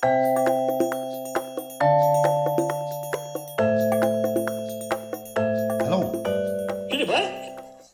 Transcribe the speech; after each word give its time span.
Helo. 0.00 0.08
Gwyd 6.88 7.02
i 7.04 7.08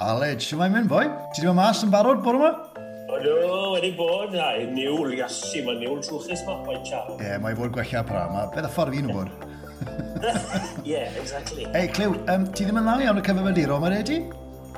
Aled, 0.06 0.38
sy'n 0.38 0.61
mae'n 0.61 0.71
mynd, 0.77 0.87
boi? 0.92 1.08
Ti 1.35 1.42
ddim 1.42 1.50
yn 1.50 1.58
mas 1.58 1.82
yn 1.82 1.90
barod 1.90 2.22
bore 2.22 2.38
yma? 2.38 2.53
Oeddo, 3.10 3.32
wedi 3.72 3.90
bod, 3.99 4.31
na, 4.37 4.53
niwl, 4.71 5.10
iasu, 5.19 5.64
mae 5.67 5.81
niwl 5.81 5.99
trwchus 6.06 6.46
ma, 6.46 6.54
boi, 6.63 6.78
cha. 6.87 7.03
Ie, 7.17 7.27
yeah, 7.27 7.42
mae 7.42 7.58
fod 7.58 7.74
gwella 7.74 8.04
pra, 8.06 8.23
ma 8.31 8.46
beth 8.54 8.71
y 8.71 8.73
ffordd 8.77 8.95
fi'n 8.95 9.10
wybod. 9.10 9.28
yeah, 10.92 11.10
exactly. 11.18 11.67
Ei, 11.74 11.91
Clyw, 11.91 12.14
um, 12.31 12.46
ti 12.54 12.63
ddim 12.68 12.78
yn 12.85 12.86
dda 12.86 12.96
iawn 13.09 13.18
y 13.18 13.27
cyfyfyrdiro, 13.27 13.82
mae'n 13.82 13.99
redi? 13.99 14.23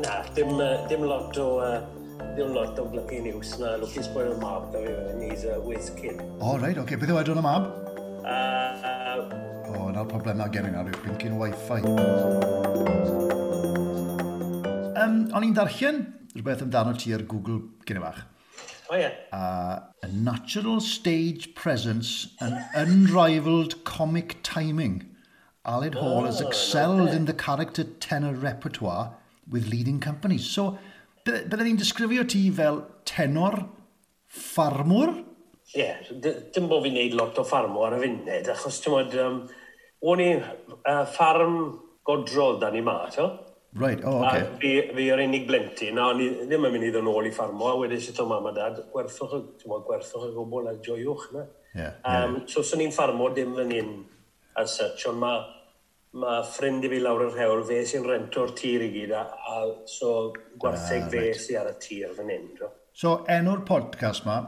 Na, 0.00 0.25
dim, 0.32 0.57
uh, 0.57 0.81
dim 0.89 1.04
lot 1.04 1.36
o 1.45 1.50
uh, 1.61 1.76
Dwi'n 2.39 2.53
lot 2.55 2.77
o 2.79 2.85
glygu 2.87 3.17
news 3.25 3.57
na, 3.59 3.73
lwcus 3.83 4.07
bod 4.15 4.29
yn 4.31 4.37
mab, 4.39 4.69
da 4.71 4.79
fi, 4.79 4.93
and 5.11 5.23
he's 5.27 5.41
a 5.43 5.57
whiz 5.59 5.89
kid. 5.97 6.21
O, 6.39 6.53
oh, 6.53 6.59
right, 6.63 6.77
oce, 6.79 6.85
okay. 6.85 6.95
beth 6.95 7.11
yw 7.11 7.17
edrych 7.19 7.35
yn 7.35 7.41
y 7.41 7.43
mab? 7.43 7.64
Uh, 8.23 9.25
o, 9.67 9.73
oh, 9.73 9.87
na'r 9.91 10.05
problemau 10.07 10.47
gen 10.55 10.69
i 10.69 10.71
na, 10.71 10.85
rwy'n 10.87 11.01
blincin 11.03 11.35
wifi. 11.41 11.81
Um, 15.03 15.17
o'n 15.35 15.47
i'n 15.49 15.57
darllen 15.57 15.99
rhywbeth 16.37 16.63
amdano 16.63 16.93
ti 16.95 17.11
ar 17.17 17.25
Google 17.33 17.59
gyda 17.89 18.05
bach. 18.05 18.21
O 18.86 18.95
oh, 18.95 19.00
ie. 19.00 19.03
Yeah. 19.03 19.17
Uh, 19.35 20.07
a 20.07 20.11
natural 20.14 20.79
stage 20.79 21.57
presence 21.59 22.36
and 22.39 22.55
unrivaled 22.79 23.83
comic 23.83 24.36
timing. 24.47 25.00
Aled 25.67 25.99
Hall 25.99 26.23
oh, 26.23 26.27
has 26.31 26.39
excelled 26.41 27.09
okay. 27.09 27.17
in 27.17 27.27
the 27.27 27.35
character 27.35 27.83
tenor 27.83 28.33
repertoire 28.47 29.17
with 29.50 29.67
leading 29.67 29.99
companies. 29.99 30.47
So, 30.47 30.79
Byddwn 31.29 31.67
ni'n 31.67 31.81
disgrifio 31.81 32.25
ti 32.28 32.47
fel 32.55 32.81
tenor 33.09 33.59
ffarmwr? 34.33 35.12
Ie, 35.75 35.83
yeah, 35.83 35.98
dim 36.55 36.69
bod 36.70 36.86
fi'n 36.86 36.94
neud 36.97 37.16
lot 37.19 37.36
o 37.41 37.44
ffarmw 37.44 37.83
ar 37.84 37.98
y 37.98 38.00
funud, 38.05 38.48
achos 38.55 38.78
ti'n 38.80 38.94
modd, 38.94 39.16
um, 39.20 39.42
o'n 40.08 40.22
i 40.25 40.30
uh, 40.39 41.02
ffarm 41.12 41.58
godrol 42.08 42.56
da 42.62 42.70
ni 42.72 42.80
ma, 42.84 43.02
to? 43.12 43.27
Right, 43.77 44.00
o, 44.00 44.14
oh, 44.14 44.22
okay. 44.25 44.47
A 44.47 44.56
fi, 44.62 44.70
fi 44.97 45.08
yr 45.12 45.20
unig 45.27 45.44
blentyn, 45.50 46.00
a 46.00 46.06
o'n 46.14 46.22
i 46.25 46.30
ddim 46.47 46.64
yn 46.64 46.72
mynd 46.72 46.89
i 46.89 46.92
ddod 46.94 47.05
yn 47.05 47.12
ôl 47.12 47.28
i 47.28 47.34
ffarmo, 47.36 47.69
a 47.69 47.77
wedyn 47.83 48.00
sy'n 48.00 48.22
o 48.24 48.28
mam 48.30 48.48
a 48.48 48.55
dad, 48.56 48.80
gwerthwch, 48.95 49.36
ti'n 49.61 49.74
modd, 49.74 49.84
gwerthwch 49.91 50.24
y 50.30 50.33
gwbl 50.39 50.72
a 50.72 50.74
joiwch, 50.86 51.28
na? 51.36 51.45
Yeah, 51.77 52.00
um. 52.08 52.41
So, 52.48 52.64
swn 52.64 52.86
i'n 52.86 52.97
ffarmo 52.97 53.28
dim 53.36 53.52
fan 53.58 53.77
hyn, 53.77 53.92
as 54.56 54.78
such, 54.80 55.05
ond 55.12 55.20
mae 55.20 55.45
mae 56.19 56.42
ffrind 56.47 56.86
i 56.86 56.91
fi 56.92 56.98
lawr 57.02 57.24
yr 57.28 57.36
hewl, 57.38 57.62
fe 57.69 57.78
sy'n 57.86 58.06
rento'r 58.06 58.52
tir 58.58 58.84
i 58.86 58.91
gyd, 58.94 59.14
a, 59.14 59.22
a 59.52 59.61
so 59.91 60.33
gwartheg 60.61 61.06
ah, 61.06 61.11
fe 61.12 61.22
right. 61.24 61.41
sy'n 61.44 61.61
ar 61.62 61.70
y 61.70 61.77
tir 61.84 62.12
fan 62.16 62.33
hyn. 62.33 62.50
Do. 62.58 62.70
So 62.98 63.14
enw'r 63.30 63.64
podcast 63.69 64.27
ma, 64.27 64.41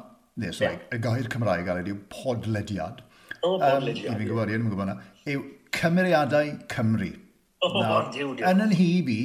ne, 0.43 0.53
sorry, 0.57 0.81
yeah. 0.81 0.93
y 0.97 1.03
gair 1.07 1.31
Cymraeg 1.33 1.71
ar 1.71 1.83
yw 1.85 1.99
podlediad. 2.13 3.03
O, 3.41 3.57
podlediad. 3.63 4.11
Um, 4.11 4.17
I 4.17 4.21
fi'n 4.21 4.31
gwybod, 4.33 4.55
i'n 4.57 4.71
gwybod 4.71 4.91
na. 4.91 4.97
Yw 5.31 5.45
Cymeriadau 5.77 6.55
Cymru. 6.73 7.13
Nawr, 7.61 8.07
yn 8.49 8.63
yn 8.65 8.71
hi 8.73 8.89
fi, 9.05 9.19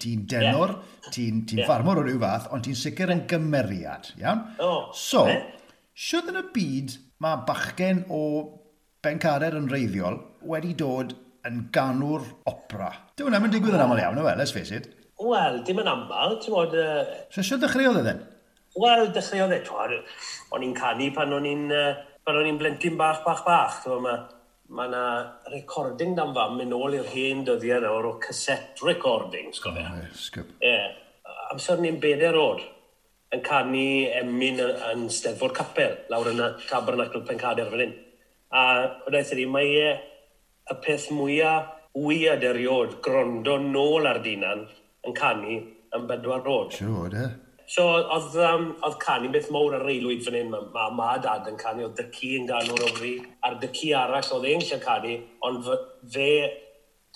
ti'n 0.00 0.22
denor, 0.30 0.70
yeah. 0.78 1.10
ti'n 1.12 1.42
ti 1.48 1.58
yeah. 1.58 1.66
ffarmwr 1.68 2.00
o 2.00 2.06
ryw 2.06 2.20
fath, 2.22 2.46
ond 2.56 2.64
ti'n 2.64 2.78
sicr 2.78 3.12
yn 3.12 3.26
gymeriad, 3.28 4.14
iawn? 4.16 4.46
Oh, 4.64 4.86
so, 4.96 5.26
eh? 5.28 5.42
sydd 5.92 6.30
yn 6.32 6.40
y 6.40 6.44
byd 6.54 6.96
mae 7.22 7.42
bachgen 7.46 8.06
o 8.08 8.22
bencarer 9.04 9.58
yn 9.58 9.68
reiddiol 9.68 10.16
wedi 10.48 10.72
dod 10.78 11.12
yn 11.48 11.64
ganwr 11.74 12.26
opera. 12.50 12.90
Dyw 13.16 13.28
hwnna'n 13.28 13.42
mynd 13.44 13.56
digwydd 13.56 13.78
yn 13.78 13.84
aml 13.84 14.02
iawn, 14.02 14.20
well, 14.22 14.38
let's 14.38 14.54
face 14.54 14.74
it. 14.74 14.90
Wel, 15.22 15.62
dim 15.66 15.80
yn 15.82 15.90
aml, 15.90 16.36
ti'n 16.42 16.54
bod... 16.54 16.76
Uh... 16.76 17.02
So, 17.34 17.44
sio 17.46 17.58
dechreuodd 17.62 18.00
e, 18.00 18.04
then? 18.06 18.22
Wel, 18.78 19.08
dechreuodd 19.14 19.54
e, 19.54 19.60
twar. 19.66 19.94
O'n 20.54 20.66
i'n 20.66 20.76
canu 20.76 21.08
pan 21.14 21.34
o'n 21.34 21.48
i'n 21.48 21.66
uh, 21.74 21.88
pan 22.26 22.38
o'n 22.38 22.48
i'n 22.50 22.60
blentyn 22.60 22.98
bach, 22.98 23.22
bach, 23.26 23.42
bach. 23.46 23.80
Twar, 23.84 24.02
ma, 24.02 24.16
ma 24.72 24.86
na 24.90 25.04
recording 25.52 26.14
dan 26.18 26.34
fam 26.36 26.60
yn 26.64 26.74
ôl 26.76 26.96
i'r 26.98 27.10
hen 27.12 27.42
dyddiau 27.46 27.82
nawr 27.84 28.12
o 28.12 28.14
cassette 28.22 28.86
recordings, 28.86 29.60
gofio. 29.62 29.88
Oh, 29.90 30.06
sgwb. 30.18 30.54
Ie. 30.62 30.78
Amser 31.52 31.82
ni'n 31.82 31.98
bedair 32.00 32.38
o'r 32.38 32.62
yn 33.32 33.42
canu 33.44 33.88
emyn 34.20 34.62
yn, 34.62 34.72
yn 34.92 35.04
Steddfod 35.12 35.54
Capel, 35.56 35.98
lawr 36.12 36.32
yn 36.32 36.40
y 36.40 36.48
Tabernacl 36.68 37.26
Pencader 37.28 37.68
fan 37.72 37.84
hyn. 37.84 37.94
A 38.52 38.64
wnaeth 39.06 39.32
e 39.32 39.36
i 39.36 39.42
ni, 39.42 39.46
mae 39.52 39.76
e 39.80 39.92
y 40.70 40.78
peth 40.84 41.08
mwyaf 41.14 41.70
wyad 41.98 42.44
eriod 42.48 42.98
grondo 43.04 43.58
nôl 43.60 44.08
ar 44.08 44.22
dinan 44.24 44.66
yn 45.06 45.16
canu 45.16 45.56
yn 45.92 46.06
bedwar 46.08 46.44
rod. 46.46 46.72
Siwr, 46.76 47.16
e? 47.18 47.26
So, 47.72 47.84
oedd, 47.86 48.34
um, 48.42 48.66
oedd 48.84 48.98
canu 49.00 49.30
beth 49.32 49.48
mowr 49.54 49.78
ar 49.78 49.84
reilwyd 49.86 50.24
fan 50.24 50.36
hyn, 50.36 50.50
mae 50.52 50.66
ma, 50.74 50.88
ma 50.96 51.12
dad 51.22 51.46
yn 51.48 51.58
canu, 51.60 51.86
oedd 51.86 51.96
dyci 52.00 52.34
yn 52.40 52.48
ganol 52.50 52.80
o 52.84 52.90
fri, 52.96 53.14
a'r 53.46 53.58
dyci 53.62 53.92
arall 53.96 54.32
oedd 54.36 54.48
e'n 54.50 54.64
lle 54.66 54.78
canu, 54.82 55.14
ond 55.48 55.64
fe, 55.68 55.78
fe 56.16 56.28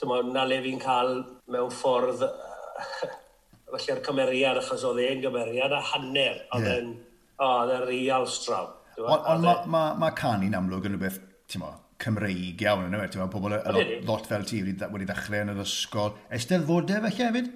tyma, 0.00 0.22
na 0.32 0.46
le 0.48 0.60
fi'n 0.64 0.80
cael 0.80 1.12
mewn 1.52 1.72
ffordd, 1.72 2.24
uh, 2.24 3.10
felly'r 3.72 4.02
cymeriad, 4.06 4.62
achos 4.62 4.86
oedd 4.88 5.02
e'n 5.04 5.24
gymeriad 5.24 5.76
a 5.76 5.82
hanner, 5.92 6.44
oedd 6.56 6.70
e'n, 6.72 6.92
yeah. 6.94 7.48
oedd 7.48 7.74
e'n 7.76 7.88
real 7.90 8.28
straw. 8.30 8.70
Ond 9.02 9.28
on, 9.28 9.44
mae 9.44 9.72
ma, 9.74 9.82
ma 10.00 10.12
canu'n 10.16 10.56
amlwg 10.56 10.88
yn 10.88 10.96
rhywbeth, 10.96 11.20
ti'n 11.50 11.64
mo, 11.64 11.74
Cymreig 12.02 12.60
iawn 12.60 12.88
yna, 12.90 13.06
ti'n 13.08 13.22
meddwl, 13.22 13.32
pobl 13.32 13.54
y 13.56 13.60
lot, 13.72 13.92
lot 14.08 14.26
fel 14.28 14.44
ti 14.48 14.60
wedi 14.64 14.88
wedi 14.92 15.08
dechrau 15.08 15.44
yn 15.44 15.52
yr 15.54 15.62
ysgol. 15.64 16.12
Eisteddfodau 16.36 17.00
felly 17.06 17.24
hefyd? 17.24 17.48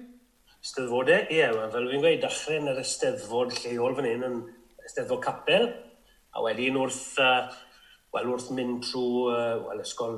Eisteddfodau, 0.61 1.27
ie, 1.29 1.37
yeah, 1.37 1.53
fel 1.73 1.89
fi'n 1.91 2.03
gweud, 2.03 2.23
dechrau 2.23 2.57
yn 2.57 2.71
yr 2.71 2.81
eisteddfod 2.81 3.53
lleol 3.59 3.97
fan 3.97 4.09
hyn 4.09 4.25
yn 4.27 4.39
eisteddfod 4.85 5.21
capel, 5.25 5.67
a 6.33 6.45
wedyn 6.45 6.79
wrth, 6.81 7.03
uh, 7.21 7.51
wel, 8.15 8.31
wrth 8.33 8.49
mynd 8.57 8.81
trwy 8.87 9.35
uh, 9.35 9.59
wel, 9.67 9.83
ysgol 9.85 10.17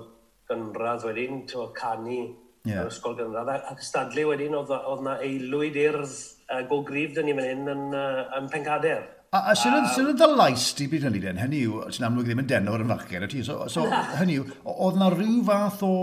gynradd 0.51 1.07
wedyn, 1.07 1.44
ti'n 1.50 1.73
canu 1.78 2.19
yeah. 2.19 2.83
yr 2.83 2.91
ysgol 2.91 3.17
gynradd, 3.19 3.51
ac 3.72 3.83
ystadlu 3.83 4.29
wedyn 4.31 4.56
oedd, 4.59 4.72
oedd 4.78 5.03
na 5.06 5.17
aelwyd 5.23 5.79
urdd 5.83 6.16
uh, 6.47 6.63
go 6.69 6.79
grif 6.88 7.16
dyn 7.17 7.28
ni 7.28 7.35
fan 7.38 7.50
hyn 7.50 7.75
yn, 7.75 7.85
uh, 7.91 8.23
yn 8.39 8.50
Pencader. 8.53 9.03
A, 9.33 9.39
a 9.49 9.53
sy'n 9.57 9.73
um, 9.79 10.09
y 10.11 10.13
ddylais 10.13 10.63
ti 10.77 10.85
byd 10.91 11.07
hynny 11.07 11.19
den? 11.23 11.39
Hynny 11.41 11.63
yw, 11.66 11.79
sy'n 11.95 12.05
amlwg 12.05 12.27
ddim 12.27 12.44
yn 12.44 12.49
deno'r 12.51 12.83
yn 12.83 12.91
fachgen 12.94 13.25
y 13.25 13.29
ti. 13.31 13.39
So, 13.47 13.63
so 13.71 13.88
hynny 14.19 14.35
yw, 14.38 14.45
oedd 14.69 14.99
na 15.01 15.07
rhyw 15.09 15.39
fath 15.47 15.81
o, 15.88 15.94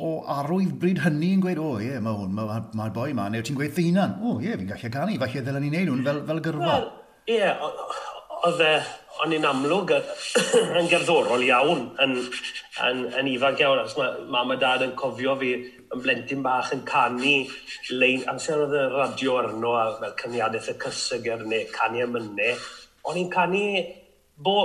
o 0.00 0.12
arwydd 0.32 0.72
bryd 0.80 1.02
hynny 1.04 1.34
yn 1.36 1.42
gweud, 1.44 1.60
o 1.60 1.74
oh, 1.74 1.82
ie, 1.82 1.90
yeah, 1.90 2.00
mae 2.00 2.16
hwn, 2.16 2.32
mae'r 2.32 2.48
ma, 2.48 2.56
ma 2.80 2.88
boi 2.94 3.10
ma, 3.16 3.28
neu 3.28 3.44
ti'n 3.44 3.58
gweud 3.58 3.76
thunan. 3.76 4.16
O 4.22 4.32
oh, 4.32 4.40
ie, 4.40 4.48
yeah, 4.48 4.56
fi'n 4.56 4.70
gallu 4.72 4.92
canu, 4.96 5.18
falle 5.20 5.44
ddylen 5.44 5.66
ni'n 5.66 5.76
neud 5.76 5.90
nhw'n 5.90 6.08
fel, 6.08 6.22
fel 6.30 6.42
gyrfa. 6.48 6.70
Wel, 6.70 6.88
Ie, 7.28 7.36
well, 7.36 7.76
yeah, 7.76 8.00
oedd 8.48 8.64
e, 8.64 8.72
o'n 9.24 9.36
i'n 9.36 9.46
amlwg 9.50 9.92
yn 10.80 10.88
gerddorol 10.88 11.44
iawn 11.44 11.84
yn 12.00 12.16
yn, 12.82 13.04
yn 13.20 13.30
ifanc 13.30 13.60
iawn, 13.62 13.82
achos 13.82 13.98
mae 14.00 14.28
mam 14.34 14.54
a 14.54 14.58
dad 14.60 14.82
yn 14.86 14.94
cofio 14.98 15.36
fi 15.40 15.52
yn 15.54 16.02
blentyn 16.02 16.42
bach 16.42 16.72
yn 16.74 16.82
canu 16.88 17.34
lein, 17.94 18.24
amser 18.30 18.64
oedd 18.64 18.74
y 18.78 18.86
radio 18.94 19.36
arno 19.42 19.74
a 19.78 19.84
fel 20.00 20.16
cyniadaeth 20.22 20.72
y 20.72 20.78
cysyger 20.82 21.44
neu 21.46 21.68
canu 21.74 22.02
y 22.02 22.08
mynnau, 22.10 22.64
o'n 23.10 23.20
i'n 23.20 23.30
canu 23.32 23.66
bo, 24.34 24.56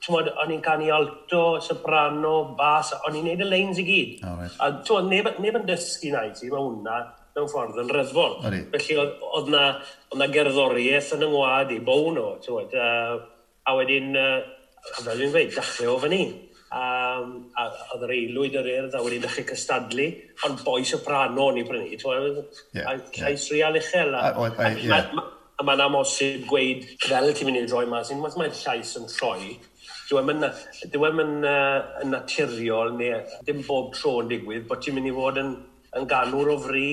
twod, 0.00 0.30
o'n 0.40 0.54
i'n 0.54 0.62
canu 0.64 0.88
alto, 0.96 1.42
soprano, 1.64 2.54
bas, 2.58 2.94
o'n 3.04 3.18
i'n 3.18 3.28
neud 3.28 3.42
y 3.44 3.48
leins 3.48 3.80
i 3.82 3.84
gyd. 3.88 4.22
Oh, 4.24 4.38
right. 4.38 4.54
A 4.56 4.70
twod, 4.86 5.10
neb, 5.10 5.28
neb 5.42 5.58
yn 5.60 5.66
dysgu 5.68 6.14
na 6.14 6.24
i 6.28 6.32
ti, 6.36 6.48
mae 6.48 6.62
hwnna 6.62 7.02
mewn 7.36 7.50
ffordd 7.52 7.82
yn 7.82 7.92
ryddfol. 7.92 8.38
Felly 8.72 8.96
oedd 9.02 9.52
na, 9.52 9.66
oedd 10.08 10.20
na 10.20 10.30
gerddoriaeth 10.32 11.12
yn 11.18 11.26
yng 11.28 11.34
ngwad 11.34 11.76
i, 11.76 11.82
bown 11.84 12.20
o, 12.22 12.30
twod, 12.44 12.72
uh, 12.72 13.20
a 13.68 13.76
wedyn, 13.76 14.16
uh, 14.16 14.40
fel 14.94 15.12
fi'n 15.12 15.36
dweud, 15.36 15.52
dechrau 15.58 15.92
o 15.92 16.00
fyny 16.06 16.24
um, 16.72 17.34
a 17.58 17.66
oedd 17.94 18.06
yr 18.06 18.14
eilwyd 18.16 18.56
yr 18.60 18.70
urdd 18.76 18.96
a 18.96 19.02
wedyn 19.04 19.24
dechrau 19.26 19.48
cystadlu, 19.50 20.08
ond 20.48 20.62
boi 20.66 20.80
soprano 20.88 21.50
ni 21.52 21.66
prynu, 21.68 21.90
ti'n 22.00 22.40
llais 23.18 23.50
real 23.52 23.78
uchel. 23.80 24.16
A 25.60 25.66
mae'n 25.68 25.84
amosib 25.84 26.46
gweud, 26.48 26.88
fel 27.04 27.34
ti'n 27.36 27.50
mynd 27.50 27.62
i'n 27.62 27.68
droi 27.70 27.84
mas, 27.90 28.10
unwaith 28.14 28.38
mae'n 28.40 28.56
llais 28.62 28.96
yn 29.00 29.10
troi, 29.12 29.52
Dwi'n 30.12 30.26
mynd 30.28 30.44
yn, 30.44 31.22
yn, 31.22 31.30
uh, 31.48 32.02
naturiol 32.10 32.90
neu 32.98 33.22
dim 33.46 33.62
bob 33.64 33.94
tro 33.96 34.18
yn 34.20 34.28
digwydd, 34.28 34.66
bod 34.68 34.82
ti'n 34.84 34.98
mynd 34.98 35.08
i 35.08 35.12
fod 35.16 35.38
yn, 35.40 35.54
yn 35.96 36.08
ganwr 36.10 36.50
o 36.52 36.56
fri 36.60 36.88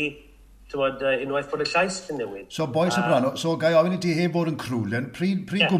tywod, 0.69 1.01
uh, 1.01 1.15
unwaith 1.25 1.49
bod 1.49 1.63
y 1.65 1.67
llais 1.69 1.97
yn 2.13 2.19
newid. 2.21 2.49
So, 2.53 2.67
boi 2.69 2.89
soprano, 2.93 3.33
so 3.39 3.55
gai 3.61 3.73
ofyn 3.77 3.95
i 3.97 4.01
ti 4.03 4.13
heb 4.17 4.35
bod 4.35 4.51
yn 4.51 4.59
crwlen, 4.59 5.09
pryd 5.15 5.45
pri 5.49 5.63
yeah. 5.63 5.71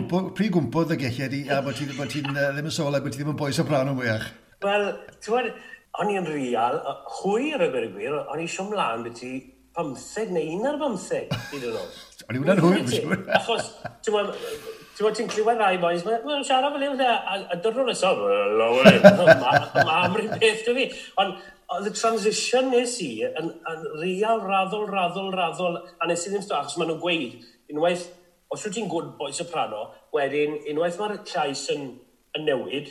gwmpodd 0.56 0.96
y 0.96 1.00
gelliad 1.04 1.36
i, 1.38 1.44
a 1.54 1.62
bod 1.66 1.78
ti, 1.78 1.86
bod 1.94 2.10
ti 2.10 2.24
uh, 2.26 2.50
ddim 2.56 2.72
yn 2.72 2.74
solau, 2.74 3.04
bod 3.04 3.14
ti 3.14 3.22
ddim 3.22 3.34
yn 3.36 3.40
boi 3.40 3.52
soprano 3.56 3.94
mwyach? 3.98 4.26
Wel, 4.66 4.90
ti'n 5.22 5.36
bod, 5.36 5.54
o'n 6.02 6.12
i'n 6.16 6.28
real, 6.32 6.82
hwyr 7.20 7.68
y 7.68 7.70
gwir 7.70 7.88
y 7.88 7.94
gwir, 7.94 8.20
o'n 8.26 8.42
i 8.42 8.50
siom 8.50 8.74
mlaen 8.74 9.06
beth 9.06 9.22
ti 9.22 9.32
15 9.78 10.34
neu 10.36 10.58
11 10.58 10.98
15, 10.98 11.40
hyd 11.54 11.70
yn 11.70 11.80
oed. 11.80 12.04
O'n 12.26 12.40
i 12.40 12.44
wna'n 12.44 12.64
hwyr, 12.66 12.84
beth 12.84 12.98
ti'n 12.98 13.34
Achos, 13.38 13.74
ti'n 14.06 14.22
Ti'n 15.00 15.14
ti'n 15.16 15.30
clywed 15.32 15.62
rai 15.62 15.78
boys, 15.80 16.02
mae'n 16.04 16.42
siarad 16.44 16.74
fel 16.76 16.90
yw, 16.90 16.98
a 17.00 17.56
dyrnod 17.64 17.88
nesaf, 17.88 18.18
lawer, 18.60 18.98
ma 19.88 19.94
am 20.02 20.18
beth 20.18 20.66
dwi 20.66 20.74
fi. 20.76 20.88
Ond 21.24 21.38
oedd 21.76 21.90
y 21.90 21.94
transition 21.94 22.72
nes 22.74 22.96
i 23.06 23.12
yn, 23.28 23.52
yn 23.72 23.84
real 24.00 24.42
raddol, 24.42 24.88
raddol, 24.90 25.30
raddol, 25.36 25.78
a 26.02 26.08
nes 26.10 26.26
i 26.26 26.32
ddim 26.32 26.46
stwach, 26.46 26.66
achos 26.66 26.80
maen 26.80 26.90
nhw'n 26.94 27.04
gweud, 27.04 27.36
unwaith, 27.74 28.08
os 28.50 28.64
wyt 28.66 28.76
ti'n 28.78 28.90
gwrdd 28.90 29.12
boes 29.20 29.38
soprano, 29.38 29.90
wedyn, 30.16 30.58
unwaith 30.72 30.98
mae'r 31.02 31.20
llais 31.30 31.68
yn, 31.76 31.92
yn 32.38 32.48
newid, 32.48 32.90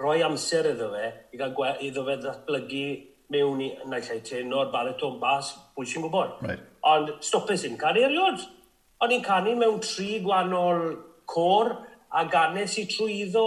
roi 0.00 0.20
amser 0.26 0.70
iddo 0.70 0.92
fe, 0.94 1.10
i 1.34 1.40
gael 1.40 1.56
gwe, 1.56 1.72
iddo 1.88 2.04
fe 2.06 2.18
ddatblygu 2.22 2.86
mewn 3.34 3.62
i, 3.64 3.70
na 3.90 3.98
i 3.98 4.20
teino'r 4.26 4.70
bariton 4.74 5.18
bas, 5.22 5.54
pwy 5.74 5.88
sy'n 5.88 6.06
gwybod. 6.06 6.38
Right. 6.44 6.62
Ond 6.86 7.16
stopus 7.24 7.64
yn 7.66 7.78
canu 7.80 8.04
eriod. 8.04 8.42
Ond 9.02 9.14
i'n 9.14 9.24
canu 9.24 9.54
mewn 9.58 9.80
tri 9.82 10.20
gwahanol 10.22 10.84
cor, 11.30 11.72
a 12.14 12.24
ganes 12.30 12.76
i 12.78 12.84
trwyddo 12.86 13.46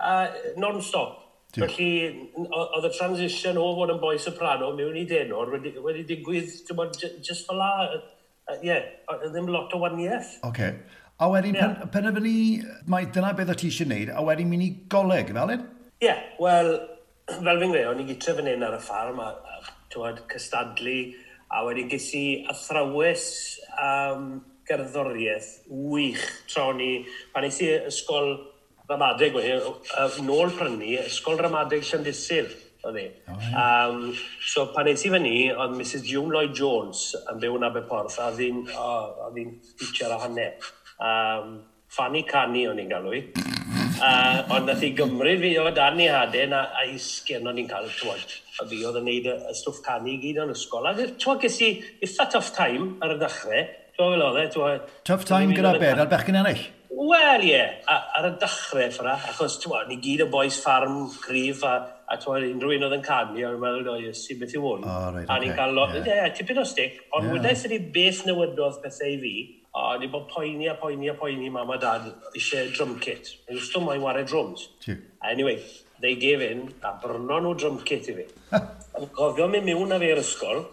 uh, 0.00 0.26
non-stop. 0.58 1.19
Felly, 1.56 1.90
oedd 2.46 2.86
y 2.86 2.92
transition 2.94 3.58
o 3.58 3.66
fod 3.78 3.90
yn 3.96 4.00
boi 4.02 4.14
soprano 4.22 4.70
mewn 4.76 4.98
i 5.00 5.04
denor 5.08 5.50
wedi, 5.54 5.72
wedi 5.82 6.04
digwydd, 6.06 6.52
ti'n 6.66 6.78
bod, 6.78 6.98
just 7.26 7.48
fel 7.48 7.58
la, 7.58 7.70
ie, 7.90 8.00
uh, 8.54 8.58
yeah, 8.66 9.24
ddim 9.24 9.50
lot 9.50 9.74
o 9.74 9.80
waniaeth. 9.82 10.36
Oce. 10.46 10.50
Okay. 10.50 11.00
A 11.20 11.28
wedyn, 11.28 11.58
yeah. 11.58 11.74
pen, 11.80 11.90
penderfynu, 11.92 12.68
mae 12.88 13.08
dyna 13.12 13.34
beth 13.36 13.50
o 13.52 13.56
ti 13.58 13.68
eisiau 13.68 13.90
gwneud, 13.90 14.12
a 14.14 14.22
wedyn 14.24 14.48
mynd 14.48 14.64
i 14.64 14.70
goleg, 14.92 15.34
fel 15.36 15.54
un? 15.56 15.66
Ie, 15.98 16.06
yeah, 16.06 16.22
wel, 16.40 16.70
fel 17.34 17.50
fi'n 17.50 17.74
gwneud, 17.74 17.88
o'n 17.90 18.04
i 18.04 18.06
gytre 18.08 18.36
fan 18.38 18.48
hyn 18.48 18.64
ar 18.64 18.78
y 18.78 18.80
ffarm, 18.86 19.20
a, 19.20 19.34
a 19.34 19.74
tywed, 19.92 20.22
cystadlu, 20.30 21.00
a 21.50 21.64
wedi 21.66 21.84
ges 21.90 22.06
i 22.14 22.24
athrawes 22.48 23.26
um, 23.74 24.38
gerddoriaeth 24.70 25.50
wych 25.66 26.22
tra 26.48 26.68
o'n 26.70 26.80
i, 26.84 26.92
pan 27.34 27.44
nes 27.46 27.58
i 27.64 27.72
ysgol 27.90 28.36
ramadeg 28.90 29.38
o 29.38 29.44
hyn, 29.44 29.62
uh, 29.62 30.18
nôl 30.26 30.52
prynu, 30.56 30.96
ysgol 31.04 31.38
ramadeg 31.40 31.86
Llandysil, 31.86 32.50
oedd 32.84 33.00
e. 33.00 33.06
Um, 33.54 34.10
so 34.52 34.66
pan 34.74 34.90
eis 34.90 35.04
i 35.06 35.12
fyny, 35.12 35.34
oedd 35.54 35.76
Mrs 35.78 36.06
June 36.08 36.32
Lloyd-Jones 36.34 37.04
yn 37.30 37.42
byw 37.42 37.58
yn 37.60 37.66
Aberporth, 37.68 38.18
a 38.18 38.30
oedd 38.30 38.42
hi'n 38.42 38.64
uh, 38.74 39.52
teacher 39.80 40.14
a 40.14 40.20
hanner. 40.24 40.72
Um, 41.00 41.60
Fanny 41.90 42.22
Cani 42.26 42.68
o'n 42.70 42.78
i'n 42.78 42.90
galw 42.90 43.16
i. 43.16 43.24
Uh, 44.00 44.46
ond 44.54 44.70
nath 44.70 44.84
i 44.86 44.92
gymryd 44.96 45.42
fi 45.42 45.50
o 45.60 45.66
dan 45.76 45.98
i 46.00 46.06
haden 46.08 46.54
a, 46.56 46.62
a 46.78 46.86
isgen 46.88 47.48
o'n 47.50 47.58
i'n 47.60 47.68
cael 47.68 47.90
tywod. 47.98 48.36
A 48.62 48.66
fi 48.70 48.78
oedd 48.86 49.00
yn 49.02 49.08
neud 49.10 49.28
y, 49.28 49.34
y 49.50 49.56
stwff 49.58 49.82
canu 49.84 50.14
i 50.14 50.18
gyd 50.22 50.40
o'n 50.40 50.54
ysgol. 50.54 50.88
A 50.88 50.94
tywod 50.96 51.42
ges 51.44 51.58
i 51.66 51.72
eitha 52.00 52.30
tough 52.32 52.52
time 52.56 52.94
ar 53.04 53.16
y 53.16 53.20
dechrau. 53.20 53.66
Tywod 53.98 54.14
fel 54.16 54.26
oedd 54.30 54.44
e. 54.70 54.76
Tough 55.04 55.26
time 55.28 55.56
gyda 55.56 55.74
be? 55.82 55.90
Ar 55.92 56.08
bechgyn 56.08 56.40
ennill? 56.40 56.62
Wel 57.00 57.46
ie, 57.46 57.52
yeah. 57.54 58.00
ar 58.18 58.26
y 58.28 58.30
dechrau 58.36 58.90
ffra, 58.92 59.14
achos 59.30 59.54
twa, 59.62 59.86
ni 59.88 59.96
gyd 60.04 60.20
y 60.20 60.28
boes 60.28 60.58
ffarm 60.60 61.06
cryf 61.22 61.62
a, 61.64 61.70
a 62.04 62.18
twa, 62.20 62.34
unrhyw 62.44 62.74
un 62.76 62.84
oedd 62.90 62.96
yn 62.98 63.04
canu, 63.06 63.40
o'n 63.48 63.62
meddwl, 63.62 63.88
o, 63.94 64.10
sy'n 64.18 64.36
beth 64.42 64.52
i 64.52 64.60
hwn. 64.60 64.84
O, 64.84 64.90
oh, 64.90 65.06
right, 65.14 65.24
a 65.24 65.38
ni'n 65.40 65.54
okay. 65.54 65.56
cael, 65.56 65.72
lot, 65.78 65.94
ie, 65.96 66.02
yeah, 66.04 66.28
tipyn 66.36 66.60
o 66.60 66.64
stick, 66.68 66.98
ond 67.16 67.24
yeah. 67.24 67.38
wedaeth 67.38 67.62
ydi 67.70 67.78
beth 67.94 68.20
newydodd 68.28 68.82
pethau 68.82 69.14
i 69.14 69.16
fi, 69.22 69.32
a 69.80 69.94
ni 70.02 70.10
bod 70.12 70.26
poeni 70.28 70.68
a 70.68 70.74
poeni 70.82 71.08
a 71.08 71.14
poeni 71.16 71.48
mam 71.54 71.72
a 71.72 71.78
dad 71.80 72.10
eisiau 72.34 72.68
drum 72.74 72.92
kit. 73.00 73.32
Ni'n 73.46 73.62
wstwm 73.62 73.88
mae'n 73.88 74.04
wario 74.04 74.26
drums. 74.28 74.66
Anyway, 75.24 75.56
they 76.04 76.18
gave 76.20 76.44
in, 76.44 76.66
a 76.84 76.92
brno 77.00 77.40
nhw 77.40 77.54
drum 77.62 77.80
kit 77.80 78.10
i 78.12 78.18
fi. 78.18 78.28
Gofio 79.16 79.48
mi 79.48 79.64
mewn 79.70 79.96
a 79.96 80.02
fe 80.02 80.12
i'r 80.12 80.20
ysgol, 80.20 80.66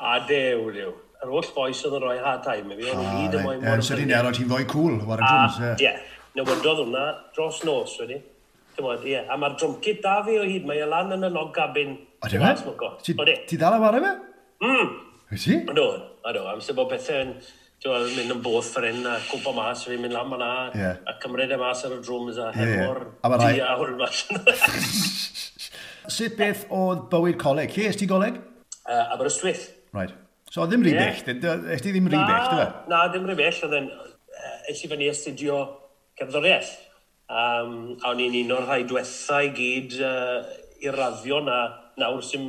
a 0.00 0.16
dew, 0.32 0.72
dew 0.72 0.96
yr 1.24 1.32
holl 1.34 1.50
boes 1.54 1.82
oedd 1.86 1.98
yn 1.98 2.04
rhoi 2.04 2.16
hard 2.22 2.44
time. 2.46 2.78
Fi 2.78 2.90
o'n 2.92 3.02
i 3.02 3.06
ah, 3.06 3.14
gyd 3.18 3.36
yn 3.38 3.46
moyn 3.46 3.62
mor... 3.64 3.84
Sydyn 3.88 4.14
ero 4.14 4.32
ti'n 4.34 4.50
fwy 4.50 4.66
cool, 4.70 4.98
war 5.08 5.22
y 5.22 5.28
drums. 5.28 5.82
Ie, 5.84 5.92
newidodd 6.38 6.82
hwnna 6.84 7.04
dros 7.36 7.62
nos 7.68 7.96
wedi. 8.02 8.18
Dymod, 8.78 9.06
ie. 9.10 9.20
A 9.26 9.38
mae'r 9.40 9.56
drum 9.58 9.78
kit 9.84 10.02
da 10.04 10.18
fi 10.26 10.38
o 10.38 10.46
hyd, 10.46 10.66
mae 10.68 10.82
e 10.84 10.88
lan 10.88 11.14
yn 11.18 11.26
y 11.26 11.32
log 11.34 11.54
gabin. 11.56 11.96
O, 12.22 12.30
dim 12.30 12.44
e? 12.46 13.38
Ti 13.50 13.58
dal 13.60 13.78
am 13.78 13.86
ar 13.88 13.98
fe? 14.02 14.12
Mm. 14.64 14.92
Wyt 15.32 15.46
ti? 15.46 15.62
Ado, 15.74 15.88
ado. 16.26 16.44
Amser 16.52 16.78
bod 16.78 16.92
pethau 16.92 17.24
yn 17.26 17.38
Dwi'n 17.78 18.08
mynd 18.10 18.32
yn 18.34 18.40
both 18.42 18.72
ffer 18.72 18.88
hyn 18.88 19.04
a 19.06 19.12
cwmpa 19.28 19.52
mas, 19.54 19.84
fi'n 19.86 20.00
mynd 20.02 20.10
lan 20.10 20.26
ma'na, 20.26 20.48
yeah. 20.74 20.96
a 21.06 21.12
cymryd 21.22 21.52
e 21.54 21.58
mas 21.60 21.84
ar 21.86 21.92
y 21.94 21.98
drwms 22.02 22.40
a 22.42 22.48
hefo'r 22.56 23.04
yeah. 23.06 23.44
di 23.44 23.60
a 23.62 23.76
hwn 23.78 23.92
mas. 24.00 24.24
Sut 26.16 26.34
beth 26.40 26.64
oedd 26.74 27.04
bywyd 27.12 27.38
coleg? 27.38 27.70
Lle 27.78 27.92
ti 27.94 28.08
goleg? 28.10 28.40
Uh, 28.82 29.04
Aberystwyth. 29.14 29.68
Right. 29.94 30.10
So 30.50 30.64
ddim 30.66 30.84
rhy 30.84 30.94
bell, 30.96 31.12
yeah. 31.12 31.80
ti 31.82 31.92
ddim 31.92 32.08
rhy 32.08 32.20
bell, 32.22 32.46
dyfa? 32.48 32.64
E? 32.64 32.90
Na, 32.90 33.02
ddim 33.12 33.26
rhy 33.28 33.36
bell, 33.36 33.58
oedd 33.66 33.76
yn 33.82 33.90
eisiau 34.70 34.92
fyny 34.94 35.10
astudio 35.12 35.58
cerddoriaeth. 36.18 36.72
Um, 37.28 37.74
a 38.00 38.14
o'n 38.14 38.22
i'n 38.24 38.38
un 38.44 38.54
o'r 38.56 38.64
rhai 38.64 38.80
diwethaf 38.88 39.44
i 39.44 39.52
gyd 39.56 39.98
uh, 40.00 40.38
i'r 40.80 40.96
raddio 40.96 41.42
na 41.44 41.58
nawr 42.00 42.24
sy'n 42.24 42.48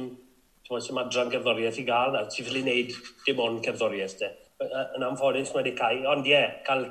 sy'n 0.70 1.02
adran 1.02 1.32
cerddoriaeth 1.34 1.80
i 1.82 1.86
gael, 1.88 2.14
na 2.14 2.24
ti'n 2.30 2.46
ffili 2.46 2.62
wneud 2.64 2.94
dim 3.26 3.40
ond 3.44 3.64
cerddoriaeth 3.66 4.20
de. 4.22 4.30
Yn 4.62 5.06
amfodus 5.08 5.52
mae 5.52 5.64
wedi 5.64 5.74
cael, 5.80 6.04
ond 6.12 6.28
ie, 6.30 6.36
yeah, 6.36 6.60
cael 6.68 6.86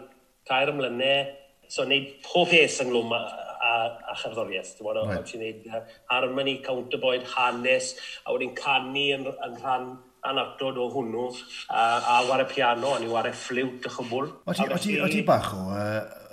cair 0.49 0.73
ymlynau, 0.73 1.29
so 1.71 1.87
wneud 1.87 2.11
pob 2.27 2.51
peth 2.51 2.81
ynglwm 2.85 3.15
a, 3.15 3.23
a, 3.71 3.73
a 4.13 4.19
cherddoriaeth. 4.19 4.75
Dwi'n 4.81 4.91
meddwl, 4.91 5.09
right. 5.13 5.31
ti'n 5.31 5.45
wneud 5.47 5.89
harmony, 6.11 6.57
counterpoint, 6.67 7.31
hanes, 7.37 7.95
a 8.27 8.35
wedyn 8.35 8.53
canu 8.59 9.07
yn, 9.15 9.29
yn 9.47 9.57
rhan 9.63 9.89
anatod 10.31 10.79
o 10.81 10.89
hwnnw 10.93 11.27
a, 11.69 11.83
a 11.99 12.21
war 12.29 12.43
y 12.45 12.49
piano, 12.53 12.95
a 12.97 13.03
ni 13.03 13.11
war 13.11 13.29
y 13.29 13.35
ffliwt 13.35 13.89
y 13.89 13.93
chybwl. 13.97 14.33
O 14.45 14.57
ti, 14.57 14.67
o 14.69 14.81
ti, 14.81 14.97
o 15.03 15.11
ti 15.13 15.23
bach 15.27 15.51
o, 15.57 15.67
uh, 15.75 16.29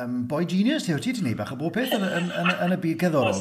um, 0.00 0.22
boy 0.30 0.46
genius 0.48 0.86
ti, 0.86 0.94
o 0.94 1.02
ti 1.02 1.14
ti'n 1.16 1.26
neud 1.28 1.38
bach 1.40 1.52
o 1.54 1.58
bob 1.60 1.74
peth 1.74 1.94
yn, 1.96 2.06
yn, 2.06 2.30
yn, 2.42 2.50
yn 2.66 2.76
y 2.76 2.80
byd 2.84 3.04
cerddorol. 3.04 3.36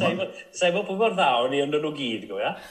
Sa'i 0.56 0.74
bod 0.76 0.88
pobl 0.90 1.16
dda 1.16 1.30
o'n 1.44 1.56
i 1.56 1.64
yn 1.66 1.74
nhw 1.74 1.94
gyd, 1.96 2.28
gwybod? 2.30 2.68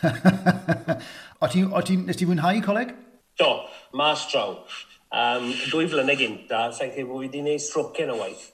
o 1.43 1.51
ti, 1.53 1.65
o 1.65 1.85
ti, 1.87 1.99
nes 2.05 2.19
ti 2.19 2.29
fwynhau 2.29 2.63
coleg? 2.67 2.95
Do, 3.39 3.53
mas 3.97 4.27
draw. 4.33 4.57
Um, 5.09 5.53
dwy 5.71 5.87
flynedd 5.89 6.21
gynta, 6.21 6.69
sa'n 6.75 6.91
credu 6.93 7.09
bod 7.09 7.23
fi 7.23 7.29
wedi 7.29 7.43
gwneud 7.45 7.63
strocen 7.65 8.13
o 8.13 8.19
waith. 8.21 8.49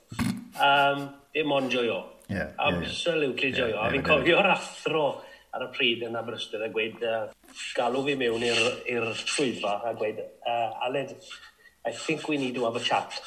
Um, 0.54 1.08
dim 1.34 1.54
ond 1.54 1.72
joio. 1.72 2.02
Yeah, 2.28 2.52
Absolutely 2.58 3.50
yeah, 3.50 3.56
joio. 3.56 3.74
Yeah, 3.74 3.86
a 3.86 3.92
fi'n 3.92 4.04
cofio'r 4.06 4.50
athro 4.54 5.06
ar 5.54 5.66
y 5.66 5.70
pryd 5.74 6.04
yn 6.08 6.18
Aberystwyth 6.18 6.66
a 6.66 6.70
gweud, 6.74 7.02
uh, 7.06 7.54
galw 7.78 8.02
fi 8.06 8.16
mewn 8.18 8.42
i'r 8.46 9.10
swyddfa 9.20 9.76
a 9.86 9.94
gweud, 9.98 10.22
uh, 10.46 10.86
Aled, 10.86 11.14
I 11.86 11.92
think 11.92 12.28
we 12.28 12.38
need 12.38 12.54
to 12.54 12.64
have 12.64 12.76
a 12.76 12.80
chat. 12.80 13.20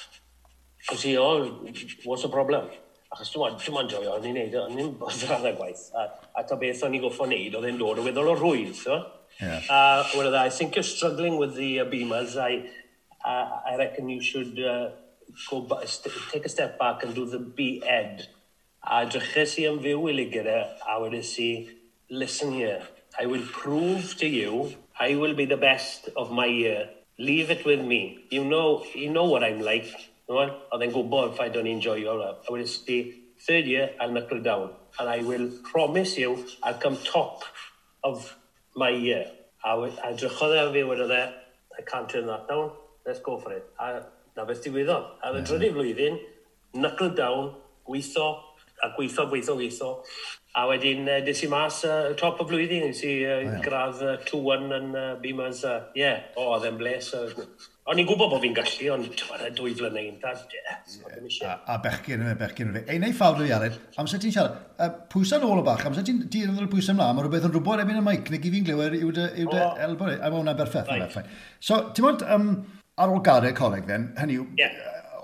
Cos 0.87 1.05
i, 1.05 1.15
oh, 1.17 1.65
what's 2.03 2.23
the 2.23 2.29
problem? 2.29 2.69
Achos 3.13 3.31
dim 3.31 3.43
ond, 3.45 3.59
dim 3.63 3.77
ond 3.79 3.91
joio, 3.91 4.15
o'n 4.17 4.25
i'n 4.27 4.35
neud, 4.35 4.55
o'n 4.59 4.79
i'n 4.81 4.89
bod 4.99 5.21
ar 5.31 5.45
y 5.47 5.53
gwaith. 5.55 5.83
A, 5.95 6.07
a 6.35 6.43
ta 6.47 6.57
beth 6.59 6.83
o'n 6.83 6.95
i'n 6.97 7.03
goffo 7.05 7.27
neud, 7.29 7.55
oedd 7.55 7.67
e'n 7.69 7.79
dod 7.79 8.01
o 8.01 8.05
weddol 8.07 8.33
o 8.33 8.35
rwydd, 8.35 8.73
so. 8.75 8.97
Yeah. 9.39 9.61
Uh, 9.69 10.03
well, 10.15 10.35
I 10.35 10.49
think 10.49 10.75
you're 10.75 10.83
struggling 10.83 11.37
with 11.37 11.55
the 11.55 11.81
uh, 11.81 11.85
beamers. 11.85 12.35
I, 12.41 12.67
uh, 13.23 13.61
I 13.69 13.75
reckon 13.77 14.09
you 14.09 14.21
should 14.21 14.59
uh, 14.59 14.89
go 15.49 15.67
st 15.85 16.11
take 16.31 16.45
a 16.45 16.49
step 16.49 16.79
back 16.79 17.03
and 17.03 17.15
do 17.15 17.25
the 17.25 17.39
B-Ed. 17.39 18.27
A 18.83 19.05
drychais 19.05 19.57
i 19.61 19.67
yn 19.69 19.79
fyw 19.83 20.07
i 20.09 20.15
ligyrau, 20.15 20.63
a 20.87 20.99
wedys 21.03 21.33
i, 21.43 21.51
Listen 22.09 22.53
here, 22.53 22.83
I 23.19 23.25
will 23.25 23.45
prove 23.51 24.15
to 24.19 24.27
you 24.27 24.73
I 24.97 25.15
will 25.15 25.33
be 25.33 25.43
the 25.43 25.57
best 25.57 26.07
of 26.15 26.31
my 26.31 26.45
year. 26.45 26.89
Leave 27.19 27.51
it 27.51 27.65
with 27.65 27.81
me. 27.81 28.25
You 28.29 28.45
know, 28.45 28.85
you 28.95 29.09
know 29.09 29.25
what 29.25 29.43
I'm 29.43 29.59
like. 29.59 29.91
You 30.29 30.35
know 30.35 30.57
I'll 30.71 30.79
then 30.79 30.93
go 30.93 31.03
bored 31.03 31.33
if 31.33 31.41
I 31.41 31.49
don't 31.49 31.67
enjoy 31.67 31.95
your 31.95 32.17
love. 32.17 32.45
I 32.47 32.53
will 32.53 32.65
stay 32.65 33.13
third 33.45 33.65
year, 33.65 33.89
I'll 33.99 34.11
knuckle 34.11 34.41
down. 34.41 34.71
And 34.97 35.09
I 35.09 35.21
will 35.21 35.51
promise 35.69 36.17
you, 36.17 36.45
I'll 36.63 36.75
come 36.75 36.97
top 37.03 37.43
of 38.05 38.37
my 38.73 38.89
year. 38.89 39.25
I 39.65 39.73
I 39.73 40.13
drychodd 40.13 40.55
e 40.55 40.59
ar 40.59 40.71
fi 40.71 40.83
wedi 40.87 41.07
dde, 41.11 41.33
I 41.77 41.81
can't 41.81 42.09
turn 42.09 42.27
that 42.27 42.47
down, 42.47 42.71
let's 43.05 43.19
go 43.19 43.37
for 43.37 43.51
it. 43.51 43.65
A 43.79 44.03
na 44.37 44.45
beth 44.45 44.63
diwyddodd. 44.63 45.11
A 45.23 45.33
fe 45.33 45.43
drydydd 45.51 45.75
flwyddyn, 45.75 46.19
knuckle 46.73 47.09
down, 47.09 47.55
gweithio, 47.85 48.27
a 48.81 48.93
gweithio, 48.95 49.27
gweithio, 49.29 49.59
gweithio. 49.59 49.91
A 50.57 50.65
wedyn, 50.65 51.05
uh, 51.05 51.21
des 51.25 51.43
i 51.45 51.47
mas 51.51 51.83
uh, 51.85 52.13
top 52.17 52.41
o 52.41 52.47
flwyddyn, 52.49 52.87
nes 52.89 53.01
i 53.05 53.15
uh, 53.29 53.57
gradd 53.61 53.99
uh, 54.01 54.17
2-1 54.25 54.71
yn 54.79 54.93
uh, 54.97 55.09
Beamers. 55.21 55.63
Ie, 55.63 55.73
uh, 55.73 55.97
yeah. 55.99 56.29
o, 56.33 56.47
oh, 56.47 56.53
oedd 56.55 56.65
e'n 56.71 56.79
bles. 56.79 57.11
Uh, 57.13 57.45
o'n 57.87 58.01
i'n 58.01 58.07
gwybod 58.07 58.31
bod 58.33 58.41
fi'n 58.43 58.55
gallu, 58.57 58.87
ond 58.95 59.11
tywed 59.19 59.43
y 59.47 59.51
dwy 59.55 59.75
flynau 59.77 60.09
un. 60.09 60.17
Yeah, 60.51 60.79
yeah. 61.29 61.53
A, 61.53 61.75
a 61.75 61.77
bechgyn 61.83 62.23
yma, 62.25 62.33
bechgyn 62.39 62.73
yma. 62.73 62.81
Ei, 62.89 62.97
neu 62.99 63.13
ffawr 63.15 63.45
i 63.45 63.47
Iared, 63.51 63.77
amser 64.01 64.19
ti'n 64.23 64.33
siarad, 64.35 64.57
uh, 64.81 64.89
pwysa 65.13 65.39
nôl 65.43 65.61
o 65.61 65.63
bach, 65.67 65.85
amser 65.87 66.03
ti'n 66.07 66.25
dirydd 66.33 66.65
y 66.65 66.69
pwysa 66.73 66.95
ymlaen, 66.95 67.15
mae 67.15 67.27
rhywbeth 67.27 67.47
yn 67.47 67.53
rhywbeth 67.53 67.85
erbyn 67.85 68.01
y 68.01 68.03
mic, 68.09 68.33
neu 68.33 68.43
gifin 68.43 68.67
glywed 68.67 68.97
yw 68.97 69.13
dy 69.15 69.29
yw 69.45 69.53
dy 69.53 69.61
oh. 69.63 69.79
elbo, 69.87 70.09
a 70.09 70.19
mae 70.19 70.35
hwnna'n 70.41 70.59
berffeth. 70.59 71.31
So, 71.63 71.79
ti'n 71.95 72.09
mwyn, 72.09 72.21
um, 72.35 72.51
ar 72.99 73.13
ôl 73.13 73.23
gadau 73.23 73.55
coleg, 73.61 73.87
then, 73.87 74.09
hynny 74.19 74.41
yw, 74.41 74.49
yeah 74.59 74.75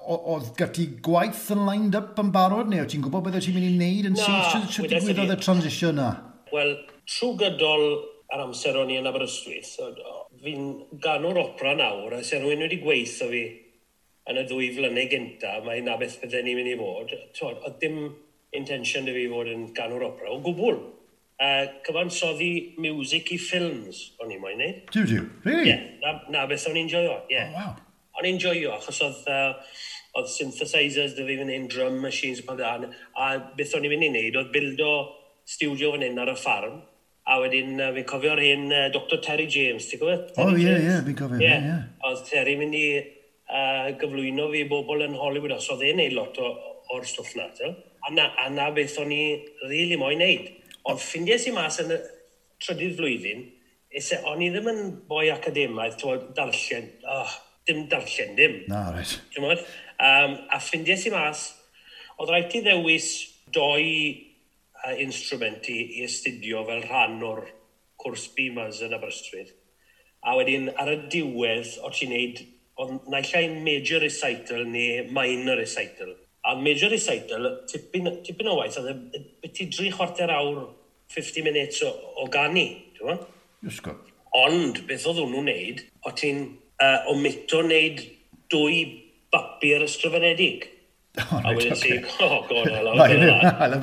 oedd 0.03 0.50
gyda 0.60 0.88
gwaith 1.05 1.45
yn 1.53 1.65
lined 1.67 1.98
up 1.98 2.19
yn 2.22 2.31
barod 2.36 2.72
neu? 2.72 2.86
Ti'n 2.89 3.03
gwybod 3.05 3.27
beth 3.27 3.39
ti'n 3.45 3.57
mynd 3.57 3.69
i 3.69 3.74
wneud 3.75 4.10
yn 4.12 4.17
syth? 4.19 4.72
Sut 4.74 4.89
digwyddodd 4.91 5.36
y 5.36 5.38
transition 5.41 6.00
na? 6.00 6.10
Wel, 6.53 6.75
trwy 7.10 7.38
gydol 7.41 7.86
ar 8.33 8.45
amser 8.48 8.77
o'n 8.79 8.91
i 8.91 8.98
yn 9.00 9.10
Aberystwyth, 9.10 9.75
fi'n 10.43 10.69
ganwr 11.03 11.39
opera 11.41 11.75
nawr, 11.77 12.17
a 12.17 12.24
se 12.25 12.39
rhywun 12.41 12.65
wedi 12.65 12.79
gweithio 12.81 13.29
fi 13.29 13.43
yn 14.31 14.39
y 14.39 14.45
ddwy 14.48 14.72
flynau 14.75 15.10
gynta, 15.12 15.57
mae 15.65 15.83
na 15.86 15.98
beth 16.00 16.19
bydden 16.22 16.48
ni'n 16.48 16.60
mynd 16.60 16.72
i 16.72 16.75
fod. 16.79 17.13
Tod, 17.38 17.62
oedd 17.67 17.79
dim 17.83 18.00
intention 18.57 19.10
i 19.10 19.15
fi 19.15 19.27
fod 19.31 19.51
yn 19.51 19.69
ganwr 19.77 20.07
opera 20.10 20.33
o 20.33 20.41
gwbl. 20.43 20.81
Uh, 21.43 21.65
cyfansoddi 21.83 22.51
music 22.79 23.33
i 23.36 23.39
ffilms 23.41 24.03
o'n 24.22 24.31
i'n 24.31 24.41
moyn 24.41 24.62
neud. 24.62 24.83
Diw, 24.93 25.07
diw? 25.10 25.25
Really? 25.43 25.65
Ie, 25.65 25.74
yeah, 25.74 25.81
na, 26.03 26.13
na 26.31 26.45
beth 26.50 26.69
o'n 26.69 26.79
i'n 26.79 26.91
joio, 26.91 27.17
ie. 27.27 27.36
Yeah. 27.36 27.50
Oh, 27.51 27.60
wow 27.60 27.83
o'n 28.20 28.29
i'n 28.29 28.39
joio, 28.41 28.74
achos 28.77 29.01
oedd, 29.05 29.22
uh, 29.32 29.75
oedd 30.20 30.32
synthesizers 30.32 31.15
dy 31.17 31.25
fi 31.27 31.38
fan 31.39 31.51
hyn, 31.53 31.67
drum 31.72 32.00
machines 32.03 32.43
pan 32.46 32.60
dan, 32.60 32.89
a 33.17 33.29
beth 33.58 33.75
o'n 33.77 33.88
i'n 33.88 33.93
mynd 33.96 34.08
i 34.08 34.12
wneud 34.12 34.41
oedd 34.41 34.51
bildo 34.53 34.91
studio 35.50 35.93
fan 35.96 36.05
hyn 36.08 36.22
ar 36.24 36.34
y 36.34 36.36
ffarm, 36.39 36.82
a 37.24 37.39
wedyn 37.39 37.79
uh, 37.79 37.89
fi'n 37.96 38.08
cofio'r 38.10 38.43
hyn 38.43 38.67
uh, 38.70 38.86
Dr 38.93 39.22
Terry 39.24 39.48
James, 39.51 39.88
ti'n 39.89 40.01
cofio? 40.01 40.20
O, 40.43 40.51
ie, 40.58 40.75
ie, 40.75 41.00
fi'n 41.08 41.17
cofio, 41.20 41.39
ie. 41.39 41.50
Yeah. 41.50 41.88
Oedd 42.10 42.25
Terry 42.27 42.58
mynd 42.60 42.77
i 42.77 42.86
uh, 43.00 43.89
gyflwyno 44.01 44.50
fi 44.51 44.65
bobl 44.70 45.05
yn 45.08 45.17
Hollywood, 45.20 45.55
os 45.58 45.72
oedd 45.74 45.86
e'n 45.88 46.01
neud 46.01 46.17
lot 46.17 46.39
o, 46.43 46.51
o'r 46.93 47.08
stwff 47.08 47.36
na, 47.39 47.50
ti'n 47.58 47.75
A 48.03 48.12
na, 48.12 48.25
a 48.36 48.50
na 48.51 48.65
beth 48.75 48.98
o'n 49.00 49.12
i 49.15 49.22
rili 49.63 49.70
really 49.70 49.98
moyn 50.00 50.20
neud. 50.20 50.50
Ond 50.91 51.00
ffindiau 51.00 51.39
sy'n 51.39 51.55
mas 51.55 51.77
yn 51.79 51.93
y 51.96 52.00
trydydd 52.60 52.98
flwyddyn, 52.98 53.46
o'n 54.27 54.41
i 54.43 54.50
ddim 54.51 54.67
yn 54.74 54.82
boi 55.08 55.29
academaidd, 55.32 55.96
ti'n 56.01 56.25
darllen, 56.36 56.89
oh, 57.08 57.36
dim 57.67 57.88
darllen 57.91 58.36
dim. 58.38 58.62
Na, 58.72 58.86
reit. 58.96 59.17
Right. 59.38 59.65
Um, 60.03 60.38
a 60.51 60.60
ffrindiau 60.60 61.00
sy'n 61.00 61.15
mas, 61.15 61.48
oedd 62.17 62.32
rhaid 62.32 62.55
i 62.58 62.63
ddewis 62.65 63.10
doi 63.53 63.86
uh, 64.84 64.96
instrument 65.01 65.70
i, 65.72 65.79
i 66.00 66.08
astudio 66.08 66.63
fel 66.67 66.84
rhan 66.88 67.22
o'r 67.24 67.46
cwrs 68.03 68.27
BMAS 68.36 68.82
yn 68.88 68.96
Aberystwyth. 68.98 69.53
A 70.24 70.36
wedyn 70.39 70.70
ar 70.79 70.91
y 70.91 70.98
diwedd, 71.12 71.77
o 71.84 71.91
ti'n 71.93 72.13
neud, 72.13 72.43
oedd 72.79 73.10
naillai 73.12 73.48
major 73.63 74.01
recital 74.03 74.63
neu 74.67 75.03
minor 75.13 75.60
recital. 75.60 76.13
A 76.48 76.55
major 76.60 76.91
recital, 76.91 77.48
tipyn, 77.72 78.10
tipyn 78.25 78.50
o 78.51 78.58
waith, 78.60 78.79
oedd 78.82 78.91
e, 78.91 79.22
beti 79.43 79.70
dri 79.72 79.91
chwarter 79.93 80.32
awr, 80.34 80.65
50 81.13 81.46
minutes 81.46 81.84
o, 81.86 81.91
o 82.24 82.27
gani, 82.32 82.65
ti'n 82.98 83.12
Ond, 84.34 84.79
beth 84.89 85.05
oedd 85.12 85.22
hwnnw'n 85.22 85.46
neud, 85.46 85.84
o 86.08 86.12
ti'n 86.17 86.46
uh, 86.84 87.12
ometo 87.12 87.63
wneud 87.63 88.02
dwy 88.52 88.78
bapur 89.34 89.88
ysgrifenedig. 89.88 90.70
Oh, 91.30 91.38
a 91.46 91.52
wedyn 91.54 91.75
okay. 91.75 92.00
ti, 92.02 92.24
oh, 92.25 92.40
god, 92.50 92.72
hello, 92.74 92.94
hello, 92.98 93.82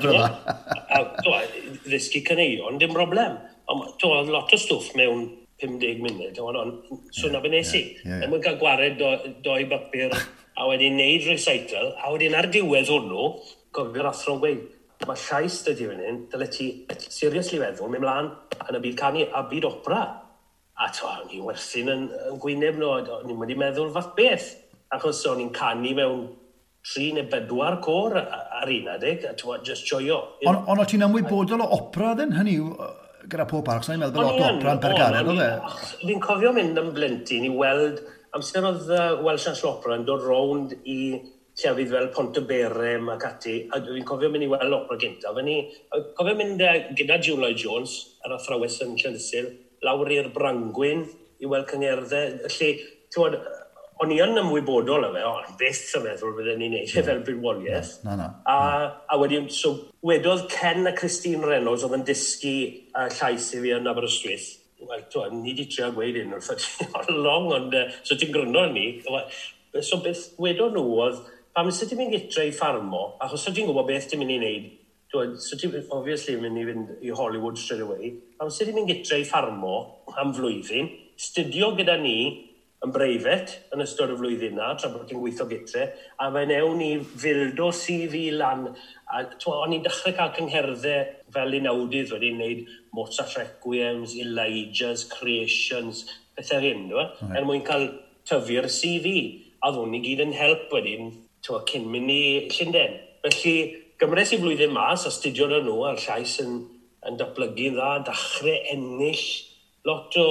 hello, 0.90 1.36
ddysgu 1.84 2.24
caneion, 2.26 2.74
dim 2.80 2.90
broblem. 2.90 3.36
Ond 3.70 3.92
to, 4.02 4.10
lot 4.26 4.50
o 4.50 4.58
stwff 4.58 4.96
mewn 4.98 5.28
50 5.62 6.02
munud, 6.02 6.40
ond 6.42 6.58
on, 6.58 6.72
so 7.12 7.28
yeah, 7.28 7.36
na 7.36 7.42
fe 7.44 7.52
nes 7.52 7.70
i. 7.78 7.84
Yeah, 7.84 8.16
yeah, 8.16 8.26
yeah. 8.26 8.42
cael 8.42 8.58
gwared 8.58 8.98
do, 8.98 9.12
doi 9.46 9.60
bapur, 9.70 10.16
a 10.58 10.66
wedyn 10.72 10.98
neud 10.98 11.30
recital, 11.30 11.94
a 12.02 12.10
wedyn 12.10 12.34
ar 12.34 12.50
diwedd 12.50 12.90
hwnnw, 12.90 13.30
gofio'r 13.78 14.10
athro'n 14.10 14.42
gweud, 14.42 14.66
Mae 15.08 15.16
llais 15.16 15.54
dydi 15.64 15.86
fan 15.88 16.00
hyn, 16.04 16.16
dyle 16.28 16.46
ti 16.52 16.64
seriously 17.00 17.56
feddwl, 17.60 17.88
mynd 17.88 18.04
mlaen 18.04 18.26
yn 18.66 18.76
y 18.76 18.80
byd 18.84 18.98
canu 18.98 19.22
a 19.32 19.40
byd 19.48 19.64
opera 19.64 20.00
a 20.80 20.88
to, 20.96 21.08
o'n 21.08 21.32
i'n 21.36 21.44
werthu'n 21.44 21.92
yn, 21.92 22.04
yn 22.30 22.38
gwyneb 22.40 22.78
nhw, 22.80 22.92
o'n 23.18 23.32
i'n 23.32 23.40
wedi 23.42 23.56
meddwl 23.60 23.92
fath 23.94 24.14
beth. 24.16 24.48
Achos 24.94 25.20
o'n 25.28 25.42
i'n 25.44 25.52
canu 25.54 25.92
mewn 25.96 26.22
tri 26.86 27.10
neu 27.12 27.26
bedwar 27.28 27.76
cor 27.84 28.16
ar 28.16 28.72
un 28.72 28.88
adeg, 28.94 29.26
a 29.28 29.34
to, 29.36 29.52
just 29.66 29.86
joio. 29.90 30.20
Ond 30.48 30.70
on, 30.72 30.80
o 30.80 30.86
ti'n 30.88 31.04
ymwybodol 31.04 31.66
o 31.66 31.68
opera 31.76 32.14
ddyn 32.16 32.32
hynny 32.38 32.56
yw, 32.62 32.70
gyda 33.30 33.46
pob 33.50 33.68
arc, 33.68 33.84
sa'n 33.84 33.98
i'n 33.98 34.06
meddwl 34.06 34.30
bod 34.38 34.64
yn 34.72 34.80
pergaren 34.82 35.28
o 35.28 35.36
fe? 35.36 35.50
Fi'n 36.00 36.24
cofio 36.24 36.54
mynd 36.56 36.80
am 36.80 36.94
blentyn 36.96 37.44
i 37.44 37.52
weld, 37.52 38.00
amser 38.36 38.64
oedd 38.64 38.88
uh, 38.88 39.04
Welsh 39.20 39.50
National 39.50 39.76
Opera 39.76 40.00
yn 40.00 40.08
dod 40.08 40.24
rownd 40.24 40.76
i 40.88 41.00
llefydd 41.60 41.90
fel 41.92 42.08
Pont 42.14 42.38
y 42.40 42.44
Berem 42.48 43.10
ac 43.12 43.26
ati, 43.28 43.56
a 43.68 43.82
fi'n 43.84 44.06
cofio 44.08 44.32
mynd 44.32 44.48
i 44.48 44.52
weld 44.54 44.80
opera 44.80 45.00
gyntaf. 45.04 45.36
Cofio 46.16 46.38
mynd 46.38 46.64
uh, 46.64 46.76
gyda 46.96 47.20
Julie 47.20 47.52
Jones 47.52 47.98
ar 48.24 48.38
athrawes 48.38 48.80
yn 48.86 48.96
Llandysil, 48.96 49.52
lawr 49.86 50.12
i'r 50.14 50.30
brangwyn 50.34 51.06
i 51.40 51.48
weld 51.48 51.68
cyngerddau. 51.70 52.36
Felly, 52.46 52.70
ti'n 53.12 53.40
o'n 54.00 54.12
i 54.14 54.18
yn 54.24 54.38
ymwybodol 54.40 55.04
o 55.04 55.10
fe, 55.12 55.22
ond 55.28 55.56
beth 55.60 55.80
yn 55.98 56.04
meddwl 56.06 56.32
bydden 56.38 56.62
ni'n 56.62 56.76
neud 56.78 56.94
e 56.96 57.02
fel 57.04 57.20
bywoliaeth. 57.26 57.90
Na, 58.06 58.14
na, 58.16 58.28
na. 58.30 58.38
A, 58.48 58.86
a 59.12 59.18
wedyn, 59.20 59.50
so, 59.52 59.74
wedodd 60.06 60.46
Ken 60.52 60.88
a 60.88 60.94
Christine 60.96 61.44
Reynolds 61.44 61.84
oedd 61.84 61.98
yn 61.98 62.06
dysgu 62.08 62.54
uh, 62.94 63.10
llais 63.18 63.50
i 63.52 63.60
fi 63.60 63.74
yn 63.76 63.90
Aberystwyth. 63.90 64.48
Wel, 64.88 65.04
twa, 65.12 65.26
ni 65.28 65.52
wedi 65.52 65.66
trio 65.68 65.90
gweud 65.92 66.16
un 66.22 66.38
o'r 66.38 67.12
long, 67.26 67.50
ond 67.58 67.76
uh, 67.76 67.90
so 68.00 68.16
ti'n 68.16 68.32
gryno 68.32 68.64
ni. 68.72 68.86
So 69.84 70.00
beth 70.00 70.30
wedodd 70.40 70.78
nhw 70.78 70.96
oedd, 71.04 71.20
pam 71.56 71.68
sydd 71.74 71.92
ti'n 71.92 72.00
mynd 72.00 72.16
gytra 72.16 72.48
i 72.48 72.56
ffarmo, 72.56 73.04
achos 73.20 73.44
sydd 73.44 73.58
ti'n 73.58 73.68
gwybod 73.68 73.90
beth 73.90 74.08
ti'n 74.08 74.22
mynd 74.22 74.32
i 74.32 74.40
wneud, 74.40 74.70
dwi'n 75.10 75.34
so 75.42 75.58
ti'n 75.58 75.74
obviously 75.90 76.36
mynd 76.38 76.60
i 76.60 76.66
fynd 76.68 76.92
i 77.02 77.14
Hollywood 77.14 77.58
straight 77.58 77.82
away, 77.82 78.12
am 78.40 78.52
sydd 78.52 78.70
i'n 78.70 78.80
mynd 78.80 78.92
gytre 78.92 79.18
i 79.20 79.26
ffarmo 79.26 79.74
am 80.20 80.34
flwyddyn, 80.36 80.90
studio 81.20 81.72
gyda 81.78 81.96
ni 82.00 82.20
yn 82.80 82.92
breifet 82.94 83.56
yn 83.74 83.82
ystod 83.84 84.14
y 84.14 84.16
flwyddyn 84.16 84.54
na, 84.56 84.70
tra 84.78 84.88
bod 84.92 85.04
ti'n 85.08 85.20
gweithio 85.20 85.44
gytre, 85.50 85.90
a 86.16 86.30
fe 86.32 86.44
newn 86.48 86.78
ni 86.80 86.90
fildo 87.02 87.68
CV 87.76 88.30
lan, 88.32 88.68
a 89.12 89.24
o'n 89.52 89.74
i'n 89.76 89.84
dechrau 89.84 90.16
cael 90.16 90.32
cyngherddau 90.38 91.10
fel 91.34 91.58
un 91.58 91.68
awdydd 91.74 92.14
wedi 92.14 92.32
wneud 92.36 92.62
Mozart 92.96 93.36
Requiems, 93.36 94.14
Elijah's, 94.22 95.04
Creations, 95.12 96.06
pethau 96.38 96.64
hyn, 96.64 96.86
dwi'n 96.88 97.10
right. 97.10 97.36
er 97.36 97.48
mwyn 97.50 97.66
cael 97.66 97.90
tyfu'r 98.30 98.70
CV, 98.72 99.12
a 99.60 99.74
ddwn 99.74 99.92
ni 99.92 100.00
gyd 100.06 100.24
yn 100.24 100.34
help 100.38 100.72
wedyn, 100.72 101.12
ti'n 101.44 101.68
cyn 101.68 101.88
mynd 101.92 102.14
i 102.14 102.22
Llundain. 102.48 102.98
Felly, 103.20 103.56
Gymres 104.00 104.30
i 104.32 104.38
flwyddyn 104.40 104.72
mas, 104.72 105.04
astudio 105.08 105.44
na 105.50 105.58
nhw 105.60 105.76
a'r 105.90 105.98
llais 106.00 106.38
yn, 106.40 106.54
yn 107.04 107.18
datblygu'n 107.20 107.74
dda, 107.76 107.90
dachrau 108.06 108.54
ennill 108.72 109.26
lot 109.84 110.16
o, 110.16 110.28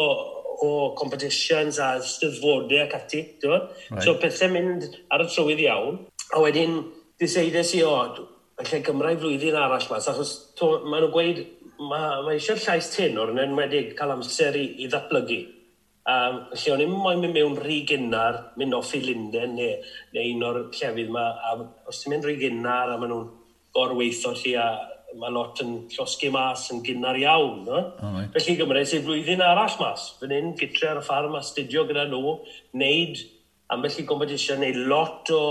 o 0.65 0.71
competitions 0.97 1.77
a 1.77 1.91
styddfodau 2.01 2.81
ac 2.81 2.95
ati. 2.97 3.21
Right. 3.45 4.01
So 4.01 4.15
pethau 4.21 4.49
mynd 4.55 4.87
ar 5.13 5.21
y 5.21 5.29
trywydd 5.29 5.61
iawn. 5.67 6.01
A 6.33 6.41
wedyn, 6.41 6.79
diseidus 7.21 7.75
i 7.77 7.83
o, 7.85 7.93
lle 8.65 8.81
Gymraeg 8.89 9.21
flwyddyn 9.21 9.61
arall 9.61 9.85
mas, 9.93 10.09
achos 10.09 10.33
maen 10.59 11.05
nhw'n 11.05 11.13
gweud, 11.13 11.45
mae 11.79 12.23
ma 12.25 12.33
eisiau 12.33 12.57
llais 12.59 12.89
tenor 12.95 13.35
yn 13.35 13.43
enwedig 13.45 13.93
cael 13.99 14.17
amser 14.17 14.57
i, 14.57 14.65
i 14.81 14.89
ddatblygu. 14.89 15.41
Um, 16.09 16.39
lle 16.57 16.71
o'n 16.73 16.81
i'n 16.81 16.89
moyn 16.89 17.21
mynd 17.21 17.37
mewn 17.37 17.59
rhy 17.61 17.83
gynnar, 17.85 18.47
mynd 18.57 18.73
off 18.73 18.95
i 18.97 19.03
Linden 19.03 19.53
neu, 19.59 19.75
neu 20.15 20.31
un 20.33 20.47
o'r 20.47 20.63
llefydd 20.73 21.11
yma, 21.11 21.27
a 21.37 21.53
os 21.91 22.01
ti'n 22.01 22.15
mynd 22.15 22.25
rhy 22.25 22.39
gynnar 22.41 22.89
a 22.89 22.97
maen 22.97 23.13
nhw'n 23.13 23.27
gorweithio 23.75 24.33
lle 24.37 24.55
a 24.59 24.69
mae 25.17 25.31
lot 25.33 25.57
yn 25.63 25.73
llosgu 25.89 26.29
mas 26.33 26.67
yn 26.73 26.83
gynnar 26.85 27.17
iawn. 27.17 27.63
No? 27.65 27.79
Oh, 27.97 28.13
right. 28.13 28.29
Felly 28.35 28.55
gymryd 28.59 28.89
sy'n 28.89 29.03
flwyddyn 29.05 29.43
arall 29.45 29.75
mas. 29.81 30.05
fy'n 30.19 30.35
un 30.37 30.53
gytre 30.59 30.91
ar 30.91 31.01
y 31.01 31.05
ffarm 31.05 31.37
a 31.37 31.43
studio 31.45 31.85
gyda 31.89 32.05
nhw, 32.09 32.37
wneud 32.77 33.23
ambell 33.73 33.99
i 34.01 34.05
gompetisiwn, 34.09 34.61
wneud 34.61 34.79
lot 34.91 35.33
o, 35.33 35.43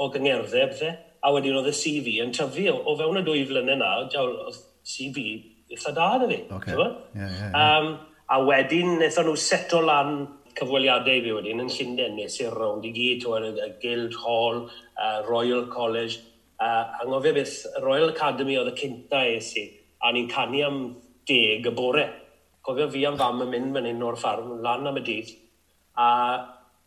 o 0.00 0.10
gyngerddau, 0.14 0.72
bethau. 0.72 0.98
A 1.20 1.32
wedyn 1.34 1.58
oedd 1.58 1.68
y 1.68 1.76
CV 1.76 2.18
yn 2.24 2.30
tyfu 2.32 2.70
o, 2.72 2.78
o 2.88 2.96
fewn 2.96 3.20
y 3.20 3.24
dwy 3.26 3.44
flynedd 3.48 3.82
na, 3.82 3.90
jawl, 4.12 4.38
oedd 4.46 4.60
CV 4.88 5.26
eitha 5.70 5.92
da 5.96 6.14
yna 6.16 6.28
fi. 6.30 6.38
Okay. 6.56 6.76
Yeah, 6.76 6.94
yeah, 7.14 7.34
yeah. 7.36 7.58
Um, 7.60 7.90
a 8.30 8.38
wedyn, 8.46 8.94
wnaethon 8.96 9.28
nhw 9.28 9.36
seto 9.40 9.82
lan 9.84 10.14
cyfweliadau 10.56 11.20
fi 11.26 11.34
wedyn 11.36 11.60
yn 11.62 11.70
Llundain, 11.72 12.16
nes 12.16 12.40
i'r 12.40 12.56
rownd 12.56 12.88
i 12.88 12.94
gyd, 12.96 13.28
y 13.28 13.68
Guild 13.82 14.16
Hall, 14.24 14.64
uh, 14.96 15.20
Royal 15.28 15.68
College, 15.72 16.22
Uh, 16.60 17.00
angofio 17.00 17.32
beth, 17.32 17.54
Royal 17.80 18.10
Academy 18.12 18.58
oedd 18.60 18.74
y 18.74 18.76
cynta 18.76 19.22
es 19.24 19.54
i, 19.56 19.62
a 20.04 20.10
ni'n 20.12 20.28
canu 20.28 20.60
am 20.66 20.80
deg 21.28 21.64
y 21.64 21.72
bore. 21.72 22.04
Cofio 22.60 22.90
fi 22.92 23.06
am 23.08 23.16
fam 23.16 23.40
yn 23.46 23.48
mynd 23.54 23.76
fan 23.76 23.88
hyn 23.88 24.02
o'r 24.04 24.18
ffarm, 24.20 24.58
lan 24.64 24.90
am 24.90 24.98
y 25.00 25.04
dydd, 25.06 25.30
a 25.96 26.08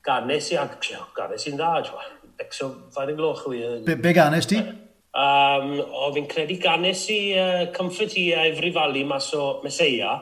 ganes 0.05 0.51
i, 0.53 0.59
ag, 0.61 0.77
ganes 1.17 1.47
i'n 1.49 1.57
dda, 1.57 1.71
jwa, 1.87 2.05
Exo, 2.43 2.69
fain 2.93 3.11
y 3.13 3.17
gloch 3.17 3.43
wy. 3.49 3.59
Be, 3.85 3.95
be 3.97 4.13
ganes 4.13 4.47
ti? 4.49 4.57
Um, 5.13 5.75
o 5.81 6.09
fi'n 6.13 6.25
credu 6.29 6.57
ganes 6.61 7.03
i 7.13 7.19
uh, 7.37 7.65
Comfort 7.73 8.15
i 8.17 8.31
uh, 8.33 8.47
Ifri 8.49 8.73
mas 9.05 9.33
o 9.33 9.61
Meseia, 9.63 10.13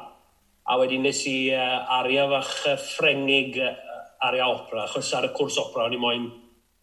a 0.64 0.78
wedyn 0.80 1.04
nes 1.04 1.26
i 1.28 1.52
uh, 1.52 2.00
aria 2.00 2.28
fach 2.28 2.68
uh, 2.68 2.78
Ffrengig 2.78 3.60
uh, 3.60 3.76
aria 4.28 4.48
opera, 4.48 4.86
achos 4.86 5.14
ar 5.14 5.28
y 5.28 5.34
cwrs 5.36 5.58
opera 5.60 5.86
o'n 5.88 5.96
i 5.96 6.00
moyn 6.00 6.28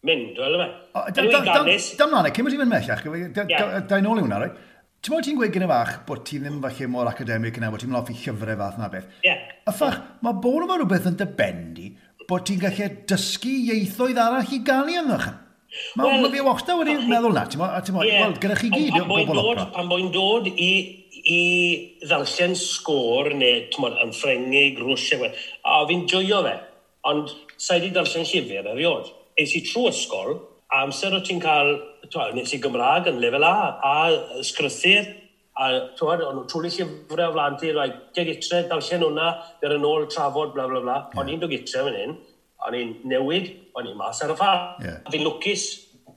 mynd, 0.07 0.39
wel 0.39 0.57
yma. 0.57 0.67
Dam 1.15 2.13
lan, 2.13 2.27
e, 2.29 2.33
cyn 2.33 2.45
bod 2.45 2.53
ti'n 2.53 2.61
mynd 2.61 2.73
mellach, 2.73 3.03
da 3.89 3.99
i 3.99 4.05
nôl 4.05 4.21
i 4.21 4.25
hwnna, 4.25 4.41
roi? 4.43 4.51
Ti'n 4.99 5.13
meddwl 5.13 5.25
ti'n 5.29 5.39
gweud 5.39 5.53
gyda 5.55 5.67
fach 5.71 5.91
bod 6.07 6.23
ti 6.27 6.39
ddim 6.41 6.57
falle 6.63 6.87
mor 6.91 7.07
academic 7.07 7.59
yna, 7.59 7.71
bod 7.71 7.83
ti'n 7.83 7.91
mynd 7.91 8.01
off 8.01 8.11
i 8.11 8.15
llyfrau 8.19 8.57
fath 8.59 8.79
na 8.79 8.89
beth. 8.91 9.05
Ie. 9.21 9.29
Yeah. 9.29 9.43
A 9.67 9.73
ffach, 9.75 9.99
mae 10.25 10.39
bod 10.43 10.65
yma 10.65 10.79
rhywbeth 10.79 11.07
yn 11.11 11.19
dybendi 11.19 11.91
bod 12.29 12.47
ti'n 12.47 12.59
gallu 12.63 12.89
dysgu 13.09 13.53
ieithoedd 13.73 14.19
arall 14.19 14.55
i 14.55 14.59
gael 14.67 14.91
i 14.91 14.97
ynddoch. 14.99 15.29
Mae 15.95 16.07
well, 16.09 16.31
fi 16.33 16.41
wachta 16.43 16.75
wedi 16.79 16.95
meddwl 17.07 17.35
na, 17.35 17.45
ti'n 17.47 17.61
meddwl, 17.61 18.07
yeah. 18.09 18.25
wel, 18.25 18.35
gyda 18.43 18.57
chi 18.59 18.71
gyd, 18.73 18.97
o 18.99 19.05
bobl 19.07 19.43
opera. 19.43 19.67
Pan 19.75 19.87
mwyn 19.87 20.09
dod 20.15 20.49
i 20.51 20.71
i 21.29 21.39
ddarllen 22.01 22.55
sgôr 22.57 23.31
neu 23.35 23.65
tmod, 23.73 23.95
yn 24.03 24.11
ffrengig, 24.15 24.79
rwysio, 24.81 25.27
a 25.27 25.79
fi'n 25.89 26.05
joio 26.09 26.39
fe, 26.45 26.55
ond 27.11 27.33
sa'i 27.59 27.83
di 27.83 27.91
darllen 27.95 28.27
llyfr 28.27 28.71
eriod 28.73 29.11
es 29.39 29.55
i 29.57 29.63
trwy 29.65 29.89
ysgol, 29.91 30.35
a 30.69 30.83
amser 30.85 31.15
o 31.15 31.21
ti'n 31.25 31.41
cael, 31.43 31.73
twa, 32.11 32.29
nes 32.35 32.53
i 32.53 32.59
Gymraeg 32.61 33.09
yn 33.11 33.19
lefel 33.21 33.45
A, 33.47 33.55
a 33.85 34.43
sgrythyr, 34.45 35.09
a 35.59 35.69
twad, 35.99 36.23
o'n 36.23 36.43
trwy 36.49 36.71
llyfrau 36.71 37.31
o 37.31 37.35
flan 37.35 37.57
ti, 37.59 37.71
rhaid, 37.75 37.95
ge 38.15 38.25
gytre, 38.29 38.63
darllen 38.69 39.05
hwnna, 39.07 39.29
dyr 39.61 39.75
yn 39.77 39.87
ôl 39.87 40.07
trafod, 40.11 40.53
bla 40.55 40.67
bla 40.71 40.83
bla. 40.83 40.97
Yeah. 41.09 41.21
O'n 41.21 41.31
i'n 41.33 41.41
dod 41.41 41.53
gytre 41.53 41.85
fan 41.87 41.97
hyn, 41.99 42.17
o'n 42.67 42.77
i'n 42.79 42.93
newid, 43.11 43.51
o'n 43.77 43.89
i'n 43.89 43.97
mas 43.99 44.21
ar 44.23 44.35
y 44.35 44.37
ffa. 44.39 44.53
Yeah. 44.85 45.01
Fi'n 45.11 45.25
lwcus, 45.27 45.65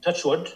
touch 0.05 0.23
wood, 0.27 0.51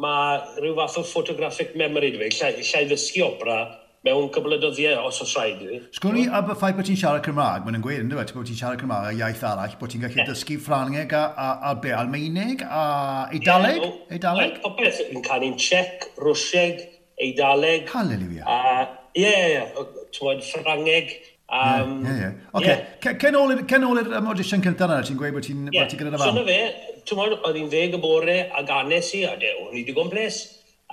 mae 0.00 0.40
rhyw 0.60 0.76
fath 0.78 1.00
o 1.00 1.04
photographic 1.04 1.74
memory 1.76 2.14
dwi, 2.14 2.30
lle, 2.32 2.52
llai 2.64 2.86
ddysgu 2.88 3.26
opera, 3.26 3.60
mewn 4.06 4.30
cwbl 4.32 4.54
o 4.56 4.58
dyddiau, 4.62 5.02
os 5.08 5.20
oes 5.20 5.32
rhaid 5.36 5.60
i. 5.60 5.66
fi. 5.68 5.78
Sgwrn 5.98 6.20
i 6.20 6.22
a 6.24 6.40
y 6.40 6.54
ffaith 6.56 6.76
bod 6.78 6.86
ti'n 6.88 7.00
siarad 7.00 7.26
Cymraeg, 7.26 7.66
mae'n 7.66 7.82
gweud, 7.84 8.04
ynddo 8.04 8.20
fe, 8.20 8.36
bod 8.36 8.46
ti'n 8.48 8.60
siarad 8.60 8.80
Cymraeg 8.80 9.10
a 9.10 9.16
iaith 9.18 9.42
arall, 9.44 9.74
bod 9.80 9.92
ti'n 9.92 10.04
gallu 10.06 10.22
yeah. 10.22 10.30
dysgu 10.30 10.56
Ffrangeg 10.64 11.12
a, 11.16 11.24
a, 11.34 11.48
a 11.68 11.74
be, 11.82 11.92
Almeinig 11.92 12.64
a 12.64 12.84
Eidaleg? 13.36 13.82
Yeah, 13.82 13.90
o, 13.90 14.14
Eidaleg? 14.16 14.54
Like, 14.54 14.62
popeth, 14.64 15.02
yn 15.10 15.26
canu'n 15.26 15.58
Czech, 15.60 16.06
Rwsieg, 16.20 16.80
Eidaleg. 17.20 17.90
Hallelujah. 17.92 18.46
A, 18.48 18.86
ie, 19.12 19.34
ie, 19.56 19.90
ti'n 20.16 20.46
Ffrangeg, 20.48 21.18
Um, 21.50 22.04
ie, 22.06 22.12
ie. 22.14 22.26
Oce, 22.54 22.74
cen 23.18 23.34
ôl 23.34 23.50
i'r 23.98 24.12
um, 24.14 24.28
audition 24.30 24.62
cyntaf 24.62 24.86
yna, 24.86 25.00
ti'n 25.02 25.16
gweud 25.18 25.34
bod 25.34 25.42
ti'n 25.42 25.64
yeah. 25.74 25.88
gyda'r 25.90 26.14
fan? 26.14 26.30
So 26.30 26.36
na 26.36 26.44
fe, 26.46 27.00
ti'n 27.08 27.18
mwyn, 27.18 27.34
oedd 27.40 27.58
hi'n 27.58 27.72
ddeg 27.72 27.96
y 27.96 28.00
bore 28.04 28.36
a 28.54 28.62
ganes 28.68 29.10
i, 29.18 29.24
a 29.26 29.32
de, 29.40 29.50
o'n 29.64 29.74
i 29.74 29.82
digon 29.88 30.12
ples. 30.12 30.38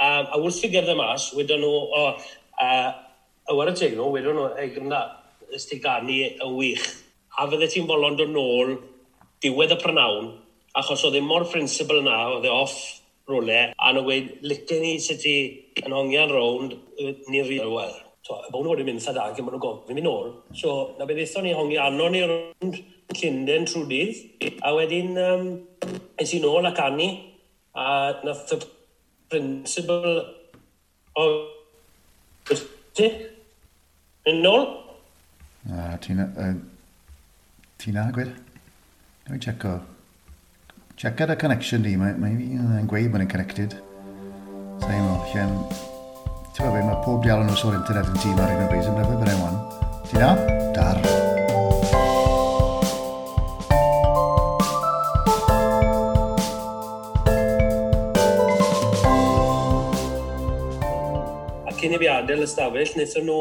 Um, 0.01 0.25
a 0.33 0.39
wrth 0.41 0.65
i 0.65 0.71
gerdded 0.73 0.97
mas, 0.97 1.27
wedyn 1.37 1.61
nhw, 1.61 1.69
o, 1.93 2.01
Ayw'r 2.63 3.73
tegno, 3.77 4.09
wedyn 4.13 4.35
nhw, 4.37 4.47
ei 4.59 4.71
gymda, 4.75 5.01
ystigani 5.55 6.23
y 6.33 6.49
wych. 6.55 6.87
A 7.37 7.45
fydde 7.49 7.69
ti'n 7.71 7.87
bolon 7.89 8.17
dod 8.17 8.33
nôl 8.33 8.75
diwedd 9.43 9.75
y 9.75 9.79
prynawn, 9.81 10.31
achos 10.77 11.05
oedd 11.05 11.19
e 11.19 11.21
mor 11.23 11.45
principal 11.51 12.01
yna, 12.01 12.17
oedd 12.35 12.47
e 12.49 12.51
off 12.53 12.77
rwle, 13.29 13.61
a 13.77 13.93
nhw 13.93 14.03
wedi, 14.07 14.39
licen 14.47 14.81
ni 14.81 14.97
sut 15.03 15.21
ti 15.21 15.37
yn 15.83 15.93
hongian 15.93 16.33
rownd, 16.33 16.75
ni'n 16.97 17.45
rhywbeth, 17.45 17.73
wel, 17.75 17.95
so, 18.25 18.39
y 18.41 18.51
bod 18.53 18.65
nhw 18.65 18.73
wedi 18.73 18.87
mynd 18.87 19.03
sada, 19.03 19.27
ac 19.27 19.39
maen 19.41 19.53
nhw'n 19.53 19.63
gofyn 19.63 19.97
mynd 19.99 20.07
nôl. 20.07 20.31
So, 20.57 20.77
na 20.97 21.05
beth 21.09 21.21
eithon 21.23 21.45
ni 21.45 21.55
hongi 21.57 21.81
anon 21.83 22.15
ni 22.15 22.23
rownd 22.25 22.79
Llynden 23.15 23.63
trwy 23.69 23.85
dydd, 23.87 24.57
a 24.67 24.73
wedyn 24.75 25.13
um, 25.21 25.45
es 26.19 26.33
i 26.35 26.41
nôl 26.43 26.67
ac 26.67 26.81
anu, 26.83 27.05
a 27.77 27.85
nath 28.25 28.51
y 28.51 28.57
principal 29.31 30.17
o 31.15 31.27
Ti? 32.98 33.12
Yn 34.32 34.42
nôl? 34.46 34.66
A, 35.70 35.94
ti'n... 36.01 36.24
Uh, 36.24 36.56
Ti'n 37.77 37.98
agwyd? 38.01 38.32
Dwi'n 39.27 39.42
checo. 39.44 39.75
Check 40.98 41.22
ar 41.22 41.36
y 41.36 41.38
connection 41.38 41.86
di, 41.86 41.94
mae'n 42.00 42.18
mae 42.18 42.34
fi'n 42.39 42.89
gweud 42.89 43.12
bod 43.13 43.22
yn 43.22 43.30
connected. 43.30 43.77
Sa'n 44.82 44.98
i'n 44.98 45.06
mwyn, 45.06 45.22
lle'n... 45.30 45.56
Ti'n 46.58 46.74
meddwl, 46.74 46.89
mae 46.89 47.00
pob 47.06 47.22
dialon 47.22 47.54
o 47.54 47.62
sôn 47.62 47.77
internet 47.77 48.10
yn 48.16 48.22
tîm 48.25 48.42
ar 48.42 48.58
un 48.58 48.66
o 48.66 48.70
bryd, 48.74 48.89
yn 48.89 49.01
rhywbeth 49.04 49.34
yn 49.38 49.42
wan. 49.46 49.63
Ti'n 50.10 50.24
na? 50.25 50.36
Dar. 50.74 51.04
Dar. 51.06 51.37
cyn 61.88 61.96
i 61.96 62.01
fi 62.01 62.10
cynibiadau 62.10 62.44
ystafell, 62.44 62.91
wnaethon 62.96 63.27
nhw 63.27 63.39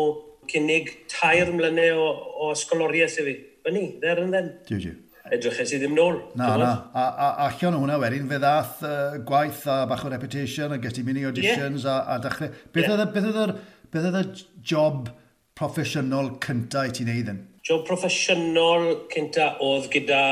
cynnig 0.51 0.93
tair 1.11 1.51
mlynau 1.55 1.99
o, 1.99 2.07
o 2.47 2.53
ysgoloriaeth 2.55 3.19
i 3.21 3.27
fi. 3.27 3.35
Fyny, 3.67 3.87
there 4.01 4.23
and 4.23 4.33
then. 4.33 4.53
Diw, 4.69 4.79
diw. 4.79 4.95
Edryches 5.35 5.73
i 5.75 5.81
ddim 5.83 5.97
nôl. 5.97 6.21
Na, 6.39 6.53
na. 6.61 6.69
A, 6.95 7.07
a 7.11 7.29
allan 7.49 7.75
o 7.75 7.81
hwnna 7.83 7.97
wedyn, 7.99 8.29
fe 8.31 8.39
ddath 8.39 8.85
uh, 8.87 9.17
gwaith 9.27 9.65
a 9.67 9.81
bach 9.91 10.05
o 10.07 10.11
reputation 10.13 10.75
a 10.77 10.79
gesti 10.79 11.03
mini 11.03 11.25
auditions 11.27 11.83
yeah. 11.83 12.05
a, 12.07 12.15
a 12.15 12.21
dechrau. 12.23 12.53
Beth 12.71 12.87
yeah. 12.87 12.95
oedd 12.95 13.57
beth 13.91 14.07
oedd 14.07 14.21
y 14.21 14.45
job 14.63 15.11
proffesiynol 15.59 16.37
cynta 16.45 16.87
i 16.87 16.95
ti'n 16.95 17.11
neud 17.11 17.33
yn? 17.33 17.43
Job 17.67 17.83
proffesiynol 17.89 19.09
cynta 19.11 19.57
oedd 19.67 19.91
gyda 19.91 20.23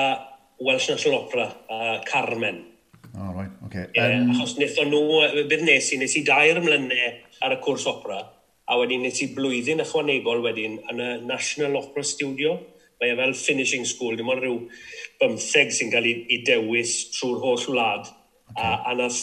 Welsh 0.63 0.93
National 0.93 1.25
Opera 1.25 1.51
a 1.67 1.99
Carmen. 2.07 2.63
O, 3.15 3.19
oh, 3.19 3.35
right, 3.35 3.51
okay. 3.67 3.89
Um... 3.89 3.93
Yeah, 3.99 4.21
um... 4.21 4.31
Achos 4.37 4.55
wnaethon 4.61 4.95
nhw, 4.95 5.47
beth 5.51 5.67
nes 5.67 5.91
i, 5.91 5.99
nes 5.99 6.19
i 6.23 6.23
dair 6.31 6.63
mlynau 6.63 7.24
ar 7.43 7.57
y 7.57 7.61
cwrs 7.65 7.87
opera, 7.91 8.21
a 8.65 8.79
wedyn 8.81 9.05
nes 9.05 9.21
i 9.25 9.31
blwyddyn 9.37 9.83
ychwanegol 9.85 10.43
wedyn 10.45 10.79
yn 10.93 11.03
y 11.03 11.11
National 11.27 11.77
Opera 11.81 12.05
Studio. 12.07 12.57
Mae 13.01 13.11
e 13.13 13.17
fel 13.19 13.35
finishing 13.37 13.85
school, 13.85 14.15
dim 14.17 14.31
ond 14.33 14.41
rhyw 14.41 14.61
bymtheg 15.21 15.73
sy'n 15.75 15.91
cael 15.93 16.07
ei, 16.09 16.21
ei 16.31 16.45
dewis 16.47 16.95
trwy'r 17.17 17.43
holl 17.43 17.67
wlad. 17.75 18.07
Okay. 18.53 18.63
A, 18.63 18.77
a 18.89 18.95
nath 18.97 19.21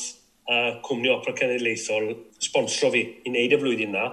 uh, 0.51 0.81
cwmni 0.85 1.09
opera 1.13 1.33
cenedlaethol 1.39 2.11
sponsro 2.41 2.91
fi 2.93 3.01
i 3.23 3.31
wneud 3.31 3.55
y 3.55 3.61
flwyddyn 3.61 3.95
na. 3.95 4.09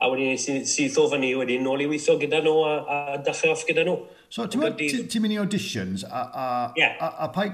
A 0.00 0.10
wedyn 0.10 0.32
nes 0.32 0.46
i 0.50 0.58
syth 0.68 0.98
o 1.00 1.06
fyny 1.12 1.32
wedyn 1.38 1.64
nôl 1.64 1.84
i 1.84 1.88
weithio 1.90 2.18
gyda 2.20 2.42
nhw 2.44 2.60
a, 2.66 2.76
a 2.82 3.16
dechrau 3.24 3.54
off 3.54 3.64
gyda 3.68 3.86
nhw. 3.86 3.96
So 4.32 4.46
ti'n 4.50 5.08
ti 5.08 5.20
mynd 5.22 5.36
i 5.36 5.40
auditions 5.40 6.04
a, 6.04 6.22
a, 6.26 6.46
yeah. 6.76 6.96
a, 6.98 7.08
a, 7.08 7.28
a 7.28 7.32
pa, 7.32 7.46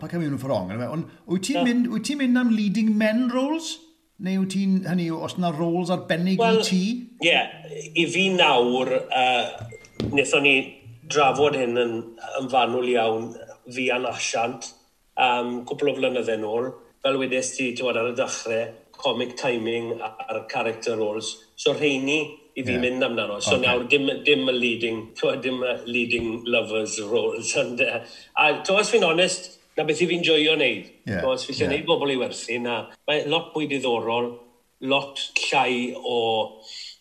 pa 0.00 0.08
cael 0.10 0.24
mewn 0.24 0.34
yn 0.34 0.40
ffordd 0.42 0.88
ond 0.88 1.12
wyt 1.30 1.46
ti'n 1.46 1.62
mynd, 1.66 1.92
ti 2.04 2.16
mynd 2.18 2.40
am 2.40 2.50
leading 2.56 2.96
men 2.98 3.28
roles? 3.32 3.76
Neu 4.18 4.40
wyt 4.42 4.50
ti'n, 4.50 4.80
hynny 4.82 5.04
yw, 5.12 5.20
os 5.22 5.36
yna 5.38 5.52
roles 5.54 5.92
arbennig 5.94 6.40
well, 6.40 6.56
i 6.58 6.64
ti? 6.66 6.80
Ie, 7.22 7.28
yeah, 7.28 7.52
i 8.02 8.06
fi 8.10 8.24
nawr, 8.34 8.88
uh, 9.14 9.68
wnaethon 10.08 10.42
ni 10.42 10.54
drafod 11.06 11.54
hyn 11.54 11.78
yn, 11.78 11.92
yn 12.40 12.48
fanwl 12.50 12.88
iawn 12.90 13.28
fi 13.70 13.84
a'n 13.94 14.08
asiant 14.10 14.72
um, 15.14 15.60
cwpl 15.68 15.92
o 15.92 15.94
flynydde 16.00 16.34
nôl. 16.42 16.66
Fel 17.04 17.20
wedys 17.20 17.52
ti, 17.54 17.68
ti'n 17.78 17.92
ar 17.92 18.10
y 18.10 18.16
dechrau, 18.18 18.74
comic 18.98 19.36
timing 19.38 19.92
a'r 20.02 20.42
character 20.50 20.96
roles. 20.98 21.36
So 21.54 21.76
rheini 21.76 22.18
i 22.58 22.64
fi 22.64 22.74
yeah. 22.74 22.82
mynd 22.82 23.06
amdano. 23.06 23.38
So 23.38 23.54
okay. 23.54 23.68
nawr 23.68 23.86
dim, 23.86 24.10
dim 24.26 24.50
y 24.50 24.56
leading, 24.56 25.04
dim 25.44 25.62
leading 25.86 26.42
lovers 26.42 26.98
roles. 27.06 27.54
And, 27.62 27.86
uh, 27.86 28.02
a 28.34 28.50
to, 28.66 28.80
os 28.82 28.90
fi'n 28.90 29.06
onest, 29.06 29.57
na 29.78 29.86
beth 29.86 30.02
i 30.02 30.10
fi'n 30.10 30.26
joio 30.26 30.58
wneud. 30.58 30.92
Yeah. 31.06 31.24
Os 31.30 31.46
fi 31.46 31.54
eisiau 31.54 31.72
yeah. 31.72 31.86
bobl 31.86 32.12
i 32.12 32.18
werthu, 32.20 32.58
na 32.64 32.82
mae 33.08 33.24
lot 33.30 33.52
mwy 33.54 33.70
diddorol, 33.70 34.32
lot 34.90 35.22
llai 35.48 35.94
o, 35.96 36.16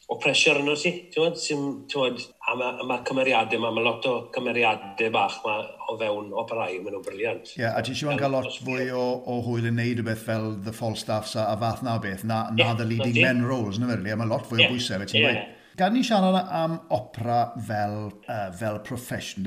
o 0.07 0.17
pressure 0.21 0.61
yno 0.61 0.75
ti. 0.77 0.93
Ti'n 1.13 1.33
gwybod, 1.89 2.21
a 2.47 2.55
mae 2.59 2.87
ma 2.87 2.99
cymeriadau 3.07 3.59
yma, 3.59 3.73
mae 3.73 3.85
lot 3.85 4.05
o 4.09 4.15
cymeriadau 4.35 5.11
bach 5.13 5.39
ma 5.45 5.57
o 5.87 5.97
fewn 5.97 6.31
o 6.31 6.45
maen 6.51 6.85
nhw'n 6.85 7.05
briliant. 7.05 7.53
Ie, 7.55 7.63
yeah, 7.63 7.73
a 7.77 7.81
ti 7.81 7.95
eisiau 7.95 8.13
yn 8.13 8.21
cael 8.21 8.35
lot 8.37 8.61
fwy 8.61 8.91
o, 8.93 9.03
o 9.25 9.39
hwyl 9.47 9.69
yn 9.71 9.79
neud 9.81 10.01
rhywbeth 10.01 10.25
fel 10.29 10.51
the 10.65 10.75
Falstaffs 10.75 11.35
a, 11.35 11.49
a 11.49 11.57
fath 11.59 11.83
na 11.85 11.97
o 11.97 12.03
beth, 12.03 12.25
na, 12.25 12.45
na 12.53 12.61
yeah, 12.61 12.77
the 12.77 12.85
leading 12.85 13.21
men 13.23 13.45
roles, 13.45 13.81
na 13.81 13.89
fel, 13.89 14.05
mae 14.05 14.29
lot 14.29 14.45
fwy 14.49 14.61
yeah. 14.61 14.69
o 14.69 14.75
bwysau, 14.75 15.01
fe 15.01 15.09
ti'n 15.13 15.23
yeah. 15.23 15.39
gweud. 15.41 15.53
Gan 15.77 15.93
ni 15.93 16.01
siarad 16.01 16.47
am 16.57 16.79
opera 16.89 17.51
fel, 17.61 18.07
uh, 18.25 18.47
fel 18.57 18.79
profession, 18.85 19.45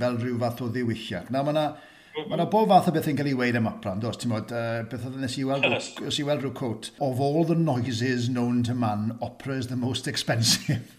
fel 0.00 0.16
rhyw 0.18 0.40
fath 0.42 0.64
o 0.64 0.70
ddiwylliant. 0.74 1.30
Na, 1.30 1.44
mae 1.46 1.54
yna 1.54 1.68
Mae 2.16 2.32
yna 2.32 2.46
bob 2.48 2.70
fath 2.70 2.86
o 2.88 2.92
beth 2.96 3.10
yn 3.10 3.16
cael 3.18 3.28
ei 3.28 3.36
weid 3.36 3.56
am 3.58 3.66
Opran, 3.68 3.98
dos, 4.00 4.16
ti'n 4.16 4.30
modd, 4.32 4.52
uh, 4.56 4.78
beth 4.88 5.02
oedd 5.04 5.18
e, 5.18 5.20
nes 5.20 5.34
i 5.36 5.42
weld, 5.44 5.66
nes 5.68 6.20
i 6.22 6.24
weld 6.24 6.46
rhyw 6.46 6.52
cwt, 6.56 6.88
of 7.04 7.20
all 7.20 7.44
the 7.44 7.56
noises 7.58 8.30
known 8.32 8.62
to 8.64 8.72
man, 8.74 9.10
opera 9.20 9.58
is 9.60 9.68
the 9.68 9.76
most 9.76 10.08
expensive. 10.08 10.94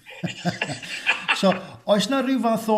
so, 1.42 1.56
oes 1.90 2.10
na 2.12 2.22
rhyw 2.22 2.38
fath 2.44 2.70
o 2.70 2.78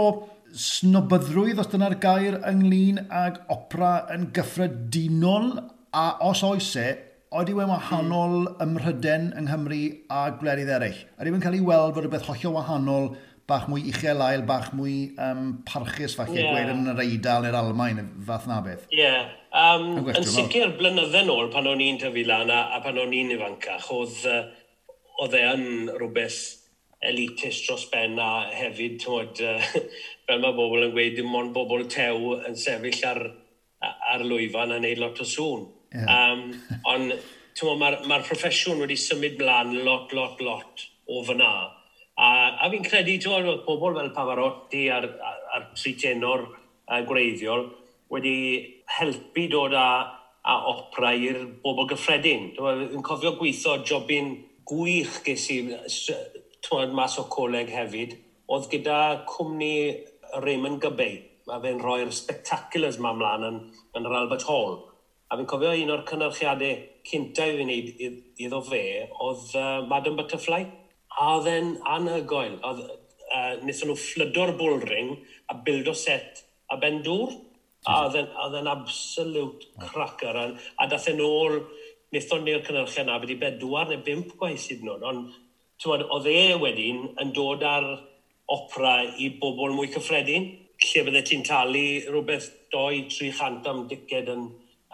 snobyddrwydd, 0.56 1.60
os 1.60 1.67
dyna'r 1.73 1.97
gair, 1.99 2.39
ynglyn 2.47 3.04
ag 3.12 3.43
opera 3.52 3.91
yn 4.15 4.30
gyffredinol, 4.38 5.52
a 5.91 6.08
os 6.30 6.45
oes 6.47 6.71
e, 6.80 6.88
oeddi 7.36 7.54
we'n 7.54 7.69
wahanol 7.69 8.47
ymryden 8.63 9.34
yng 9.38 9.52
Nghymru 9.52 9.82
a 10.10 10.23
gwledydd 10.39 10.71
eraill? 10.80 11.04
Ydy 11.19 11.36
we'n 11.36 11.43
cael 11.43 11.60
ei 11.60 11.67
weld 11.67 11.91
fod 11.93 12.08
rhywbeth 12.08 12.25
hollol 12.32 12.56
wahanol 12.56 13.12
bach 13.49 13.65
mwy 13.71 13.88
uchel 13.89 14.21
ail, 14.23 14.45
bach 14.47 14.69
mwy 14.77 14.95
um, 15.21 15.49
parchus 15.67 16.15
falle 16.17 16.38
yeah. 16.38 16.53
gweud 16.53 16.71
yn 16.75 16.93
yr 16.93 17.03
Eidal 17.03 17.45
neu'r 17.45 17.57
Almain, 17.59 18.01
fath 18.27 18.47
na 18.49 18.59
beth. 18.65 18.85
Ie. 18.93 19.01
Yeah. 19.01 19.33
Um, 19.49 20.05
yn 20.13 20.27
sicr 20.29 20.75
blynydde 20.77 21.23
nôl 21.25 21.49
pan 21.53 21.67
o'n 21.69 21.81
i'n 21.81 21.97
tyfu 22.01 22.23
lan 22.27 22.53
a, 22.53 22.62
a 22.77 22.81
pan 22.85 22.99
o'n 23.01 23.15
i'n 23.17 23.33
ifancach, 23.33 23.89
oedd, 23.95 24.19
oedd 25.23 25.38
e 25.39 25.43
yn 25.49 25.65
rhywbeth 25.95 26.41
elitist 27.09 27.65
dros 27.65 27.88
ben 27.89 28.19
a 28.21 28.29
hefyd, 28.53 28.99
tywod, 29.01 29.41
fel 30.27 30.43
mae 30.43 30.55
bobl 30.57 30.85
yn 30.85 30.93
gweud, 30.93 31.17
dim 31.17 31.35
ond 31.41 31.53
bobl 31.55 31.88
tew 31.89 32.35
yn 32.45 32.57
sefyll 32.59 33.01
ar, 33.09 33.23
ar 34.13 34.25
lwyfan 34.27 34.75
a 34.75 34.79
wneud 34.81 35.01
lot 35.01 35.21
o 35.23 35.27
sŵn. 35.27 35.67
Yeah. 35.95 36.09
Um, 36.13 36.79
ond 36.85 37.17
mae'r 37.79 37.99
ma, 38.05 38.19
ma 38.19 38.21
proffesiwn 38.23 38.79
wedi 38.83 38.95
symud 38.99 39.39
mlaen 39.41 39.73
lot, 39.85 40.13
lot, 40.15 40.41
lot 40.43 40.85
o 41.09 41.23
fyna. 41.27 41.53
A, 42.19 42.29
a 42.60 42.67
fi'n 42.71 42.84
credu, 42.84 43.15
ti'n 43.15 43.36
oedd 43.38 43.63
pobl 43.63 43.95
fel 43.95 44.12
Pavarotti 44.15 44.88
a'r, 44.91 45.08
ar, 45.23 45.43
ar 45.55 45.67
tritenor 45.77 46.49
uh, 46.49 46.99
gwreiddiol 47.08 47.69
wedi 48.12 48.36
helpu 48.97 49.45
dod 49.51 49.75
â, 49.77 49.89
a 50.49 50.55
opera 50.71 51.12
i'r 51.13 51.43
bobl 51.63 51.88
gyffredin. 51.91 52.51
Dwi'n 52.58 53.05
cofio 53.05 53.36
gweithio 53.38 53.79
jobyn 53.86 54.32
gwych 54.69 55.19
ges 55.25 55.47
i 55.53 55.60
twad 56.65 56.93
mas 56.95 57.17
o 57.21 57.25
coleg 57.32 57.71
hefyd, 57.73 58.15
oedd 58.49 58.69
gyda 58.71 58.99
cwmni 59.29 59.73
Raymond 60.43 60.82
Gybei. 60.84 61.17
Mae 61.49 61.63
fe'n 61.63 61.82
rhoi'r 61.82 62.12
spectaculars 62.13 62.99
ma 63.01 63.13
mlaen 63.17 63.45
yn, 63.47 63.60
yn 63.97 64.10
yr 64.10 64.17
Albert 64.21 64.45
Hall. 64.49 64.77
A 65.29 65.38
fi'n 65.38 65.49
cofio 65.49 65.73
un 65.77 65.93
o'r 65.93 66.05
cynnyrchiadau 66.10 66.84
cyntaf 67.10 67.53
i 67.53 67.58
fi 67.58 67.65
wneud 67.65 68.03
iddo 68.45 68.62
fe 68.65 68.84
oedd 69.25 69.55
uh, 69.58 69.82
Madam 69.89 70.17
Butterfly 70.17 70.63
a 71.19 71.36
oedd 71.36 71.49
e'n 71.51 71.75
anhygoel. 71.95 72.58
Oedd, 72.65 72.82
uh, 73.29 73.53
nethon 73.65 73.91
nhw 73.91 73.99
fflydo'r 73.99 74.55
bouldering 74.60 75.13
a 75.51 75.58
bildo 75.65 75.93
set 75.97 76.43
a 76.71 76.79
ben 76.82 77.01
dŵr. 77.05 77.36
A 77.88 78.10
hmm. 78.10 78.32
oedd 78.45 78.58
e'n 78.60 78.71
absolute 78.71 79.69
cracker. 79.89 80.36
A, 80.36 80.47
a 80.79 80.88
dath 80.91 81.10
e'n 81.12 81.21
ôl, 81.23 81.60
nethon 82.15 82.43
ni'r 82.45 82.63
cynnyrchau 82.65 83.08
na, 83.08 83.19
byddu 83.21 83.39
bedwar 83.41 83.89
neu 83.89 84.01
bimp 84.05 84.34
gwaith 84.39 84.63
sydd 84.63 84.86
nhw. 84.86 84.97
Ond, 85.12 85.36
ti'n 85.79 86.08
oedd 86.08 86.32
e 86.32 86.39
wedyn 86.60 87.05
yn 87.23 87.36
dod 87.36 87.63
ar 87.67 87.91
opera 88.51 88.97
i 89.21 89.29
bobl 89.39 89.75
mwy 89.77 89.91
cyffredin, 89.93 90.49
lle 90.79 91.05
bydde 91.08 91.23
ti'n 91.27 91.45
talu 91.47 91.86
rhywbeth 92.08 92.49
2-300 92.73 93.69
am 93.71 93.86
diced 93.91 94.32
yn, 94.34 94.47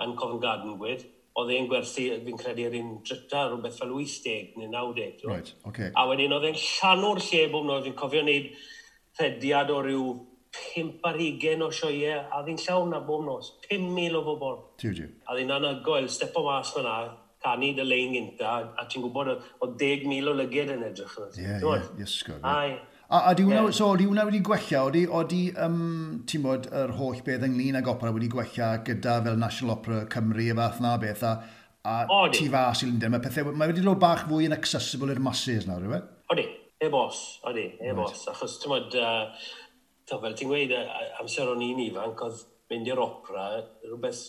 yn 0.03 0.15
Covent 0.19 0.43
Garden 0.43 0.77
gwed 0.81 1.05
oedd 1.35 1.51
e'n 1.51 1.67
gwerthu, 1.67 2.05
fi'n 2.25 2.39
credu, 2.39 2.67
yr 2.69 2.77
un 2.79 2.93
drita, 3.03 3.47
rhywbeth 3.49 3.79
fel 3.81 3.91
80 3.97 4.55
neu 4.61 4.69
90. 4.71 5.25
Right, 5.27 5.51
okay. 5.67 5.91
A 5.91 6.05
wedyn 6.07 6.35
oedd 6.35 6.47
e'n 6.51 6.61
llanw'r 6.61 7.19
lle 7.25 7.43
bob 7.51 7.67
nod, 7.67 7.83
fi'n 7.83 7.97
cofio 7.99 8.23
wneud 8.23 8.53
rhediad 9.19 9.73
o 9.73 9.81
ryw 9.83 10.07
5 10.55 11.03
ar 11.03 11.19
20 11.19 11.65
o 11.65 11.69
sioe, 11.75 12.15
a 12.15 12.41
ddi'n 12.45 12.61
llawn 12.63 12.95
na 12.95 13.01
bob 13.03 13.25
nos, 13.27 13.51
5,000 13.67 14.15
o 14.15 14.23
bobl. 14.23 14.57
Tiw, 14.79 14.95
tiw. 14.95 15.11
A 15.27 15.35
ddi'n 15.35 15.51
anhygoel, 15.57 16.07
step 16.11 16.37
o 16.39 16.45
mas 16.47 16.71
fyna, 16.75 16.95
canu 17.43 17.73
dy 17.75 17.85
lein 17.85 18.15
gynta, 18.15 18.55
a 18.71 18.87
ti'n 18.89 19.03
gwybod 19.03 19.33
o 19.35 19.71
10,000 19.75 20.31
o 20.31 20.35
lyged 20.39 20.71
yn 20.77 20.85
edrych. 20.87 21.17
yna. 21.19 21.31
Ie, 21.35 21.57
ie, 21.59 22.05
ysgol. 22.07 22.39
Ai, 22.47 22.77
A, 23.07 23.29
a 23.29 23.33
di 23.37 23.43
hwnna, 23.45 23.61
yeah. 23.67 23.71
so, 23.71 23.91
di 23.95 24.07
hwnna 24.07 24.23
wedi 24.25 24.39
gwella, 24.41 24.79
oeddi, 24.87 25.03
oeddi 25.05 25.41
um, 25.61 26.23
ti'n 26.25 26.41
bod, 26.41 26.65
yr 26.73 26.93
holl 26.97 27.19
beth 27.25 27.43
ynglyn 27.45 27.77
ag 27.77 27.89
opera 27.91 28.13
wedi 28.15 28.29
gwella 28.33 28.71
gyda 28.87 29.19
fel 29.27 29.37
National 29.37 29.75
Opera 29.75 29.99
Cymru 30.09 30.47
a 30.49 30.55
fath 30.57 30.79
na 30.81 30.95
beth, 31.01 31.21
a, 31.29 31.33
a 31.85 32.23
ti 32.33 32.47
fas 32.49 32.81
i 32.81 32.89
Lundain, 32.89 33.13
mae 33.13 33.21
pethau, 33.21 33.51
mae 33.53 33.69
wedi 33.69 33.85
dod 33.85 34.01
bach 34.01 34.25
fwy 34.25 34.49
yn 34.49 34.57
accessible 34.57 35.13
i'r 35.13 35.21
masses 35.21 35.69
nawr, 35.69 35.85
yw 35.85 35.93
e? 35.99 36.01
Oeddi, 36.33 36.47
e 36.81 36.89
bos, 36.95 37.21
oeddi, 37.45 37.67
e 37.77 37.93
bos, 37.93 38.15
right. 38.15 38.31
achos 38.33 38.57
ti'n 38.63 38.73
bod, 38.73 38.97
uh, 38.97 40.17
fel 40.25 40.39
ti'n 40.41 40.49
gweud, 40.49 40.75
amser 41.21 41.53
o'n 41.53 41.61
i'n 41.67 41.85
ifanc, 41.85 42.25
oedd 42.25 42.41
mynd 42.73 42.89
i'r 42.89 43.05
opera, 43.05 43.47
rhywbeth 43.85 44.25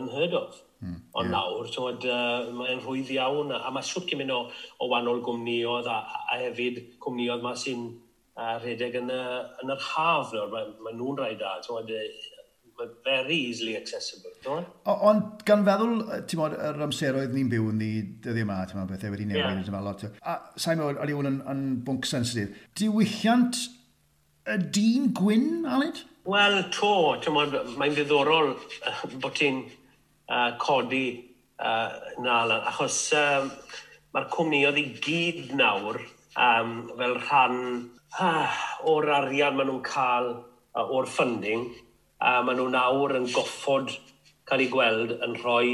unheard 0.00 0.40
of. 0.40 0.56
Mm, 0.80 0.96
Ond 1.12 1.28
yeah. 1.28 1.34
nawr, 1.34 1.66
tywed, 1.74 2.04
uh, 2.08 2.50
mae'n 2.56 2.80
rhwydd 2.80 3.10
iawn, 3.12 3.52
a 3.52 3.58
a 3.68 3.72
mae 3.74 3.84
swt 3.84 4.08
gymryd 4.08 4.32
o, 4.32 4.38
o 4.80 4.88
wahanol 4.88 5.20
gwmnioedd, 5.26 5.88
a, 5.92 5.98
a 6.32 6.38
hefyd 6.40 6.80
cwmnioedd 7.04 7.44
mae 7.44 7.58
sy'n 7.60 7.82
uh, 7.90 8.54
rhedeg 8.62 8.96
yn, 9.02 9.12
y, 9.12 9.24
yn 9.60 9.74
yr 9.74 9.82
haf 9.90 10.32
nawr, 10.32 10.48
mae, 10.54 10.70
mae 10.86 10.96
nhw'n 10.96 11.20
rhaid 11.20 11.42
da, 11.42 11.58
tywed, 11.66 11.92
uh, 11.92 12.30
very 13.04 13.34
easily 13.34 13.76
accessible. 13.76 14.32
Ond 14.88 15.42
gan 15.48 15.64
feddwl, 15.66 15.98
ti'n 16.28 16.40
bod, 16.40 16.54
yr 16.56 16.80
amseroedd 16.86 17.34
ni'n 17.36 17.50
byw 17.52 17.66
yn 17.72 17.80
ni 17.80 17.90
dyddi 18.24 18.44
yma, 18.46 18.62
ti'n 18.68 18.80
bod, 18.80 18.94
bethau 18.94 19.10
e 19.10 19.14
wedi 19.14 19.26
newid, 19.28 19.42
yeah. 19.42 19.64
ti'n 19.66 19.84
lot. 19.84 20.06
A 20.24 20.38
sa'i 20.56 20.78
meddwl, 20.80 21.00
ar 21.02 21.12
i 21.12 21.18
yn, 21.18 21.42
yn 21.52 21.66
bwnc 21.84 22.08
sensitif, 22.08 22.56
diwylliant 22.80 23.60
y 24.48 24.56
dyn 24.78 25.10
gwyn, 25.16 25.66
Aled? 25.68 26.00
Wel, 26.30 26.56
to, 26.72 26.94
ti'n 27.20 27.36
bod, 27.36 27.58
mae'n 27.80 27.96
ddiddorol 27.96 28.54
bod 29.20 29.36
ti'n 29.36 29.62
uh, 30.30 30.56
codi 30.62 31.04
uh, 31.58 31.90
na 32.22 32.40
lan. 32.48 32.64
Achos 32.70 33.02
um, 33.18 33.50
mae'r 34.14 34.28
cwmnioedd 34.32 34.80
i 34.80 34.86
gyd 35.04 35.54
nawr 35.58 36.00
um, 36.00 36.74
fel 36.96 37.16
rhan 37.20 37.56
uh, 38.18 38.58
o'r 38.90 39.10
arian 39.20 39.58
maen 39.58 39.70
nhw'n 39.70 39.86
cael 39.86 40.32
uh, 40.34 40.86
o'r 40.86 41.08
funding, 41.10 41.68
uh, 42.20 42.40
maen 42.46 42.58
nhw 42.60 42.68
nawr 42.74 43.16
yn 43.20 43.30
goffod 43.34 43.94
cael 44.48 44.64
ei 44.64 44.70
gweld 44.72 45.16
yn 45.22 45.36
rhoi 45.38 45.72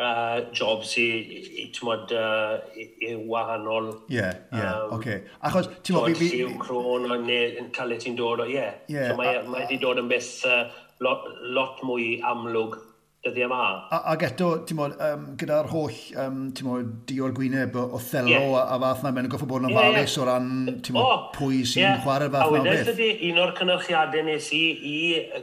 uh, 0.00 0.38
jobs 0.56 0.94
i, 1.00 1.08
i, 1.20 1.40
i, 1.64 1.66
mod, 1.84 2.12
uh, 2.16 2.60
i, 2.76 2.86
i 3.10 3.14
wahanol. 3.28 3.90
Ie, 4.08 4.20
yeah, 4.20 4.36
ie, 4.50 4.60
yeah, 4.60 4.76
um, 4.84 4.94
oce. 4.96 5.00
Okay. 5.00 5.18
Achos, 5.48 5.72
ti'n 5.84 5.98
modd... 5.98 6.20
Fi... 6.20 6.30
Lliw 6.36 6.54
crôn 6.62 7.08
o 7.08 7.18
neu 7.20 7.66
cael 7.76 7.96
ei 7.96 8.04
ti'n 8.04 8.16
dod 8.18 8.44
o, 8.44 8.48
ie. 8.48 8.56
Yeah. 8.56 8.78
yeah. 8.88 9.10
So 9.10 9.18
mae, 9.20 9.40
uh, 9.40 9.50
mae 9.50 9.66
wedi 9.66 9.80
dod 9.82 10.00
yn 10.00 10.08
beth 10.10 10.32
uh, 10.48 10.62
lot, 11.04 11.28
lot 11.56 11.84
mwy 11.86 12.14
amlwg 12.30 12.78
dyddi 13.24 13.44
yma. 13.44 13.64
A, 13.92 13.98
ag 14.14 14.22
eto, 14.24 14.48
mod, 14.78 14.94
um, 15.04 15.24
gyda'r 15.40 15.68
holl 15.68 15.96
um, 16.22 16.38
ti'n 16.56 16.68
mod, 16.68 16.92
dior 17.08 17.34
gwyneb 17.36 17.76
o 17.76 17.84
Othello 17.98 18.32
yeah. 18.32 18.54
a, 18.62 18.76
a 18.76 18.78
fath 18.80 19.04
na, 19.04 19.12
mae'n 19.16 19.28
goffo 19.32 19.48
bod 19.50 19.66
yn 19.66 19.74
ofalus 19.74 19.98
yeah, 19.98 20.06
yeah. 20.08 20.22
o 20.22 20.28
ran 20.28 20.48
mod, 20.96 21.02
oh, 21.02 21.26
pwy 21.36 21.60
sy'n 21.68 21.82
yeah. 21.84 22.00
chwarae'r 22.04 22.32
fath 22.32 22.54
na 22.54 22.62
beth. 22.64 22.70
A 22.72 22.94
wedyn 22.94 22.94
ydy 22.94 23.10
un 23.28 23.42
o'r 23.44 23.52
cynnyrchiadau 23.58 24.26
nes 24.30 24.48
i 24.56 24.62
i 24.92 24.96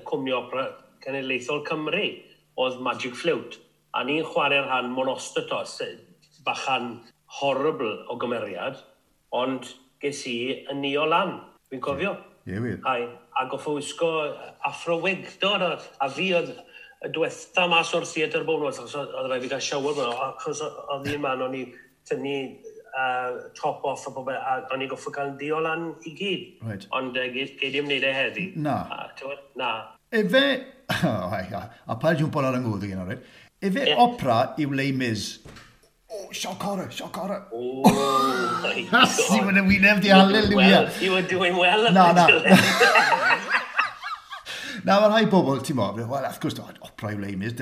cwmni 0.09 0.33
opera 0.37 0.65
cenedlaethol 1.05 1.61
Cymru 1.67 2.07
oedd 2.57 2.81
Magic 2.87 3.17
Flute. 3.19 3.61
A 3.93 4.01
ni'n 4.07 4.25
chwarae'r 4.25 4.65
rhan 4.65 4.89
monostatos, 4.93 5.77
bachan 6.47 6.95
horrible 7.37 7.93
o 8.09 8.17
gymeriad, 8.17 8.81
ond 9.37 9.69
ges 10.01 10.23
i 10.29 10.37
yn 10.71 10.81
ni 10.81 10.95
o 10.97 11.05
lan, 11.05 11.37
fi'n 11.69 11.83
cofio. 11.83 12.17
Ie, 12.47 12.55
yeah, 12.55 12.63
wir. 12.63 12.81
A, 12.87 12.97
a 13.37 13.45
goffo 13.51 13.75
wisgo 13.77 14.09
afro 14.65 14.97
wig, 15.03 15.27
do, 15.41 15.53
do, 15.61 15.75
a 15.77 16.09
fi 16.09 16.31
oedd 16.37 16.55
diwetha 17.05 17.67
mas 17.69 17.93
o'r 17.93 18.05
theatr 18.09 18.45
bob 18.47 18.63
nos, 18.65 18.79
achos 18.81 18.95
oedd 18.97 19.29
rhaid 19.29 19.43
fi 19.45 19.51
gael 19.51 19.63
siawr 19.67 19.97
fyna, 19.97 20.13
achos 20.31 20.63
oedd 20.65 21.11
un 21.13 21.21
man, 21.21 21.43
o'n 21.45 21.57
i 21.57 21.63
tynnu 22.07 22.37
uh, 22.97 23.49
top 23.59 23.85
off 23.85 24.07
a 24.07 24.13
bobl, 24.15 24.33
a 24.33 24.57
o'n 24.73 24.85
i 24.85 24.89
goffo 24.89 25.13
cael 25.13 25.35
dio 25.39 25.61
lan 25.63 25.91
i 26.09 26.15
gyd. 26.17 26.47
Right. 26.65 26.87
Ond 26.97 27.19
uh, 27.19 27.27
geid 27.35 27.69
i'n 27.69 27.85
wneud 27.85 28.07
e 28.07 28.15
heddi. 28.15 28.47
Na. 28.55 28.79
A, 28.89 29.37
na. 29.59 29.71
Efe, 30.17 30.43
a 30.97 31.63
a 31.85 31.99
pa 32.01 32.15
jwmpo 32.17 32.41
ar 32.41 32.57
yngwyd 32.57 32.87
i 32.87 32.91
gynnar, 32.93 33.15
efe 33.61 33.87
yeah. 33.91 34.01
opera 34.01 34.41
yw 34.57 34.73
Le 34.79 34.91
Mis. 34.97 35.29
O, 36.07 36.29
sioc 36.31 36.61
horror, 36.63 36.87
e, 36.87 36.95
sioc 36.95 37.17
horror. 37.19 37.45
E. 37.51 37.57
O, 37.57 37.83
my 38.63 38.87
god. 38.87 39.01
Asi, 39.03 39.41
mae'n 39.43 39.67
wyneb 39.67 40.01
di, 40.01 40.13
hallelujah. 40.13 40.87
You 41.03 41.17
were 41.17 41.27
doing 41.27 41.59
well. 41.59 41.91
Na, 41.91 42.11
na. 42.15 42.25
Na, 44.87 45.01
mae 45.03 45.09
rhai 45.11 45.25
bobl, 45.27 45.57
ti'n 45.67 45.75
bod, 45.75 45.97
wel, 45.99 46.27
wrth 46.29 46.37
gwrs, 46.39 46.61
opera 46.87 47.09
yw 47.11 47.19
leimis, 47.19 47.57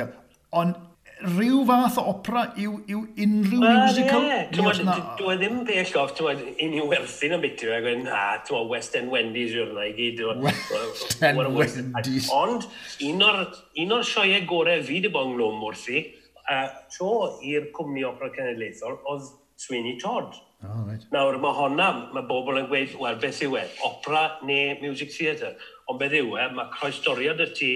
ond 0.54 0.76
rhyw 1.24 1.62
fath 1.66 1.96
o 1.98 2.04
opera 2.12 2.44
yw, 2.60 2.76
yw 2.92 3.00
unrhyw 3.24 3.64
ah, 3.66 3.78
musical. 3.88 4.28
Dwi'n 4.52 5.40
ddim 5.40 5.62
bell 5.66 5.96
off, 6.02 6.20
un 6.22 6.76
i 6.76 6.84
werthu'n 6.92 7.38
y 7.38 7.40
bitio 7.42 7.72
ac 7.74 7.88
yn 7.90 8.06
ha, 8.12 8.26
West 8.70 8.98
End 9.00 9.10
Wendy's 9.14 9.56
yw'r 9.56 9.72
yna 9.74 9.88
i 9.88 9.96
gyd. 9.98 10.22
West 10.44 11.24
End 11.24 11.42
Wendy's. 11.42 12.30
Ond 12.36 12.68
un 13.08 13.26
o'r, 13.26 13.42
un 13.82 13.98
o'r 13.98 14.06
sioe 14.12 14.44
gorau 14.50 14.86
fi 14.86 15.02
di 15.02 15.14
bo'n 15.14 15.34
glwm 15.34 15.66
wrthi, 15.66 16.04
uh, 16.46 16.68
tro 16.94 17.16
i'r 17.42 17.72
cwmni 17.74 18.06
opera 18.06 18.30
cenedlaethol 18.36 19.00
oedd 19.02 19.32
Sweeney 19.66 19.98
Todd. 20.02 20.36
Oh, 20.74 20.84
right. 20.88 21.04
Nawr, 21.14 21.38
mae 21.42 21.56
honna, 21.58 21.90
mae 22.16 22.26
bobl 22.30 22.60
yn 22.62 22.70
gweud, 22.70 22.94
wel, 23.02 23.18
beth 23.22 23.42
yw 23.46 23.58
e? 23.60 23.66
Opera 23.88 24.24
neu 24.48 24.78
music 24.82 25.14
theatre. 25.14 25.56
Ond 25.92 26.00
beth 26.02 26.16
yw 26.18 26.38
e? 26.40 26.48
Mae 26.56 26.72
croesdoriad 26.74 27.44
y 27.44 27.50
ti 27.58 27.72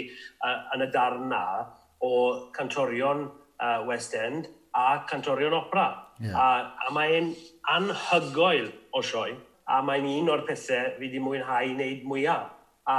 uh, 0.45 0.55
yn 0.75 0.85
y 0.85 0.89
darn 0.93 1.27
na 1.31 1.43
o 2.05 2.13
cantorion 2.55 3.27
uh, 3.27 3.81
West 3.87 4.15
End 4.17 4.49
a 4.75 5.05
cantorion 5.09 5.53
opera. 5.53 6.05
Yeah. 6.19 6.35
A, 6.35 6.73
a 6.87 6.93
mae'n 6.93 7.33
anhygoel 7.73 8.71
o 8.95 9.03
sioe, 9.05 9.35
a 9.69 9.81
mae'n 9.85 10.07
un 10.09 10.31
o'r 10.33 10.45
pethau 10.47 10.95
fi 10.97 11.05
wedi 11.05 11.21
mwynhau 11.23 11.75
wneud 11.75 12.05
mwyaf. 12.09 12.55
A 12.89 12.97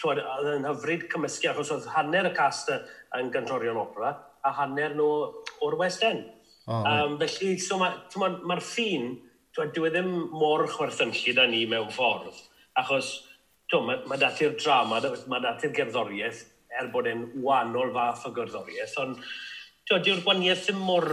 twyd, 0.00 0.18
oedd 0.18 0.48
yn 0.56 0.66
hyfryd 0.66 1.06
cymysgu, 1.12 1.52
achos 1.52 1.70
oedd 1.74 1.88
hanner 1.94 2.26
y 2.26 2.34
cast 2.34 2.72
yn 2.74 3.30
gantorion 3.34 3.78
opera, 3.78 4.16
a 4.42 4.50
hanner 4.58 4.96
nhw 4.98 5.10
o'r 5.62 5.78
West 5.78 6.02
End. 6.06 6.26
Oh, 6.70 6.84
um, 6.86 7.18
felly, 7.18 7.56
so 7.58 7.78
mae'r 7.80 7.98
ma, 8.22 8.28
ma 8.46 8.56
ffin, 8.62 9.16
dyw 9.52 9.68
dwi 9.74 9.90
ddim 9.92 10.10
mor 10.30 10.68
chwerthynllid 10.70 11.40
â 11.42 11.46
ni 11.50 11.64
mewn 11.68 11.90
ffordd, 11.92 12.38
achos 12.78 13.12
mae 13.72 14.02
ma 14.08 14.18
dati'r 14.20 14.54
drama, 14.60 15.00
mae 15.32 15.40
dati'r 15.42 15.72
gerddoriaeth, 15.76 16.44
er 16.78 16.90
bod 16.92 17.08
e'n 17.08 17.24
wahanol 17.44 17.92
fath 17.94 18.26
o 18.28 18.32
gerddoriaeth, 18.36 18.94
ond 19.00 19.24
dyw'r 19.88 20.22
gwaniaeth 20.24 20.68
ddim 20.68 20.84
mor, 20.86 21.08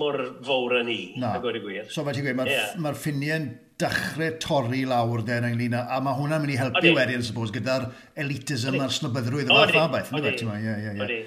mor 0.00 0.18
fawr 0.44 0.78
yn 0.80 0.88
ni, 0.88 0.98
Na. 1.20 1.34
a 1.36 1.42
gwir 1.44 1.60
y 1.60 1.62
gwir. 1.64 1.90
So 1.92 2.04
mae 2.06 2.16
ti'n 2.16 2.26
gweud, 2.26 2.38
mae'r 2.40 2.52
yeah. 2.52 2.74
ma 2.82 2.92
ffiniau'n 2.96 3.48
dechrau 3.78 4.34
torri 4.42 4.82
lawr 4.88 5.22
den 5.28 5.46
ynglyn 5.52 5.76
â, 5.78 5.84
a 5.94 6.00
mae 6.04 6.18
hwnna'n 6.18 6.42
mynd 6.42 6.56
i 6.56 6.58
helpu 6.58 6.82
Odi. 6.82 6.94
wedyn, 6.96 7.24
suppose, 7.24 7.54
gyda'r 7.54 7.86
elitism 8.24 8.80
a'r 8.82 8.96
snobyddrwydd 8.96 9.52
o'r 9.54 9.76
fath 9.76 9.84
o 9.84 9.94
beth. 9.94 10.12
Odi, 10.18 11.04
odi. 11.04 11.22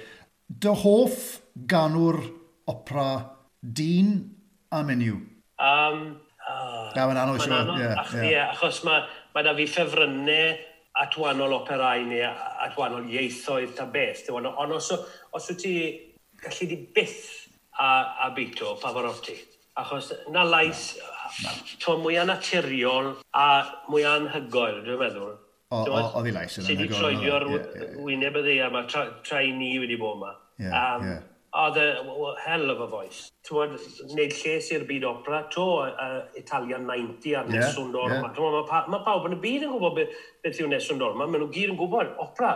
Dy 0.62 0.74
hoff 0.82 1.22
ganwr 1.70 2.20
opera 2.72 3.06
dyn 3.62 4.16
a 4.72 4.82
menyw? 4.88 5.20
Um, 5.62 6.04
oh, 6.48 6.90
Na, 6.96 7.06
mae'n 7.06 7.20
anodd, 7.22 7.44
siwr. 7.44 7.54
Sure. 7.54 7.78
Yeah, 7.78 8.00
ach, 8.00 8.14
yeah. 8.18 8.28
yeah, 8.30 8.52
achos 8.56 8.82
mae 8.88 9.04
ma 9.34 9.44
da 9.46 9.54
fi 9.58 9.68
ffefrynnau 9.70 10.56
at 11.02 11.14
wahanol 11.16 11.54
operau 11.60 12.02
neu 12.08 12.24
at 12.26 12.74
wahanol 12.76 13.06
ieithoedd 13.08 13.76
ta 13.78 13.86
beth. 13.92 14.26
Ond 14.32 14.50
on, 14.50 14.74
os, 14.76 14.90
os 15.32 15.48
wyt 15.52 15.62
ti 15.62 15.74
gallu 16.42 16.68
di 16.68 16.78
byth 16.96 17.22
a, 17.80 17.88
a 18.26 18.30
beito 18.36 18.74
Pavarotti, 18.82 19.38
achos 19.80 20.12
na 20.34 20.44
lais 20.44 20.98
to 21.80 21.96
mwyaf 22.02 22.28
naturiol 22.28 23.14
a 23.32 23.46
mwyaf 23.88 24.18
anhygoel, 24.18 24.82
dwi'n 24.84 25.00
meddwl. 25.00 25.32
Oedd 25.72 26.28
hi 26.28 26.34
lais 26.36 26.58
yn 26.60 26.66
anhygoel. 26.66 26.68
Sydd 26.68 26.82
wedi 26.82 26.98
troedio'r 26.98 28.02
wyneb 28.04 28.40
y 28.42 28.44
ddeia 28.44 28.68
yma, 28.68 28.84
tra, 28.90 29.06
tra 29.24 29.40
i 29.40 29.54
ni 29.56 29.78
wedi 29.80 29.96
bod 30.00 30.18
yma. 30.18 30.34
Yeah, 30.60 30.74
um, 30.76 31.06
yeah 31.08 31.22
oedd 31.52 31.76
e 31.76 31.86
hell 32.44 32.70
of 32.70 32.80
a 32.80 32.86
voice. 32.88 33.26
Ti'n 33.44 33.74
gwneud 34.08 34.34
lles 34.38 34.70
i'r 34.72 34.86
byd 34.88 35.04
opera, 35.04 35.42
to 35.52 35.66
uh, 35.84 36.22
Italian 36.38 36.86
90 36.88 37.34
ar 37.36 37.50
yeah, 37.50 37.58
Nessun 37.58 37.92
Dorma. 37.92 38.30
Yeah. 38.30 38.40
Mae 38.40 38.64
pa, 38.70 38.84
ma 38.88 39.02
pawb 39.04 39.28
yn 39.28 39.36
y 39.36 39.40
byd 39.42 39.66
yn 39.66 39.74
gwybod 39.74 39.98
beth, 39.98 40.22
beth 40.44 40.62
yw 40.62 40.70
Nessun 40.72 41.02
Dorma, 41.02 41.26
maen 41.26 41.44
nhw 41.44 41.50
gyd 41.52 41.74
yn 41.74 41.78
gwybod 41.80 42.14
opera. 42.24 42.54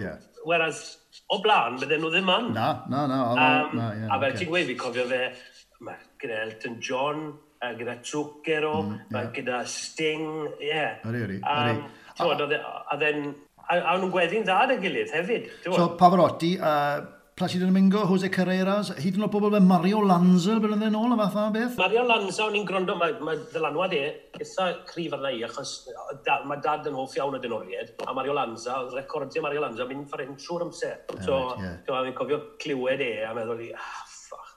Yeah. 0.00 0.18
Whereas 0.48 0.82
o 1.30 1.38
blaen, 1.44 1.78
bydden 1.82 2.02
nhw 2.02 2.10
ddim 2.16 2.34
yn. 2.34 2.50
Na, 2.56 2.72
na, 2.90 3.04
na. 3.06 3.20
O, 3.28 3.38
um, 3.38 3.78
na 3.78 3.88
yeah, 3.94 4.10
a 4.10 4.18
fel 4.18 4.28
okay. 4.32 4.42
ti'n 4.42 4.52
gweud, 4.52 4.68
fi 4.72 4.78
cofio 4.82 5.06
fe, 5.12 5.22
mae 5.86 6.02
gyda 6.22 6.42
Elton 6.48 6.76
John, 6.82 7.24
uh, 7.62 7.72
gyda 7.78 7.96
Trwcero, 8.02 8.74
mm, 8.88 9.00
yeah. 9.14 9.32
gyda 9.38 9.64
Sting, 9.70 10.28
ie. 10.58 10.66
Yeah. 10.72 10.98
Ori, 11.06 11.24
ori, 11.28 11.38
ori. 11.38 11.78
Um, 11.78 11.88
Ti'n 12.12 12.28
gwybod, 12.28 12.58
a 12.58 12.96
then, 13.00 13.34
a, 13.70 13.78
a 13.78 13.96
nhw'n 13.96 14.10
gweddi'n 14.12 14.42
dda 14.44 14.62
ar 14.66 14.78
gilydd 14.82 15.14
hefyd. 15.14 15.46
So 15.64 15.92
Pavarotti, 15.96 16.56
uh, 16.58 17.21
Placido 17.34 17.64
Domingo, 17.64 18.04
Jose 18.04 18.28
Carreras, 18.28 18.90
hyd 19.00 19.16
yn 19.16 19.24
oed 19.24 19.32
bobl 19.32 19.54
fe 19.54 19.60
Mario 19.64 20.02
Lanza, 20.04 20.58
blynydde 20.60 20.90
yn 20.90 20.96
ôl, 20.98 21.14
a 21.14 21.16
fatha 21.16 21.46
beth? 21.54 21.78
Mario 21.80 22.02
Lanza, 22.04 22.44
o'n 22.44 22.58
i'n 22.58 22.66
gwrando, 22.68 22.92
mae 23.00 23.14
ma 23.24 23.32
ddylanwad 23.40 23.94
e, 23.96 24.02
eitha 24.36 24.66
cryf 24.90 25.14
arna 25.16 25.30
i, 25.32 25.40
achos 25.46 25.72
da, 26.26 26.42
mae 26.44 26.60
dad 26.60 26.90
yn 26.90 26.98
hoff 26.98 27.16
iawn 27.16 27.38
o 27.38 27.40
dynoriad, 27.40 27.94
a 28.04 28.12
Mario 28.12 28.34
Lanza, 28.36 28.82
recordio 28.92 29.40
Mario 29.46 29.62
Lanza, 29.64 29.86
mynd 29.88 30.10
ffordd 30.10 30.28
hyn 30.28 30.36
trwy'r 30.42 30.66
amser. 30.66 30.98
So, 31.22 31.38
right, 31.54 31.62
yeah. 31.88 32.02
fi'n 32.10 32.18
cofio 32.20 32.40
clywed 32.60 33.06
e, 33.06 33.10
a 33.24 33.32
meddwl 33.38 33.64
i, 33.64 33.70
ah, 33.80 34.04
ffach, 34.12 34.52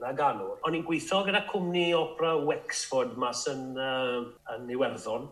na 0.00 0.14
ganwr. 0.16 0.56
O'n 0.64 0.80
i'n 0.80 0.88
gweithio 0.88 1.20
gyda 1.28 1.44
cwmni 1.52 1.90
opera 1.98 2.32
Wexford 2.40 3.20
mas 3.20 3.44
yn, 3.52 3.76
uh, 3.76 4.24
yn 4.56 4.72
Iwerddon, 4.72 5.28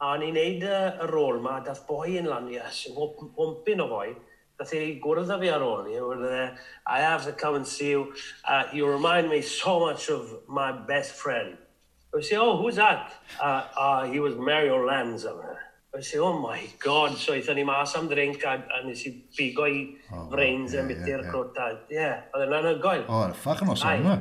a 0.00 0.14
o'n 0.16 0.24
i'n 0.30 0.40
neud 0.40 0.64
uh, 0.64 0.82
y 1.04 1.12
rôl 1.12 1.42
yma, 1.42 1.60
dath 1.68 1.84
boi 1.84 2.16
yn 2.16 2.32
lan, 2.32 2.48
yes, 2.56 2.86
wompyn 2.96 3.84
o 3.84 3.90
boi, 3.92 4.08
Nath 4.60 4.74
ei 4.76 4.98
gwrdd 5.00 5.30
â 5.32 5.38
fi 5.40 5.48
ar 5.48 5.62
ôl 5.64 5.86
you 5.88 6.00
know, 6.04 6.28
e, 6.28 6.50
I 6.86 7.00
have 7.00 7.24
to 7.24 7.32
come 7.32 7.54
and 7.56 7.66
see 7.66 7.90
you. 7.90 8.12
Uh, 8.44 8.64
you 8.74 8.86
remind 8.86 9.30
me 9.30 9.40
so 9.40 9.80
much 9.80 10.10
of 10.10 10.34
my 10.46 10.70
best 10.70 11.12
friend. 11.12 11.56
I 12.14 12.20
say, 12.20 12.36
oh, 12.36 12.60
who's 12.60 12.76
that? 12.76 13.12
Uh, 13.40 13.64
uh, 13.74 14.04
he 14.04 14.20
was 14.20 14.34
Mario 14.34 14.84
Lanza, 14.84 15.34
man. 15.34 15.56
I 15.96 16.00
say, 16.00 16.18
oh 16.18 16.38
my 16.38 16.60
god, 16.78 17.16
so 17.16 17.32
eithon 17.32 17.56
ni 17.56 17.64
mas 17.64 17.94
am 17.96 18.08
drink 18.08 18.44
a, 18.44 18.62
a 18.76 18.82
nes 18.86 19.06
i 19.08 19.14
bigo 19.38 19.64
i 19.66 19.96
oh, 20.12 20.26
brains 20.30 20.74
yeah, 20.74 20.80
a 20.80 20.84
mitir 20.84 21.08
yeah, 21.08 21.22
yeah. 21.24 21.30
crwta. 21.32 21.70
Ie, 21.90 22.10
oedd 22.36 22.44
e'n 22.44 22.54
anhygoel. 22.60 23.06
O, 23.08 23.16
oh, 23.16 23.32
ffach 23.40 23.64
yn 23.64 23.72
os 23.72 23.86
yma. 23.88 24.18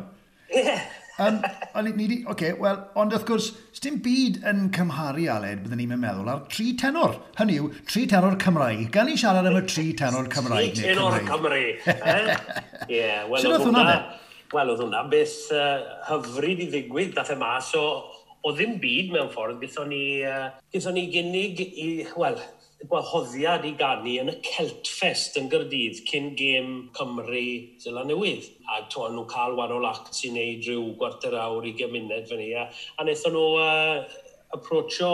Ie, 0.56 0.78
Um, 1.19 1.39
ond 1.75 1.95
ni 1.99 2.05
di, 2.08 2.17
oce, 2.23 2.32
okay, 2.32 2.53
wel, 2.62 2.77
ond 2.99 3.12
wrth 3.12 3.25
gwrs, 3.27 3.49
sdim 3.75 3.97
byd 4.03 4.39
yn 4.47 4.69
cymharu 4.75 5.25
Aled, 5.34 5.65
byddwn 5.65 5.82
ni'n 5.82 5.99
meddwl, 5.99 6.29
ar 6.32 6.45
tri 6.51 6.69
tenor. 6.79 7.17
Hynny 7.39 7.58
yw, 7.60 7.67
tri 7.89 8.05
tenor 8.08 8.38
Cymraeg. 8.39 8.86
Gan 8.93 9.10
ni 9.10 9.17
siarad 9.19 9.49
am 9.49 9.58
y 9.60 9.63
tri 9.67 9.89
tenor 9.99 10.29
Cymraeg. 10.32 10.77
Tri 10.77 10.93
tenor 10.93 11.19
Cymru. 11.27 11.65
Eh? 12.10 12.29
Ie, 12.88 12.95
yeah, 12.95 13.25
wel, 13.27 13.43
oedd 13.49 13.65
hwnna, 13.65 13.97
wel, 14.53 14.71
oedd 14.71 14.86
hwnna 14.86 15.03
beth 15.12 15.36
uh, 15.55 15.82
hyfryd 16.08 16.63
i 16.63 16.69
ddigwydd, 16.71 17.12
dath 17.17 17.34
e 17.34 17.38
mas 17.39 17.73
o, 17.77 17.84
o 18.39 18.53
ddim 18.55 18.77
byd 18.82 19.12
mewn 19.13 19.32
ffordd, 19.34 19.60
gaethon 19.60 19.91
ni, 19.91 20.03
uh, 20.23 20.47
gaethon 20.73 20.95
ni 20.95 21.05
gynnig 21.12 21.60
i, 21.67 21.89
wel, 22.15 22.39
gwahoddiad 22.88 23.65
i 23.68 23.74
ganu 23.80 24.13
yn 24.22 24.32
y 24.32 24.36
Celtfest 24.46 25.36
yn 25.39 25.50
Gyrdydd 25.52 26.00
cyn 26.08 26.30
gêm 26.39 26.70
Cymru 26.96 27.44
Zela 27.84 28.06
Newydd. 28.08 28.48
A 28.72 28.86
to, 28.92 29.04
nhw 29.12 29.26
cael 29.28 29.58
wahanol 29.58 29.88
act 29.89 30.13
sy'n 30.15 30.38
neud 30.38 30.63
rhyw 30.63 30.94
gwarter 31.00 31.36
awr 31.36 31.68
i 31.68 31.74
gymuned 31.76 32.13
fan 32.30 32.39
hynny. 32.39 32.54
A 32.56 33.04
wnaethon 33.04 33.36
nhw 33.36 33.44
uh, 33.60 34.22
approachio 34.56 35.12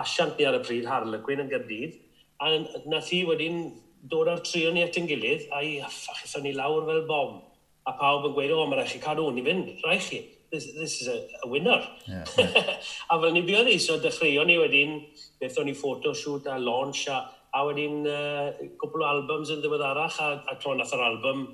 asiant 0.00 0.38
ni 0.38 0.48
ar 0.48 0.56
y 0.56 0.62
pryd, 0.64 0.88
Harlequin 0.88 1.44
yn 1.44 1.52
Gyrdydd. 1.52 2.00
A 2.40 2.54
nath 2.88 3.12
i 3.12 3.20
wedyn 3.28 3.60
dod 4.08 4.32
ar 4.32 4.40
trio 4.46 4.72
ni 4.72 4.86
at 4.86 4.96
yn 4.96 5.10
gilydd 5.10 5.48
a 5.52 5.60
i 5.66 5.76
ffachethon 5.84 6.46
ni 6.46 6.54
lawr 6.56 6.88
fel 6.88 7.04
bom. 7.10 7.38
A 7.84 7.96
pawb 8.00 8.30
yn 8.30 8.36
gweud, 8.36 8.54
o, 8.56 8.64
mae 8.64 8.80
rhaid 8.80 8.94
chi 8.94 9.04
cadw 9.04 9.28
hwn 9.28 9.42
i 9.42 9.44
fynd, 9.44 9.72
rhaid 9.84 10.04
chi 10.08 10.24
this, 10.50 10.66
this 10.74 11.00
is 11.02 11.08
a, 11.08 11.28
a 11.44 11.48
winner. 11.48 11.80
Yeah, 12.06 12.24
yeah. 12.38 12.76
a 13.10 13.20
fel 13.20 13.32
ni 13.32 13.42
biodd 13.46 13.70
i, 13.72 13.78
so 13.82 13.98
dechreuon 14.00 14.48
ni 14.50 14.58
wedyn, 14.60 14.94
beth 15.40 15.58
o'n 15.60 15.70
i 15.72 15.76
photoshoot 15.76 16.48
a 16.52 16.58
launch 16.58 17.06
a, 17.12 17.20
a 17.54 17.64
wedyn 17.68 18.04
uh, 18.08 18.52
cwpl 18.80 19.04
o 19.04 19.08
albums 19.08 19.52
yn 19.54 19.62
ddiweddarach 19.64 20.20
a, 20.24 20.30
a 20.48 20.56
tro 20.60 20.76
nath 20.76 20.94
yr 20.96 21.04
album 21.06 21.46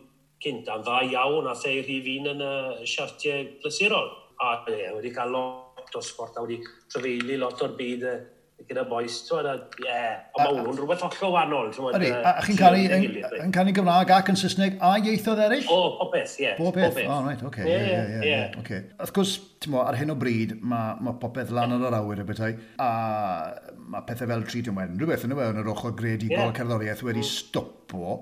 cynta'n 0.44 0.84
dda 0.84 1.00
iawn 1.12 1.48
a 1.48 1.56
theu 1.58 1.82
rhif 1.82 2.10
un 2.18 2.30
yn 2.34 2.44
y 2.44 2.54
siartiau 2.90 3.48
glasurol. 3.62 4.12
A 4.42 4.56
ie, 4.70 4.90
wedi 4.96 5.14
cael 5.14 5.34
lot 5.34 5.94
o 5.94 6.02
sport 6.02 6.38
a 6.38 6.46
wedi 6.46 6.58
trefeili 6.90 7.38
lot 7.40 7.62
o'r 7.64 7.76
byd 7.78 8.08
uh, 8.10 8.16
gyda 8.68 8.84
boys, 8.88 9.16
ti'n 9.26 9.38
meddwl, 9.38 9.62
ie, 9.84 9.98
Ond 10.34 10.42
ma 10.42 10.64
hwn 10.64 10.78
rhywbeth 10.78 11.04
hollol 11.04 11.34
wahanol. 11.34 11.70
Ydy, 11.98 12.10
a 12.14 12.32
chi'n 12.46 12.58
canu, 12.58 12.82
yn 13.44 13.54
canu 13.54 13.74
Gymraeg 13.76 14.12
ac 14.16 14.30
yn 14.32 14.38
Saesneg 14.40 14.78
a 14.80 14.92
ieithoedd 15.00 15.42
eraill? 15.46 15.68
O, 15.72 15.94
popeth, 16.00 16.36
ie. 16.42 16.52
Pob 16.58 16.78
beth, 16.78 17.00
o, 17.04 17.18
right, 17.26 17.44
oce. 17.48 17.66
Ie, 17.68 17.78
ie, 17.90 18.20
ie. 18.30 18.80
Wrth 18.98 19.14
gwrs, 19.16 19.34
ti'n 19.64 19.74
mo, 19.74 19.82
ar 19.84 19.98
hyn 20.00 20.14
o 20.14 20.18
bryd, 20.20 20.56
mae 20.60 20.96
ma 21.04 21.16
popeth 21.20 21.52
lan 21.54 21.76
ar 21.76 21.88
yr 21.90 21.98
awyr 22.00 22.24
y 22.24 22.28
bethau, 22.28 22.56
a 22.82 22.90
mae 23.84 24.06
pethau 24.08 24.30
fel 24.32 24.46
tri, 24.48 24.64
ti'n 24.64 24.76
meddwl, 24.76 25.00
rhywbeth 25.02 25.26
yn 25.28 25.36
y 25.36 25.40
mewn 25.40 25.60
yr 25.62 25.72
ochr 25.74 25.94
gredigol 25.98 26.48
yeah. 26.48 26.56
cerddoriaeth 26.56 27.04
wedi 27.06 27.22
mm. 27.22 27.30
stopo, 27.30 28.18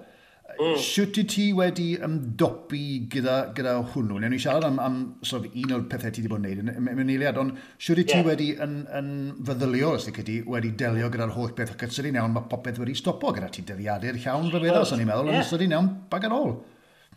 Mm. 0.60 0.74
Siwt 0.78 1.16
i 1.18 1.24
ti 1.28 1.44
wedi 1.56 1.86
ymdopi 2.04 2.82
gyda, 3.10 3.36
gyda 3.56 3.76
hwnnw? 3.94 4.18
Newn 4.20 4.34
ni 4.34 4.40
siarad 4.42 4.66
am, 4.66 4.78
am 4.82 4.98
sort 5.24 5.46
of, 5.46 5.54
un 5.56 5.72
o'r 5.76 5.86
pethau 5.90 6.12
ti 6.12 6.20
wedi 6.20 6.32
bod 6.32 6.42
yn 6.42 6.48
neud 6.48 6.74
yn 6.74 6.84
mewn 6.84 7.12
eiliad, 7.14 7.38
ond 7.40 7.56
siwt 7.80 8.02
i 8.02 8.04
ti 8.08 8.18
yeah. 8.18 8.26
wedi 8.26 8.50
yn, 8.62 8.74
yn 8.98 9.08
feddylio, 9.48 9.94
os 9.96 10.08
ydych 10.10 10.28
chi 10.28 10.36
wedi 10.52 10.74
delio 10.82 11.08
gyda'r 11.12 11.32
holl 11.36 11.54
beth 11.56 11.72
o 11.74 11.78
cytser 11.80 12.10
i 12.10 12.12
newn, 12.14 12.34
mae 12.34 12.50
popeth 12.50 12.82
wedi 12.82 12.96
stopo 12.98 13.32
gyda 13.32 13.48
ti 13.54 13.64
dyddiadur 13.68 14.20
llawn 14.20 14.50
rhyfeddol, 14.50 14.84
os 14.84 14.92
o'n 14.92 15.02
i'n 15.04 15.08
meddwl, 15.08 15.32
yeah. 15.32 15.40
ond 15.40 15.46
ystod 15.46 15.64
i 15.64 15.70
newn 15.72 15.90
bag 16.12 16.28
ar 16.28 16.36
ôl. 16.36 16.54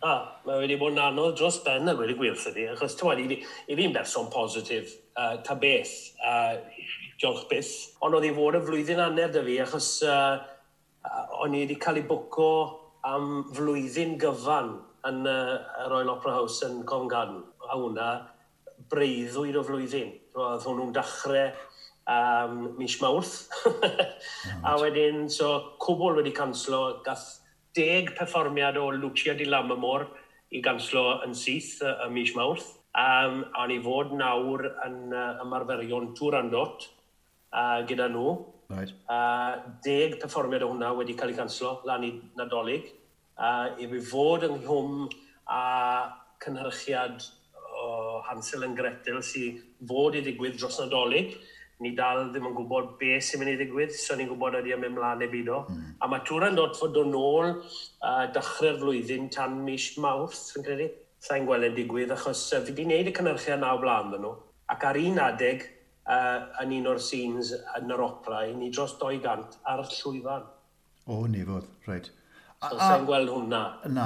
A, 0.06 0.16
mae 0.48 0.64
wedi 0.64 0.80
bod 0.80 0.96
yn 0.96 1.04
anodd 1.04 1.36
dros 1.40 1.60
ben 1.66 1.92
a 1.92 1.98
wedi 2.00 2.16
gwirth 2.16 2.48
ydi, 2.52 2.70
achos 2.72 2.96
ti'n 3.00 3.12
wedi, 3.12 3.42
i 3.42 3.78
fi'n 3.78 3.94
berson 3.96 4.32
positif, 4.32 4.96
uh, 5.20 5.36
ta 5.44 5.60
beth, 5.60 5.94
uh, 6.24 6.56
diolch 7.20 7.46
byth, 7.52 7.76
ond 8.06 8.16
oedd 8.16 8.28
i 8.30 8.34
fod 8.36 8.60
y 8.60 8.64
flwyddyn 8.64 9.04
aner 9.10 9.32
dy 9.34 9.44
fi, 9.46 9.60
achos 9.64 9.92
uh, 10.08 10.40
o'n 11.44 11.56
i 11.56 11.64
wedi 11.66 11.80
cael 11.82 12.02
ei 12.02 12.08
bwco 12.08 12.50
am 13.06 13.46
flwyddyn 13.54 14.16
gyfan 14.22 14.72
yn 15.06 15.26
uh, 15.30 15.58
y 15.84 15.90
Royal 15.92 16.12
Opera 16.16 16.40
House 16.40 16.66
yn 16.66 16.82
Covent 16.90 17.12
Garden. 17.12 17.44
A 17.70 17.78
hwnna, 17.78 18.10
breuddwyd 18.90 19.58
o 19.60 19.64
flwyddyn. 19.66 20.14
Roedd 20.36 20.66
hwnnw'n 20.66 20.94
dechrau 20.96 21.52
um, 22.10 22.56
mis 22.80 22.98
mawrth. 23.02 23.36
a 24.70 24.76
wedyn, 24.82 25.28
so, 25.30 25.52
cwbl 25.84 26.20
wedi 26.22 26.34
canslo, 26.36 27.02
gath 27.06 27.28
deg 27.78 28.14
perfformiad 28.18 28.80
o 28.82 28.90
Lucia 28.96 29.36
di 29.38 29.46
Lammermoor 29.50 30.08
i 30.56 30.62
ganslo 30.66 31.20
yn 31.26 31.36
syth 31.38 31.78
y, 31.84 31.94
y 32.08 32.10
mis 32.16 32.34
mawrth. 32.38 32.74
Um, 32.96 33.44
a 33.60 33.68
ni 33.68 33.82
fod 33.84 34.14
nawr 34.16 34.70
yn 34.88 35.00
uh, 35.12 35.32
ymarferion 35.44 36.14
Tŵr 36.18 36.40
Andot 36.40 36.88
uh, 37.52 37.82
gyda 37.88 38.08
nhw. 38.14 38.38
Right. 38.70 38.92
Uh, 39.06 39.76
deg 39.86 40.18
perfformiad 40.22 40.66
o 40.66 40.72
hwnna 40.72 40.92
wedi 40.98 41.16
cael 41.18 41.34
ei 41.34 41.38
canslo 41.38 41.80
lan 41.86 42.06
i 42.08 42.12
Nadolig. 42.40 42.92
Uh, 43.36 43.76
i 43.82 43.88
fi 43.92 44.00
fod 44.10 44.46
yng 44.48 44.56
ynghlwm 44.62 45.10
a 45.52 45.64
cynhyrchiad 46.44 47.26
o 47.76 48.22
Hansel 48.26 48.66
yn 48.66 48.78
Gretel 48.78 49.22
sy'n 49.26 49.60
fod 49.88 50.16
i 50.18 50.24
ddigwydd 50.26 50.58
dros 50.58 50.80
Nadolig, 50.82 51.36
ni 51.84 51.92
dal 51.98 52.30
ddim 52.32 52.48
yn 52.50 52.56
gwybod 52.56 52.96
be 53.00 53.18
sy'n 53.20 53.42
mynd 53.42 53.54
i 53.54 53.58
ddigwydd, 53.60 53.94
so 54.00 54.16
ni'n 54.16 54.30
gwybod 54.32 54.58
ydy 54.62 54.74
am 54.76 54.86
mlaen 54.96 55.22
neu 55.22 55.32
byd 55.32 55.52
o. 55.52 55.62
Mm. 55.70 55.88
A 56.00 56.10
mae 56.10 56.24
Tŵran 56.28 56.58
dod 56.58 56.78
fod 56.80 56.98
o'n 57.02 57.16
ôl 57.20 57.52
uh, 57.52 58.26
dechrau'r 58.34 58.80
flwyddyn 58.82 59.28
tan 59.34 59.60
mis 59.68 59.92
Mawrth, 60.02 60.56
yn 60.58 60.66
credu. 60.66 60.90
Sa'n 61.26 61.46
gweld 61.48 61.68
yn 61.70 61.76
digwydd, 61.78 62.14
achos 62.16 62.48
uh, 62.54 62.62
fi 62.64 62.72
wedi 62.72 62.88
gwneud 62.88 63.12
y 63.12 63.16
cynhyrchiad 63.20 63.62
naw 63.62 63.78
blaen 63.84 64.14
dyn 64.14 64.24
nhw. 64.26 64.36
Ac 64.72 64.88
ar 64.88 64.98
un 65.02 65.20
adeg, 65.22 65.68
uh, 66.10 66.44
yn 66.64 66.76
un 66.80 66.92
o'r 66.92 67.02
scenes 67.02 67.54
yn 67.80 67.96
yr 67.96 68.04
opera 68.06 68.44
i 68.50 68.54
ni 68.58 68.70
dros 68.74 68.98
200 69.02 69.58
ar 69.72 69.86
y 69.86 69.90
llwyfan. 69.94 70.46
O, 71.06 71.26
ni 71.30 71.44
fod, 71.46 71.68
reit. 71.90 72.12
A, 72.64 72.70
so, 72.70 72.78
a, 72.80 73.00
gweld 73.06 73.30
hwnna. 73.30 73.62
Na. 73.94 74.06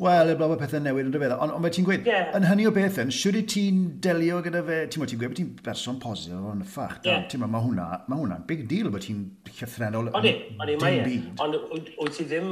Wel, 0.00 0.32
y 0.32 0.36
blawe 0.38 0.56
pethau 0.58 0.80
newid 0.82 1.06
yn 1.06 1.12
dyfeddol. 1.14 1.38
Ond 1.44 1.54
on, 1.54 1.66
on 1.68 1.74
ti'n 1.76 1.86
gweud, 1.86 2.06
yeah. 2.08 2.32
yn 2.34 2.46
hynny 2.48 2.66
o 2.66 2.72
beth 2.74 2.98
yn, 3.02 3.12
siwr 3.14 3.38
i 3.38 3.42
ti'n 3.52 3.82
delio 4.02 4.40
gyda 4.42 4.62
fe, 4.66 4.78
ti'n 4.90 5.04
ti'n 5.04 5.20
gweud 5.20 5.34
bod 5.34 5.38
ti'n 5.38 5.50
berson 5.66 6.00
posif 6.02 6.34
o'n 6.34 6.64
ffach. 6.66 6.98
Yeah. 7.06 7.26
Ti'n 7.30 7.44
ma 7.44 7.62
hwnna, 7.62 7.88
ma 8.08 8.18
hwna'n 8.18 8.46
big 8.48 8.64
deal 8.70 8.90
bod 8.90 9.04
ti'n 9.06 9.26
llythrenol 9.52 10.10
yn 10.10 10.26
dim 10.26 10.64
e. 10.66 10.78
byd. 10.82 11.28
Ond 11.44 11.60
wyt 12.00 12.16
ti 12.16 12.26
ddim 12.32 12.50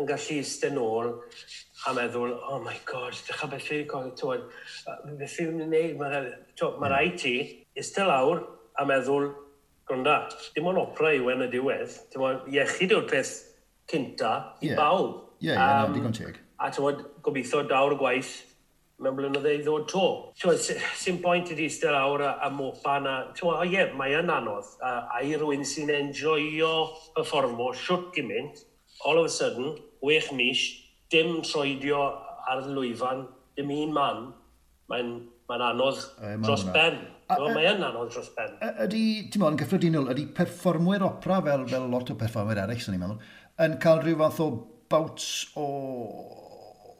yn 0.00 0.08
gallu 0.10 0.40
isten 0.42 0.80
ôl 0.82 1.12
a 1.86 1.94
meddwl, 1.94 2.34
oh 2.50 2.60
my 2.64 2.74
god, 2.88 3.14
ddechrau 3.14 3.54
beth 3.54 3.68
fi'n 3.70 3.86
gwneud, 3.88 4.48
beth 5.20 5.36
fi'n 5.38 5.60
gwneud, 5.62 6.00
mae 6.02 6.90
rhaid 6.90 7.20
ti, 7.22 7.36
eistedd 7.78 8.08
lawr 8.10 8.44
a 8.78 8.86
meddwl, 8.88 9.28
gwrnda, 9.88 10.16
dim 10.54 10.70
ond 10.70 10.80
opera 10.80 11.12
yw 11.16 11.30
yn 11.34 11.44
y 11.46 11.50
diwedd, 11.52 11.98
dim 12.12 12.24
ond 12.24 12.48
iechyd 12.52 12.94
yw'r 12.94 13.06
peth 13.10 13.34
cynta 13.90 14.32
i 14.62 14.70
yeah. 14.70 14.80
bawb. 14.80 15.20
Ie, 15.40 15.50
yeah, 15.50 15.60
yeah, 15.60 15.84
um, 15.84 15.94
digon 15.94 16.16
teg. 16.16 16.40
A 16.62 16.70
tywod, 16.72 17.02
gobeithio 17.24 17.64
dawr 17.68 17.96
y 17.96 18.00
gwaith 18.00 18.34
mewn 19.02 19.16
blynydde 19.18 19.56
i 19.56 19.62
ddod 19.64 19.88
to. 19.90 20.04
Sy'n 20.38 21.18
pwynt 21.22 21.50
i 21.50 21.56
di 21.58 21.66
eistedd 21.68 21.92
lawr 21.96 22.22
a, 22.24 22.30
a 22.46 22.50
mopa 22.54 22.96
na, 23.02 23.16
o 23.42 23.56
ie, 23.66 23.88
mae 23.98 24.14
yn 24.20 24.30
anodd. 24.32 24.70
A, 24.80 24.94
a 25.16 25.22
i 25.26 25.34
rwy'n 25.40 25.66
sy'n 25.66 25.90
enjoio 25.92 26.72
performo, 27.16 27.72
siwt 27.76 28.12
gymaint, 28.14 28.62
all 29.04 29.18
of 29.20 29.26
a 29.26 29.32
sudden, 29.32 29.74
wech 30.04 30.30
mis, 30.36 30.62
dim 31.12 31.40
troedio 31.44 32.06
ar 32.48 32.62
y 32.62 32.72
lwyfan, 32.76 33.26
dim 33.58 33.72
un 33.74 33.92
man, 33.96 34.24
mae'n 34.92 35.12
mae 35.50 35.66
anodd 35.72 36.00
uh, 36.16 36.36
dros 36.44 36.64
ben. 36.74 37.02
So, 37.24 37.48
mae 37.56 37.66
yn 37.70 37.84
anodd 37.84 38.12
dros 38.12 38.30
ben. 38.36 38.54
Ydy, 38.84 39.02
ti'n 39.32 39.40
meddwl, 39.40 39.54
yn 39.54 39.60
gyffredinol, 39.62 40.08
ydy 40.12 40.26
perfformwyr 40.36 41.06
opera 41.06 41.40
fel, 41.46 41.66
fel 41.70 41.86
lot 41.88 42.12
o 42.12 42.16
perfformwyr 42.20 42.60
eraill, 42.66 42.82
sy'n 42.84 42.96
ni'n 42.96 43.00
meddwl, 43.00 43.36
yn 43.64 43.76
cael 43.80 44.02
rhyw 44.02 44.18
fath 44.20 44.40
o 44.44 44.48
bouts 44.92 45.28
o, 45.56 45.64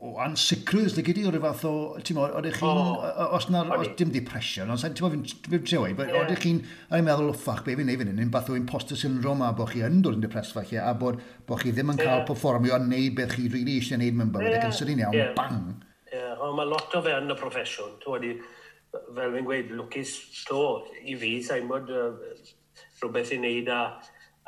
o 0.00 0.14
ansicrwydd, 0.24 0.96
lle 0.96 1.04
gyda 1.04 1.26
i 1.26 1.28
rhyw 1.28 1.44
fath 1.44 1.66
o, 1.68 1.74
ti'n 2.00 2.16
meddwl, 2.16 2.38
oeddech 2.40 2.56
chi'n, 2.62 2.80
oh, 2.86 3.36
os, 3.36 3.50
na, 3.52 3.66
os 3.76 3.92
dim 4.00 4.16
depression, 4.16 4.72
ond 4.72 4.80
ti'n 4.80 4.96
meddwl, 5.04 5.36
fi'n 5.50 5.68
trio 5.68 5.84
wei, 5.84 5.92
oeddech 5.92 6.42
chi'n, 6.46 6.64
a 6.88 6.96
ni'n 6.96 7.08
meddwl, 7.10 7.30
ffach, 7.44 7.60
be 7.68 7.76
fi'n 7.76 7.92
ei 7.92 8.00
fan 8.00 8.16
hyn, 8.16 8.32
fath 8.32 8.48
o 8.48 8.58
imposter 8.58 9.00
syndrome 9.00 9.44
a 9.44 9.52
bod 9.60 9.74
chi 9.74 9.84
yn 9.84 10.00
dod 10.00 10.16
yn 10.16 10.24
depressed 10.24 10.56
falle, 10.56 10.80
a 10.80 10.96
bod, 11.04 11.20
bod 11.44 11.60
chi 11.60 11.76
ddim 11.76 11.92
yn 11.92 12.00
cael 12.00 12.22
yeah. 12.22 12.28
performio 12.32 12.78
a 12.78 12.80
neud 12.80 13.20
beth 13.20 13.36
chi 13.36 13.50
rili 13.52 13.76
eisiau 13.76 14.00
neud 14.00 14.16
mewn 14.22 14.32
bywyd, 14.32 14.56
ac 14.56 14.70
yn 14.72 14.78
sydyn 14.80 15.04
iawn, 15.04 15.22
bang. 15.36 15.64
Ie, 16.08 16.16
yeah. 16.16 16.36
ond 16.40 16.56
mae 16.56 16.72
lot 16.72 16.96
o 16.96 17.04
fe 17.04 17.12
yn 17.20 17.28
y 17.28 17.42
proffesiwn, 17.44 17.98
ti'n 18.00 18.16
meddwl, 18.16 18.52
fel 19.14 19.34
fi'n 19.34 19.48
gweud, 19.48 19.72
lwcus 19.78 20.12
to 20.48 20.64
i 21.02 21.16
fi, 21.20 21.36
sa'n 21.44 21.68
bod 21.70 21.90
uh, 21.90 22.12
rhywbeth 23.00 23.34
i 23.34 23.40
wneud 23.40 23.70
a, 23.72 23.80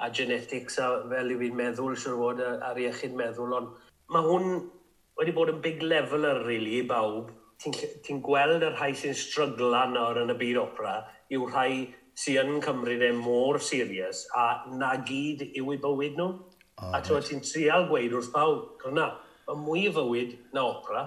a 0.03 0.11
genetics 0.15 0.79
a 0.83 0.89
fel 1.11 1.35
i 1.35 1.39
fi'n 1.43 1.59
meddwl, 1.59 1.97
siwr 1.99 2.19
fod 2.21 2.43
ar 2.47 2.81
iechyd 2.81 3.17
meddwl, 3.19 3.55
ond 3.59 3.75
mae 4.13 4.27
hwn 4.27 4.57
wedi 5.19 5.35
bod 5.37 5.53
yn 5.55 5.61
big 5.65 5.83
leveler, 5.83 6.43
really, 6.47 6.81
i 6.81 6.87
bawb. 6.87 7.33
Ti'n 7.63 7.77
ti 8.05 8.17
gweld 8.21 8.65
y 8.67 8.73
rhai 8.75 8.91
sy'n 9.01 9.17
strygla 9.17 9.87
nawr 9.89 10.21
yn 10.21 10.35
y 10.35 10.37
byd 10.37 10.59
opera, 10.61 10.99
yw 11.33 11.47
rhai 11.49 11.87
sy'n 12.17 12.57
yn 12.57 12.65
cymryd 12.65 13.05
e 13.07 13.13
mor 13.17 13.59
serius 13.65 14.27
a 14.37 14.67
na 14.77 14.93
gyd 15.09 15.47
yw 15.57 15.73
i 15.73 15.79
bywyd 15.81 16.19
nhw. 16.21 16.35
Oh, 16.77 16.91
a 16.93 17.01
ti'n 17.01 17.41
trial 17.41 17.87
gweud 17.89 18.13
wrth 18.13 18.35
bawb, 18.35 18.75
gryna, 18.83 19.09
mae 19.47 19.63
mwy 19.63 19.87
fywyd 19.97 20.37
na 20.53 20.67
opera, 20.69 21.07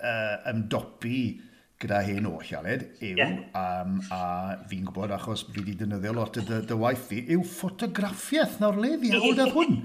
uh, 0.00 0.50
ymdopi 0.50 1.22
gyda 1.80 2.02
hen 2.04 2.28
ochialed 2.28 2.82
yw, 3.00 3.16
yeah. 3.16 3.38
um, 3.56 3.96
a 4.12 4.20
fi'n 4.68 4.84
gwybod 4.84 5.14
achos 5.16 5.46
fi 5.48 5.62
wedi 5.62 5.78
defnyddio 5.80 6.12
lot 6.16 6.36
o 6.36 6.44
dy, 6.44 6.60
dy 6.68 6.76
waith 6.76 7.06
fi, 7.08 7.22
yw 7.32 7.44
ffotograffiaeth 7.48 8.58
nawr 8.60 8.80
le 8.82 8.92
fi 9.00 9.14
oedd 9.16 9.40
ar 9.46 9.52
hwn. 9.54 9.78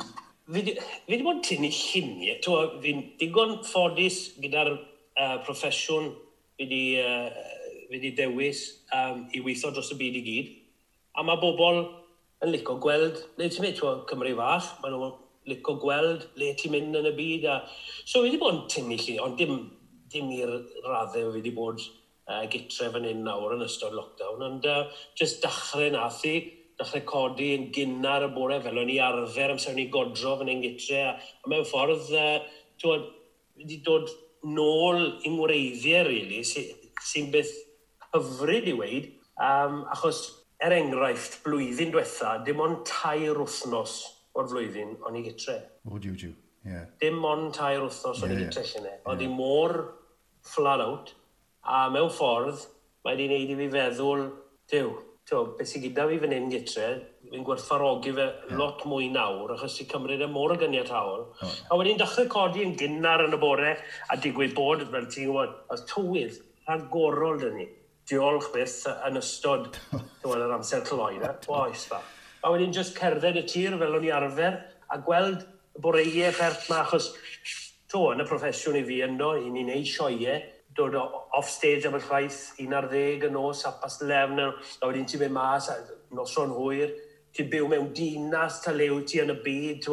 Fi 0.51 0.63
wedi 1.07 1.23
bod 1.23 1.39
yn 1.39 1.45
tynnu 1.47 1.71
lluniau. 1.71 2.65
Fi'n 2.83 2.99
digon 3.21 3.55
ffodus 3.65 4.19
gyda'r 4.43 4.73
uh, 4.75 5.37
proffesiwn 5.45 6.11
fi 6.59 6.67
wedi 6.67 8.09
uh, 8.11 8.11
dewis 8.17 8.65
um, 8.95 9.23
i 9.31 9.43
weithio 9.45 9.71
dros 9.71 9.93
y 9.95 9.99
byd 10.01 10.19
i 10.19 10.25
gyd. 10.25 10.51
A 11.15 11.23
mae 11.23 11.39
bobl 11.39 11.85
yn 12.43 12.51
licio 12.51 12.75
gweld 12.83 13.23
le 13.39 13.47
ti'n 13.47 13.63
mynd, 13.63 13.79
Cymru 14.09 14.35
fach, 14.35 14.73
maen 14.83 14.97
nhw'n 14.97 15.15
licio 15.47 15.77
gweld 15.79 16.27
le 16.41 16.51
ti'n 16.59 16.75
mynd 16.75 16.99
yn 16.99 17.07
y 17.07 17.15
byd. 17.15 17.47
A... 17.47 17.61
So 18.03 18.19
fi 18.19 18.27
wedi 18.27 18.41
bod 18.41 18.57
yn 18.57 18.63
tynnu 18.75 18.99
lluniau, 18.99 19.23
ond 19.29 19.39
dim 19.39 19.57
dim 20.11 20.31
i'r 20.35 20.51
raddau 20.85 21.31
fi 21.31 21.39
wedi 21.39 21.53
bod 21.55 21.81
uh, 21.81 22.43
gytre 22.51 22.91
fan 22.93 23.07
hyn 23.07 23.23
nawr 23.25 23.55
yn 23.57 23.65
ystod 23.65 23.95
lockdown, 23.97 24.43
ond 24.49 24.69
uh, 24.69 24.85
just 25.17 25.43
dachrau 25.43 25.89
nath 25.93 26.21
i, 26.29 26.35
dachrau 26.79 27.05
codi 27.09 27.51
yn 27.55 27.69
gynnar 27.75 28.27
y 28.27 28.31
bore 28.35 28.59
fel 28.63 28.81
o'n 28.81 28.91
i 28.91 28.99
arfer 29.03 29.53
amser 29.53 29.73
o'n 29.73 29.83
i 29.85 29.89
godro 29.93 30.35
fan 30.39 30.51
hyn 30.51 30.63
gytre, 30.65 31.01
a, 31.09 31.17
a 31.17 31.51
mewn 31.51 31.67
ffordd, 31.69 32.09
uh, 32.19 32.39
twod, 32.81 33.09
wedi 33.59 33.81
dod 33.85 34.11
nôl 34.45 35.05
i 35.25 35.33
ngwreiddiau, 35.33 36.07
really, 36.09 36.41
sy'n 36.45 36.73
sy 37.05 37.27
byth 37.33 37.53
hyfryd 38.13 38.69
i 38.71 38.75
weid, 38.77 39.11
um, 39.41 39.83
achos 39.93 40.25
er 40.63 40.75
enghraifft, 40.77 41.41
blwyddyn 41.43 41.91
diwetha, 41.93 42.37
dim 42.45 42.61
ond 42.63 42.85
tair 42.87 43.37
wythnos 43.41 43.97
o'r 44.35 44.49
flwyddyn 44.51 44.95
o'n 45.05 45.19
i 45.19 45.23
gytre. 45.25 45.59
O, 45.87 45.99
diw, 46.01 46.15
diw. 46.19 46.33
Yeah. 46.65 46.85
Dim 47.01 47.25
ond 47.25 47.53
tair 47.53 47.83
wrthos 47.83 48.23
o'n 48.25 48.33
yeah, 48.33 48.45
i'n 48.45 48.53
trellu 48.53 48.81
ne. 48.83 48.95
Ond 49.05 49.21
yeah. 49.21 49.29
i 49.29 49.37
mor 49.37 49.75
flat 50.45 50.81
out, 50.81 51.11
a 51.65 51.85
mewn 51.93 52.09
ffordd, 52.13 52.65
mae 53.05 53.13
wedi 53.13 53.27
wneud 53.29 53.51
i 53.53 53.57
fi 53.59 53.67
feddwl, 53.75 54.23
diw, 54.71 54.89
tew, 55.29 55.43
beth 55.57 55.69
sy'n 55.69 55.83
gyda 55.85 56.07
fi 56.09 56.17
fan 56.21 56.33
hyn 56.33 56.49
gytre, 56.53 56.89
fi'n 57.29 57.45
gwerthfarogi 57.45 58.15
fe 58.17 58.25
yeah. 58.25 58.57
lot 58.57 58.81
mwy 58.89 59.11
nawr, 59.13 59.55
achos 59.55 59.77
ti'n 59.77 59.89
cymryd 59.93 60.25
e 60.25 60.29
mor 60.31 60.55
y 60.55 60.59
gyniataol. 60.61 61.23
Oh, 61.29 61.45
yeah. 61.45 61.63
A 61.69 61.79
wedyn 61.81 62.01
dechrau 62.01 62.29
codi 62.33 62.65
yn 62.65 62.75
gynnar 62.81 63.25
yn 63.27 63.37
y 63.37 63.41
bore, 63.41 63.77
a 64.09 64.19
digwydd 64.21 64.57
bod, 64.57 64.85
fel 64.89 65.09
ti'n 65.09 65.29
gwybod, 65.29 65.57
y 65.69 65.81
tywydd 65.93 66.41
rhagorol 66.65 67.41
dyn 67.41 67.59
ni. 67.61 67.71
Diolch 68.09 68.51
byth 68.53 68.83
yn 69.07 69.17
ystod 69.21 69.73
yr 70.29 70.53
amser 70.53 70.85
cloi. 70.85 71.15
Oes, 71.49 71.87
fa. 71.89 72.01
A 72.45 72.51
wedyn 72.53 72.73
just 72.73 72.97
cerdded 72.97 73.37
y 73.41 73.45
tir 73.49 73.77
fel 73.81 73.97
o'n 73.97 74.05
i 74.05 74.13
arfer, 74.13 74.61
a 74.93 75.01
gweld 75.01 75.45
boreiau 75.81 76.29
e 76.29 76.33
ffert 76.33 76.69
ma, 76.69 76.81
achos 76.83 77.11
to, 77.91 78.09
yn 78.13 78.23
y 78.23 78.27
proffesiwn 78.27 78.79
i 78.79 78.83
fi 78.87 79.01
yno, 79.05 79.33
i 79.39 79.49
ni'n 79.49 79.71
wneud 79.71 79.89
sioe, 79.89 80.37
dod 80.75 80.95
off-stage 80.99 81.87
am 81.87 81.97
y 81.97 82.03
llaeth, 82.03 82.41
un 82.63 82.75
ar 82.75 82.89
ddeg 82.91 83.27
yn 83.29 83.35
nos, 83.37 83.63
a 83.67 83.73
pas 83.79 83.97
lefn, 84.03 84.41
a 84.43 84.89
wedyn 84.89 85.07
ti'n 85.07 85.23
mynd 85.23 85.35
mas, 85.37 85.69
a 85.71 85.77
noson 86.15 86.51
hwyr, 86.55 86.91
ti'n 87.35 87.49
byw 87.51 87.69
mewn 87.71 87.91
dinas, 87.95 88.61
ta 88.63 88.73
lew 88.75 89.01
ti 89.07 89.21
yn 89.23 89.31
y 89.31 89.37
byd, 89.45 89.87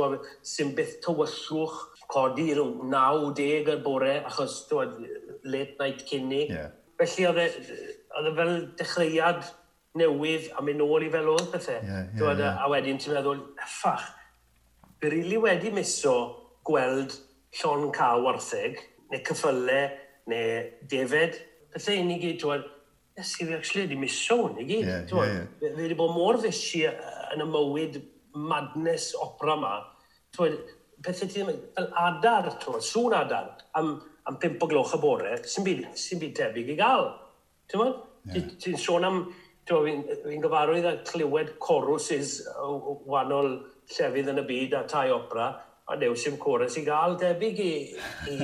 sy'n 0.47 0.75
byth 0.79 0.99
tywyllwch, 1.05 1.79
codi 2.13 2.51
rhwng 2.57 2.91
9-10 2.93 3.73
yr 3.73 3.83
bore, 3.85 4.17
achos 4.29 4.63
tywed, 4.69 4.99
late 5.45 5.79
night 5.81 6.05
cynni. 6.09 6.45
Yeah. 6.51 6.73
Felly 7.01 7.29
oedd 7.31 7.41
e, 7.43 7.47
e 8.23 8.35
fel 8.37 8.53
dechreuad 8.79 9.47
newydd 9.99 10.51
a 10.57 10.65
mynd 10.65 10.83
nôl 10.83 11.07
i 11.07 11.11
fel 11.13 11.31
oedd 11.33 11.49
pethau. 11.55 11.79
Yeah, 11.79 12.11
yeah, 12.19 12.43
yeah. 12.43 12.61
A 12.63 12.69
wedyn 12.73 13.01
ti'n 13.01 13.17
meddwl, 13.17 13.41
ffach, 13.79 14.11
fi 15.03 15.11
rili 15.11 15.37
wedi 15.37 15.71
miso 15.75 16.15
gweld 16.63 17.15
llon 17.59 17.89
caw 17.95 18.21
wartheg, 18.23 18.79
neu 19.11 19.23
cyffylau, 19.27 19.89
neu 20.31 20.61
defed. 20.91 21.41
Felly 21.75 21.97
i 21.99 22.05
ni 22.07 22.19
gyd, 22.23 22.39
tywed, 22.39 22.69
yes, 23.19 23.33
fi 23.35 23.49
actually 23.57 23.89
wedi 23.89 23.99
miso 23.99 24.39
hwn 24.45 24.61
i 24.63 24.69
gyd. 24.69 24.87
Yeah, 24.87 25.03
tywed, 25.11 25.33
yeah, 25.33 25.41
yeah. 25.59 25.73
Fe 25.75 25.89
wedi 25.89 25.99
bod 25.99 26.15
mor 26.15 26.39
fysi 26.45 26.85
yn 26.87 27.43
y 27.43 27.49
mywyd 27.51 27.99
madnes 28.53 29.09
opera 29.19 29.59
yma. 29.59 29.73
Tywed, 30.37 30.61
pethau 31.03 31.35
ti'n 31.35 31.51
ddim, 31.51 31.67
fel 31.75 31.91
adar, 32.05 32.53
tywed, 32.63 32.87
sŵn 32.87 33.19
adar, 33.25 33.51
am, 33.81 33.97
am 34.31 34.39
pimp 34.39 34.63
o 34.63 34.71
gloch 34.71 34.95
y 34.95 35.03
bore, 35.03 35.35
sy'n 35.51 35.67
byd, 35.67 35.85
sy 35.99 36.23
byd 36.23 36.39
tebyg 36.39 36.75
i 36.77 36.79
gael. 36.79 37.11
Ti'n 37.73 37.89
yeah. 37.89 38.55
ti'n 38.63 38.79
sôn 38.79 39.11
am, 39.11 39.25
fi'n 39.67 40.07
fi 40.23 40.39
gyfarwydd 40.47 40.87
â 40.87 40.97
clywed 41.11 41.57
choruses 41.63 42.39
o, 42.55 42.71
o, 42.71 42.99
o, 43.03 43.19
o, 43.19 43.45
llefydd 43.91 44.33
yn 44.33 44.43
y 44.43 44.47
byd 44.49 44.79
a 44.79 44.87
tai 44.89 45.11
opera, 45.13 45.51
a 45.91 45.97
news 45.99 46.23
sy'n 46.25 46.39
cwrdd 46.41 46.71
sy'n 46.71 46.85
gael 46.87 47.17
debyg 47.21 47.59
i, 47.61 47.73
i 48.31 48.37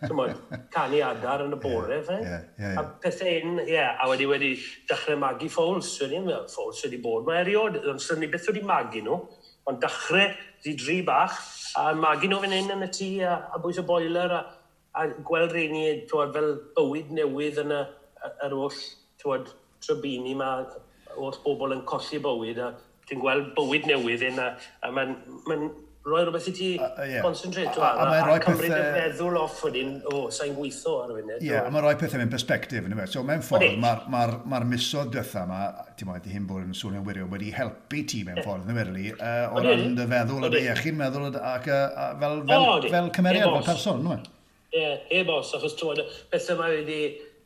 tymod, 0.00 0.32
canu 0.72 1.02
adar 1.04 1.44
yn 1.44 1.54
y 1.54 1.58
bore. 1.60 1.98
Yeah, 2.00 2.22
yeah, 2.24 2.46
yeah, 2.58 2.78
A 2.80 2.84
pethau 3.02 3.32
un, 3.42 3.58
ie, 3.62 3.74
yeah, 3.74 3.98
a 4.00 4.08
wedi 4.10 4.28
wedi 4.30 4.52
dechrau 4.88 5.18
magu 5.20 5.50
Fowls. 5.52 5.90
Wedi, 6.02 6.22
ffôls 6.50 6.80
wedi 6.86 7.00
bod, 7.02 7.26
mae 7.28 7.42
eriod, 7.44 7.78
ond 7.92 8.02
sy'n 8.02 8.22
ni 8.22 8.30
beth 8.32 8.48
wedi 8.50 8.64
magu 8.66 9.04
nhw, 9.04 9.20
ond 9.68 9.82
dechrau 9.82 10.32
di 10.64 10.74
dri 10.80 11.02
bach, 11.06 11.36
a 11.78 11.92
magu 11.94 12.30
nhw 12.30 12.40
fan 12.42 12.56
hyn 12.56 12.74
yn 12.78 12.88
y 12.88 12.90
tŷ, 12.98 13.10
a, 13.28 13.36
a 13.54 13.62
bwys 13.62 13.82
y 13.82 13.86
boiler, 13.86 14.32
a, 14.32 14.42
a 14.96 15.06
gweld 15.28 15.52
rheini 15.52 15.84
tywed, 16.10 16.34
fel 16.34 16.52
bywyd 16.78 17.12
newydd 17.20 17.62
yn 17.66 17.76
y, 17.76 17.84
yr 18.48 18.56
oll 18.56 18.82
tywed, 19.20 19.52
trybini 19.84 20.32
ma, 20.38 20.54
oll 21.16 21.36
bobl 21.44 21.76
yn 21.76 21.84
colli 21.88 22.18
bywyd, 22.24 22.64
a 22.64 22.72
ti'n 23.06 23.22
gweld 23.22 23.52
bywyd 23.56 23.90
newydd 23.90 24.24
hyn 24.26 24.40
a, 24.42 24.52
a 24.82 24.92
mae'n 24.94 25.18
ma 25.46 25.58
rhoi 26.06 26.22
rhywbeth 26.22 26.46
i 26.46 26.52
ti 26.54 26.66
concentrate 27.22 27.80
a, 27.80 27.82
a, 27.82 28.04
a, 28.04 28.18
a, 28.20 28.34
a 28.36 28.42
cymryd 28.44 28.70
y 28.70 28.82
feddwl 28.94 29.38
off 29.40 29.58
wedyn, 29.66 29.96
o, 30.06 30.20
sa'n 30.34 30.52
gweithio 30.54 30.92
ar 31.02 31.10
y 31.10 31.16
funud. 31.16 31.40
Ie, 31.40 31.48
yeah, 31.48 31.66
a 31.66 31.72
mae'n 31.74 31.82
rhoi 31.82 31.96
pethau 31.98 32.20
mewn 32.22 32.30
perspektif 32.30 32.86
yn 32.86 32.94
So 33.10 33.24
mewn 33.26 33.42
ffordd, 33.42 33.74
mae'r 33.82 34.04
ma 34.12 34.22
ma 34.52 34.60
misodd 34.70 35.10
dytha 35.16 35.42
yma, 35.48 35.60
ti'n 35.98 36.10
modd, 36.10 36.28
hyn 36.30 36.46
bod 36.46 36.62
yn 36.62 36.78
swnio'n 36.78 37.06
wirio, 37.08 37.26
wedi 37.32 37.50
helpu 37.56 38.04
ti 38.06 38.22
mewn 38.28 38.38
ffordd 38.44 38.70
yn 38.70 38.76
ymwyrlu, 38.76 39.08
uh, 39.16 39.50
o 39.50 39.64
ran 39.66 39.98
dy 39.98 40.08
feddwl, 40.14 40.46
y 40.46 40.62
iechyd 40.62 40.98
meddwl, 41.02 41.28
ac 41.42 41.66
fel, 42.22 42.42
fel, 42.52 42.88
fel 42.94 43.12
cymeriad, 43.18 43.50
fel 43.50 43.70
person, 43.72 44.02
nhw'n 44.06 44.26
Ie, 44.76 44.88
e 45.10 45.24
bos, 45.26 45.50
achos 45.58 45.74
ti'n 45.78 46.04
pethau 46.30 46.60
mae 46.60 46.78
wedi, 46.84 47.00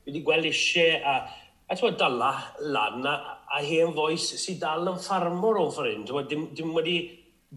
wedi 0.08 0.24
gweld 0.26 0.48
eisiau 0.50 1.00
a, 1.00 1.20
a 1.64 1.80
ti'n 1.80 1.96
dala 2.00 2.34
lan 2.76 3.08
a, 3.08 3.16
a 3.50 3.62
hen 3.66 3.94
foes 3.96 4.28
sydd 4.42 4.60
dal 4.62 4.92
yn 4.92 5.00
ffarmwr 5.02 5.58
o 5.64 5.70
ffrind. 5.74 6.12
Dim, 6.30 6.46
dim 6.56 6.74
wedi 6.76 6.98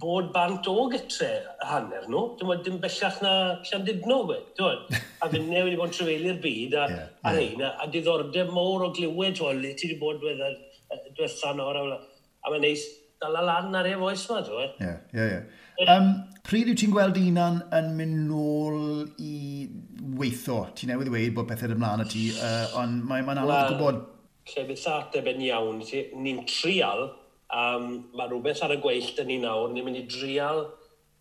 bod 0.01 0.31
bant 0.33 0.67
o 0.69 0.87
gytre 0.89 1.29
hanner 1.69 2.07
nhw. 2.09 2.23
Dim, 2.39 2.53
dim 2.65 2.79
bellach 2.81 3.19
na 3.21 3.33
Llandudno, 3.69 4.19
we. 4.31 4.39
A 5.21 5.29
fy 5.29 5.41
ne 5.43 5.61
wedi 5.67 5.77
bod 5.77 5.91
yn 5.91 5.97
trefeili'r 5.99 6.41
byd 6.43 6.73
a, 6.73 6.87
yeah, 6.89 7.11
a 7.21 7.33
yeah. 7.35 7.37
Rhain, 7.37 7.61
a, 7.61 7.73
a 7.83 7.89
diddordeb 7.93 8.49
mowr 8.53 8.87
o 8.87 8.91
glywed, 8.95 9.37
twel, 9.37 9.61
le 9.61 9.75
ti 9.77 9.91
wedi 9.91 9.99
bod 10.01 10.21
diwethaf 10.23 11.03
diwethaf 11.17 11.57
nawr. 11.59 11.81
A, 11.83 11.99
a 12.43 12.53
mae'n 12.53 12.65
neis 12.65 12.87
dal 13.21 13.37
lan 13.45 13.77
ar 13.77 13.87
ei 13.87 13.99
foes 13.99 14.25
ma, 14.31 14.41
dwi'n. 14.47 14.73
Ie, 14.81 14.95
ie, 15.13 15.27
ie. 15.27 15.85
Um, 15.89 16.09
pryd 16.45 16.69
yw 16.69 16.77
ti'n 16.77 16.91
gweld 16.93 17.17
unan 17.17 17.61
yn 17.77 17.93
mynd 17.97 18.17
nôl 18.31 18.81
i 19.21 19.37
weitho? 20.17 20.59
Ti 20.77 20.89
newydd 20.89 21.09
dweud 21.09 21.37
bod 21.37 21.47
pethau 21.49 21.73
ymlaen 21.73 22.03
y 22.03 22.09
ti, 22.09 22.25
uh, 22.33 22.81
ond 22.81 23.05
mae'n 23.09 23.29
ma 23.29 23.37
anodd 23.37 23.71
gwybod 23.71 24.01
lle 24.51 24.65
byth 24.67 24.87
ateb 24.91 25.27
yn 25.31 25.43
iawn. 25.47 25.81
Ni'n 26.19 26.43
trial, 26.49 27.05
um, 27.53 27.87
mae 28.17 28.29
rhywbeth 28.31 28.63
ar 28.65 28.73
y 28.75 28.79
gweill 28.83 29.11
dyn 29.17 29.29
ni 29.31 29.37
nawr, 29.43 29.71
ni'n 29.71 29.85
mynd 29.87 30.01
i 30.01 30.05
drial 30.09 30.65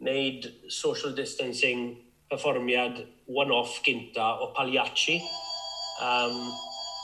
wneud 0.02 0.48
social 0.72 1.12
distancing 1.14 1.92
perfformiad 2.32 3.04
one-off 3.30 3.78
gynta 3.86 4.32
o 4.42 4.50
Pagliacci. 4.56 5.20
Um, 6.02 6.38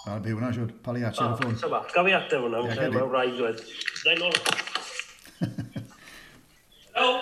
A 0.09 0.17
byw 0.25 0.39
hwnna, 0.39 0.51
siwr. 0.57 0.73
Pagliacci 0.83 1.21
ar 1.23 1.35
y 1.35 1.39
ffôn. 1.39 1.59
Sa'n 1.61 1.73
bach, 1.75 1.91
gaf 1.95 2.09
i 2.09 2.17
ateb 2.17 2.47
hwnna, 2.47 2.65
yeah, 2.71 2.89
mae'n 2.95 3.13
rhaid 3.13 3.37
dweud. 3.39 3.63
Rhaid 4.07 4.25
nôl. 4.25 4.35
Hello? 6.97 7.13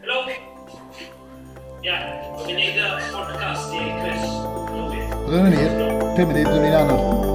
Hello? 0.00 0.18
Ie, 0.24 1.86
yeah, 1.86 2.10
mae'n 2.40 2.58
mynd 2.58 2.66
i 2.66 2.90
podcast 3.12 3.78
i, 3.78 3.86
Chris. 4.00 4.53
Dwi'n 5.24 5.46
yn 5.48 5.54
hir, 5.56 5.70
5 6.18 6.26
munud, 6.28 6.48
dwi'n 6.50 6.66
un 6.68 6.74
anodd. 6.82 7.32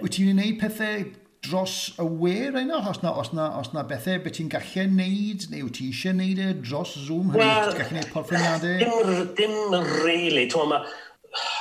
Wyt 0.00 0.14
ti'n 0.16 0.28
gwneud 0.30 0.60
pethau 0.60 1.08
dros 1.40 1.74
y 1.96 2.04
wir 2.04 2.56
yna? 2.60 2.84
Os 2.90 3.00
na, 3.00 3.16
os 3.16 3.32
na, 3.32 3.48
os 3.56 3.72
na 3.72 3.84
bethau 3.88 4.20
beth 4.20 4.36
ti'n 4.36 4.52
gallu 4.52 4.84
wneud, 4.92 5.48
neu 5.52 5.70
wyt 5.70 5.78
ti 5.80 5.88
eisiau 5.88 6.18
wneud 6.18 6.40
e 6.44 6.52
dros 6.60 6.98
Zoom? 7.06 7.32
Hynny, 7.32 7.48
Wel, 7.48 7.78
gallu 7.80 7.96
wneud 7.96 8.12
porthyniadau? 8.12 8.76
Dim, 8.84 9.56
dim 9.72 9.94
really. 10.04 10.50
Twa, 10.52 10.68
mae 10.68 10.84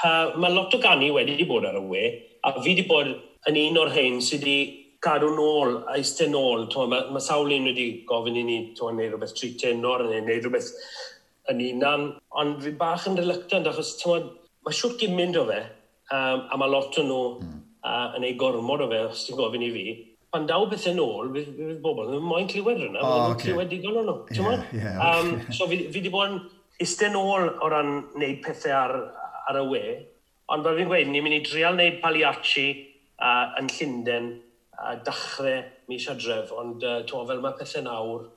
uh, 0.06 0.36
mae 0.40 0.54
lot 0.54 0.74
o 0.76 0.82
gani 0.82 1.12
wedi 1.16 1.48
bod 1.50 1.68
ar 1.70 1.80
y 1.80 1.86
we, 1.94 2.06
a 2.44 2.54
fi 2.60 2.72
wedi 2.72 2.88
bod 2.90 3.12
yn 3.50 3.60
un 3.68 3.82
o'r 3.84 3.94
hyn 3.96 4.20
sydd 4.24 4.46
wedi 4.46 4.60
cadw 5.04 5.30
nôl, 5.32 5.78
a 5.88 5.96
eistedd 6.00 6.34
nôl. 6.34 6.68
Mae 6.92 7.08
ma 7.14 7.22
sawl 7.24 7.54
un 7.56 7.70
wedi 7.72 7.88
gofyn 8.08 8.40
i 8.40 8.44
ni 8.44 8.60
to, 8.78 8.92
neud 8.92 9.14
rhywbeth 9.14 9.36
tri 9.38 9.54
tenor, 9.60 10.04
neu 10.08 10.26
neud 10.26 10.44
rhywbeth 10.44 10.74
yn 11.52 11.64
unan. 11.70 12.06
Ond 12.42 12.60
fi 12.64 12.74
bach 12.80 13.08
yn 13.10 13.18
reluctant, 13.20 13.70
achos 13.70 13.96
mae 14.06 14.76
siwt 14.76 15.00
gymaint 15.00 15.40
o 15.40 15.46
fe, 15.48 15.62
um, 16.12 16.46
a 16.52 16.60
mae 16.60 16.72
lot 16.72 17.00
o 17.00 17.06
nhw 17.06 17.24
mm. 17.40 17.58
uh, 17.88 18.06
yn 18.20 18.28
ei 18.28 18.36
gormod 18.40 18.84
o 18.86 18.90
fe, 18.92 19.02
os 19.08 19.26
ti'n 19.28 19.40
gofyn 19.40 19.66
i 19.66 19.72
fi. 19.76 19.86
Pan 20.30 20.46
daw 20.50 20.68
beth 20.70 20.86
yn 20.92 21.00
ôl, 21.02 21.32
fydd 21.34 21.80
bobl 21.82 22.12
yn 22.18 22.26
moyn 22.26 22.50
clywed 22.52 22.84
rhywna, 22.84 23.02
oh, 23.02 23.32
okay. 23.32 23.48
clywed 23.48 23.72
digon 23.72 24.02
o 24.02 24.06
nhw. 24.06 24.18
Yeah, 24.36 24.66
yeah, 24.76 25.00
okay. 25.00 25.32
um, 25.32 25.54
so 25.56 25.70
fi, 25.72 25.80
fi 25.88 26.02
wedi 26.02 26.12
bod 26.14 26.28
yn 26.28 26.42
eistedd 26.84 27.16
nôl 27.16 27.48
o 27.50 27.72
ran 27.72 27.96
wneud 28.14 28.44
pethau 28.44 28.76
ar, 28.78 28.96
ar 29.50 29.60
y 29.62 29.66
we. 29.70 29.84
Ond 30.50 30.66
fel 30.66 30.80
fi'n 30.80 30.90
gweud, 30.90 31.10
ni'n 31.12 31.26
mynd 31.26 31.38
i 31.38 31.42
drial 31.46 31.78
wneud 31.78 32.00
paliachi 32.04 32.68
uh, 33.22 33.56
yn 33.60 33.70
Llundain 33.70 34.30
a 34.80 34.94
uh, 34.94 35.00
dachrau 35.06 35.64
mis 35.92 36.06
adref, 36.10 36.54
ond 36.56 36.86
uh, 36.86 37.02
to 37.10 37.24
fel 37.28 37.42
mae 37.44 37.58
pethau 37.60 37.84
nawr, 37.86 38.30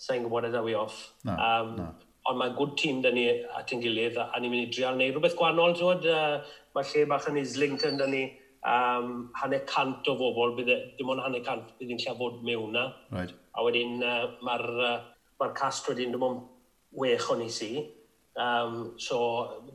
sa'n 0.00 0.24
gwybod 0.24 0.48
y 0.48 0.52
ddawi 0.54 0.76
off. 0.78 1.02
No, 1.28 1.36
um, 1.36 1.74
no. 1.80 1.90
Ond 2.30 2.36
mae'n 2.36 2.54
good 2.56 2.76
tîm 2.78 3.00
dyn 3.04 3.16
ni 3.16 3.26
at 3.56 3.72
ein 3.72 3.82
gilydd, 3.82 4.18
a, 4.20 4.28
a 4.32 4.40
ni'n 4.40 4.52
mynd 4.52 4.68
i 4.68 4.72
drial 4.72 4.96
wneud 4.96 5.16
rhywbeth 5.16 5.36
gwannol, 5.38 5.76
dod, 5.76 6.06
uh, 6.08 6.56
mae 6.76 6.88
lle 6.92 7.06
bach 7.10 7.28
yn 7.30 7.40
Islington 7.40 8.00
dyn 8.00 8.14
ni, 8.14 8.24
um, 8.64 9.30
hanner 9.40 9.64
cant 9.68 10.08
o 10.08 10.16
bobl, 10.20 10.54
bydde, 10.58 10.76
dim 10.98 11.12
ond 11.12 11.24
hanner 11.24 11.44
cant 11.44 11.72
bydd 11.78 11.94
yn 11.96 12.02
llafod 12.04 12.40
mewn 12.46 12.76
na. 12.76 12.86
Right. 13.12 13.32
A 13.56 13.64
wedyn 13.66 13.98
uh, 14.04 14.28
mae'r 14.46 14.68
uh, 14.76 14.98
ma 15.40 15.50
cast 15.56 15.88
wedyn 15.88 16.12
dim 16.14 16.26
ond 16.26 16.44
wech 17.00 17.30
o'n 17.32 17.44
i 17.44 17.50
si. 17.52 17.72
Um, 18.38 18.94
so 19.02 19.18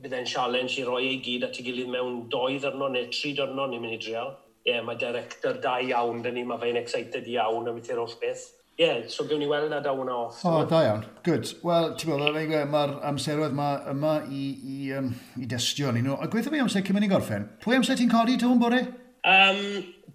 bydd 0.02 0.16
e'n 0.16 0.28
challenge 0.30 0.80
i 0.80 0.86
roi 0.88 1.04
ei 1.10 1.22
gyd 1.24 1.44
at 1.44 1.58
ei 1.60 1.66
gilydd 1.66 1.92
mewn 1.92 2.22
doi 2.32 2.56
ddyrno 2.56 2.88
neu 2.94 3.10
tri 3.12 3.34
dyrno 3.36 3.68
ni'n 3.68 3.82
mynd 3.84 3.98
i 3.98 4.02
drial. 4.02 4.36
Ie, 4.66 4.72
yeah, 4.72 4.86
mae 4.86 4.98
director 4.98 5.60
da 5.62 5.76
iawn, 5.84 6.24
dyn 6.26 6.40
ni, 6.40 6.44
mae 6.48 6.58
fe'n 6.62 6.80
excited 6.80 7.28
iawn 7.30 7.68
am 7.70 7.76
ydy'r 7.78 8.00
holl 8.02 8.16
beth. 8.22 8.48
Ie, 8.76 8.82
yeah, 8.82 9.04
so 9.12 9.28
gewn 9.30 9.44
ni 9.44 9.50
weld 9.52 9.70
na 9.70 9.82
dawn 9.84 10.08
na 10.10 10.16
off. 10.24 10.40
O, 10.42 10.54
oh, 10.62 10.64
da 10.72 10.82
iawn. 10.88 11.04
Good. 11.28 11.52
Wel, 11.68 11.92
ti'n 12.00 12.10
meddwl, 12.12 12.56
mae'r 12.72 12.96
amseroedd 13.12 13.54
yma, 13.54 13.68
yma 13.92 14.16
i, 14.26 14.46
i, 14.58 14.78
um, 14.98 15.12
i 15.38 15.50
destio 15.52 15.94
ni 15.94 16.02
nhw. 16.04 16.18
A 16.18 16.28
gweithio 16.32 16.56
fi 16.56 16.64
amser 16.64 16.84
cyn 16.88 16.98
mynd 16.98 17.08
i 17.08 17.12
gorffen. 17.12 17.46
Pwy 17.64 17.78
amser 17.78 18.00
ti'n 18.00 18.10
codi, 18.12 18.40
Tyw'n 18.42 18.64
Bore? 18.64 18.82
Um, 19.26 19.62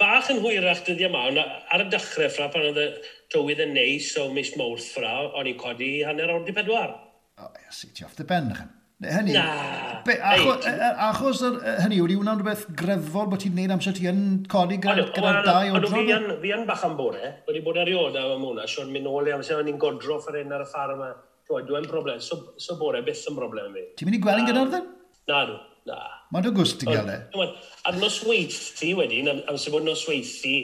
bach 0.00 0.32
yn 0.32 0.42
hwyrach 0.42 0.82
dyddi 0.88 1.06
yma, 1.08 1.28
ond 1.30 1.40
ar 1.44 1.84
y 1.84 1.86
dechrau 1.92 2.32
ffra, 2.32 2.50
pan 2.50 2.66
oedd 2.72 2.82
y 2.82 2.88
tywydd 3.32 3.62
yn 3.64 3.72
neis 3.76 4.10
o 4.18 4.26
mis 4.34 4.50
mawrth 4.58 4.90
ffra, 4.96 5.14
o'n 5.38 5.48
i'n 5.50 5.58
codi 5.60 5.92
hanner 6.08 6.34
awr 6.34 6.44
di 6.46 6.56
pedwar 6.56 6.92
sitio 7.70 8.06
off 8.06 8.16
the 8.16 8.24
ben 8.24 8.52
ychan. 8.54 8.76
Hynny, 9.00 9.32
Na, 9.32 10.02
be, 10.04 10.12
achos, 10.20 10.66
e, 10.68 10.72
e, 10.76 10.88
achos 11.06 11.38
yr, 11.46 11.54
e, 11.64 11.72
hynny, 11.86 12.02
wedi 12.04 12.18
hwnna'n 12.18 12.42
rhywbeth 12.42 12.66
grefol 12.76 13.30
bod 13.32 13.40
ti'n 13.40 13.54
neud 13.56 13.72
amser 13.72 13.94
ti 13.96 14.04
yn 14.10 14.18
codi 14.52 14.76
gyda, 14.76 15.06
gyda 15.16 15.30
dau 15.46 15.70
o 15.72 15.80
dron? 15.80 16.10
Ond 16.18 16.34
fi 16.42 16.52
yn 16.52 16.66
bach 16.68 16.82
am 16.84 16.98
bore, 16.98 17.30
wedi 17.48 17.62
bod 17.64 17.80
erioed 17.80 18.18
am 18.20 18.44
hwnna, 18.44 18.66
sio'n 18.68 18.92
mynd 18.92 19.08
nôl 19.08 19.30
i 19.30 19.32
amser 19.32 19.56
o'n 19.56 19.72
i'n 19.72 19.80
godro 19.80 20.18
ffer 20.20 20.42
un 20.42 20.52
ar 20.52 20.66
y 20.66 20.68
ffarm, 20.68 21.00
dwi'n 21.48 21.88
broblem, 21.88 22.20
so, 22.20 22.42
so 22.60 22.76
bore, 22.76 23.00
byth 23.06 23.24
yn 23.32 23.40
broblem 23.40 23.72
fi. 23.78 23.86
Ti'n 23.96 24.10
mynd 24.10 24.18
i 24.18 24.22
gweld 24.26 24.42
yn 24.42 24.50
gyda'r 24.50 24.74
ddyn? 24.74 24.92
Na, 25.32 25.40
dw, 25.48 25.56
na. 25.88 25.98
Mae'n 26.36 26.44
dy 26.50 26.54
gwst 26.60 26.82
ti'n 26.82 26.92
gael 26.92 27.08
e. 27.08 27.48
Ar 27.88 28.00
nosweithi 28.04 28.92
wedyn, 29.00 29.32
am 29.32 29.40
amser 29.54 29.72
bod 29.72 29.88
nosweithi, 29.88 30.58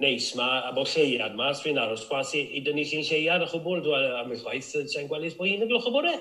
neis 0.00 0.32
ma, 0.38 0.48
a 0.68 0.72
bod 0.74 0.88
lleiad 0.94 1.36
ma, 1.38 1.52
sfi'n 1.56 1.78
aros 1.82 2.06
gwas 2.08 2.32
i, 2.38 2.46
i 2.56 2.64
dynnu 2.64 2.84
llun 2.88 3.06
lleiad 3.10 3.44
a 3.44 3.50
chwbl, 3.50 3.84
dwi'n 3.84 4.18
am 4.22 4.32
y 4.32 4.40
chwaith, 4.40 4.72
sa'n 4.94 5.08
gweld 5.10 5.28
eich 5.28 5.38
bod 5.38 5.50
hi'n 5.50 5.64
y 5.66 5.70
gloch 5.70 5.88
o 5.90 5.94
bore. 5.94 6.16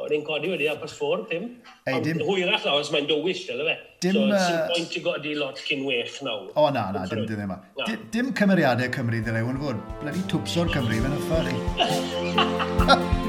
A 0.00 0.04
wedyn 0.06 0.22
codi 0.24 0.48
wedi 0.48 0.68
a 0.70 0.76
pas 0.80 0.92
ffwr, 0.96 1.26
dim. 1.28 1.50
Ei, 1.84 2.00
dim... 2.00 2.22
Hwyrach 2.24 2.64
nawr, 2.64 2.80
os 2.80 2.92
mae'n 2.94 3.08
dywyll, 3.10 3.42
dyle 3.50 3.66
fe. 3.68 3.76
Dim... 4.06 4.16
So, 4.16 4.24
uh... 4.32 4.64
pwynt 4.70 4.96
i 4.96 5.04
godi 5.04 5.36
lot 5.36 5.60
cyn 5.60 5.84
wech 5.84 6.22
nawr. 6.24 6.48
O, 6.54 6.70
na, 6.72 6.88
na, 6.96 7.04
dim 7.10 7.26
ddim 7.28 7.44
yma. 7.44 7.60
Dim, 7.84 8.08
dim 8.14 8.34
cymeriadau 8.40 8.88
Cymru, 8.96 9.20
ddyle, 9.20 9.44
hwn 9.44 9.60
fod. 9.60 9.88
Bledi 10.00 10.28
twpso'r 10.32 10.72
Cymru, 10.72 11.02
fe'n 11.04 11.18
yffa 11.20 11.44
chi. 11.50 13.19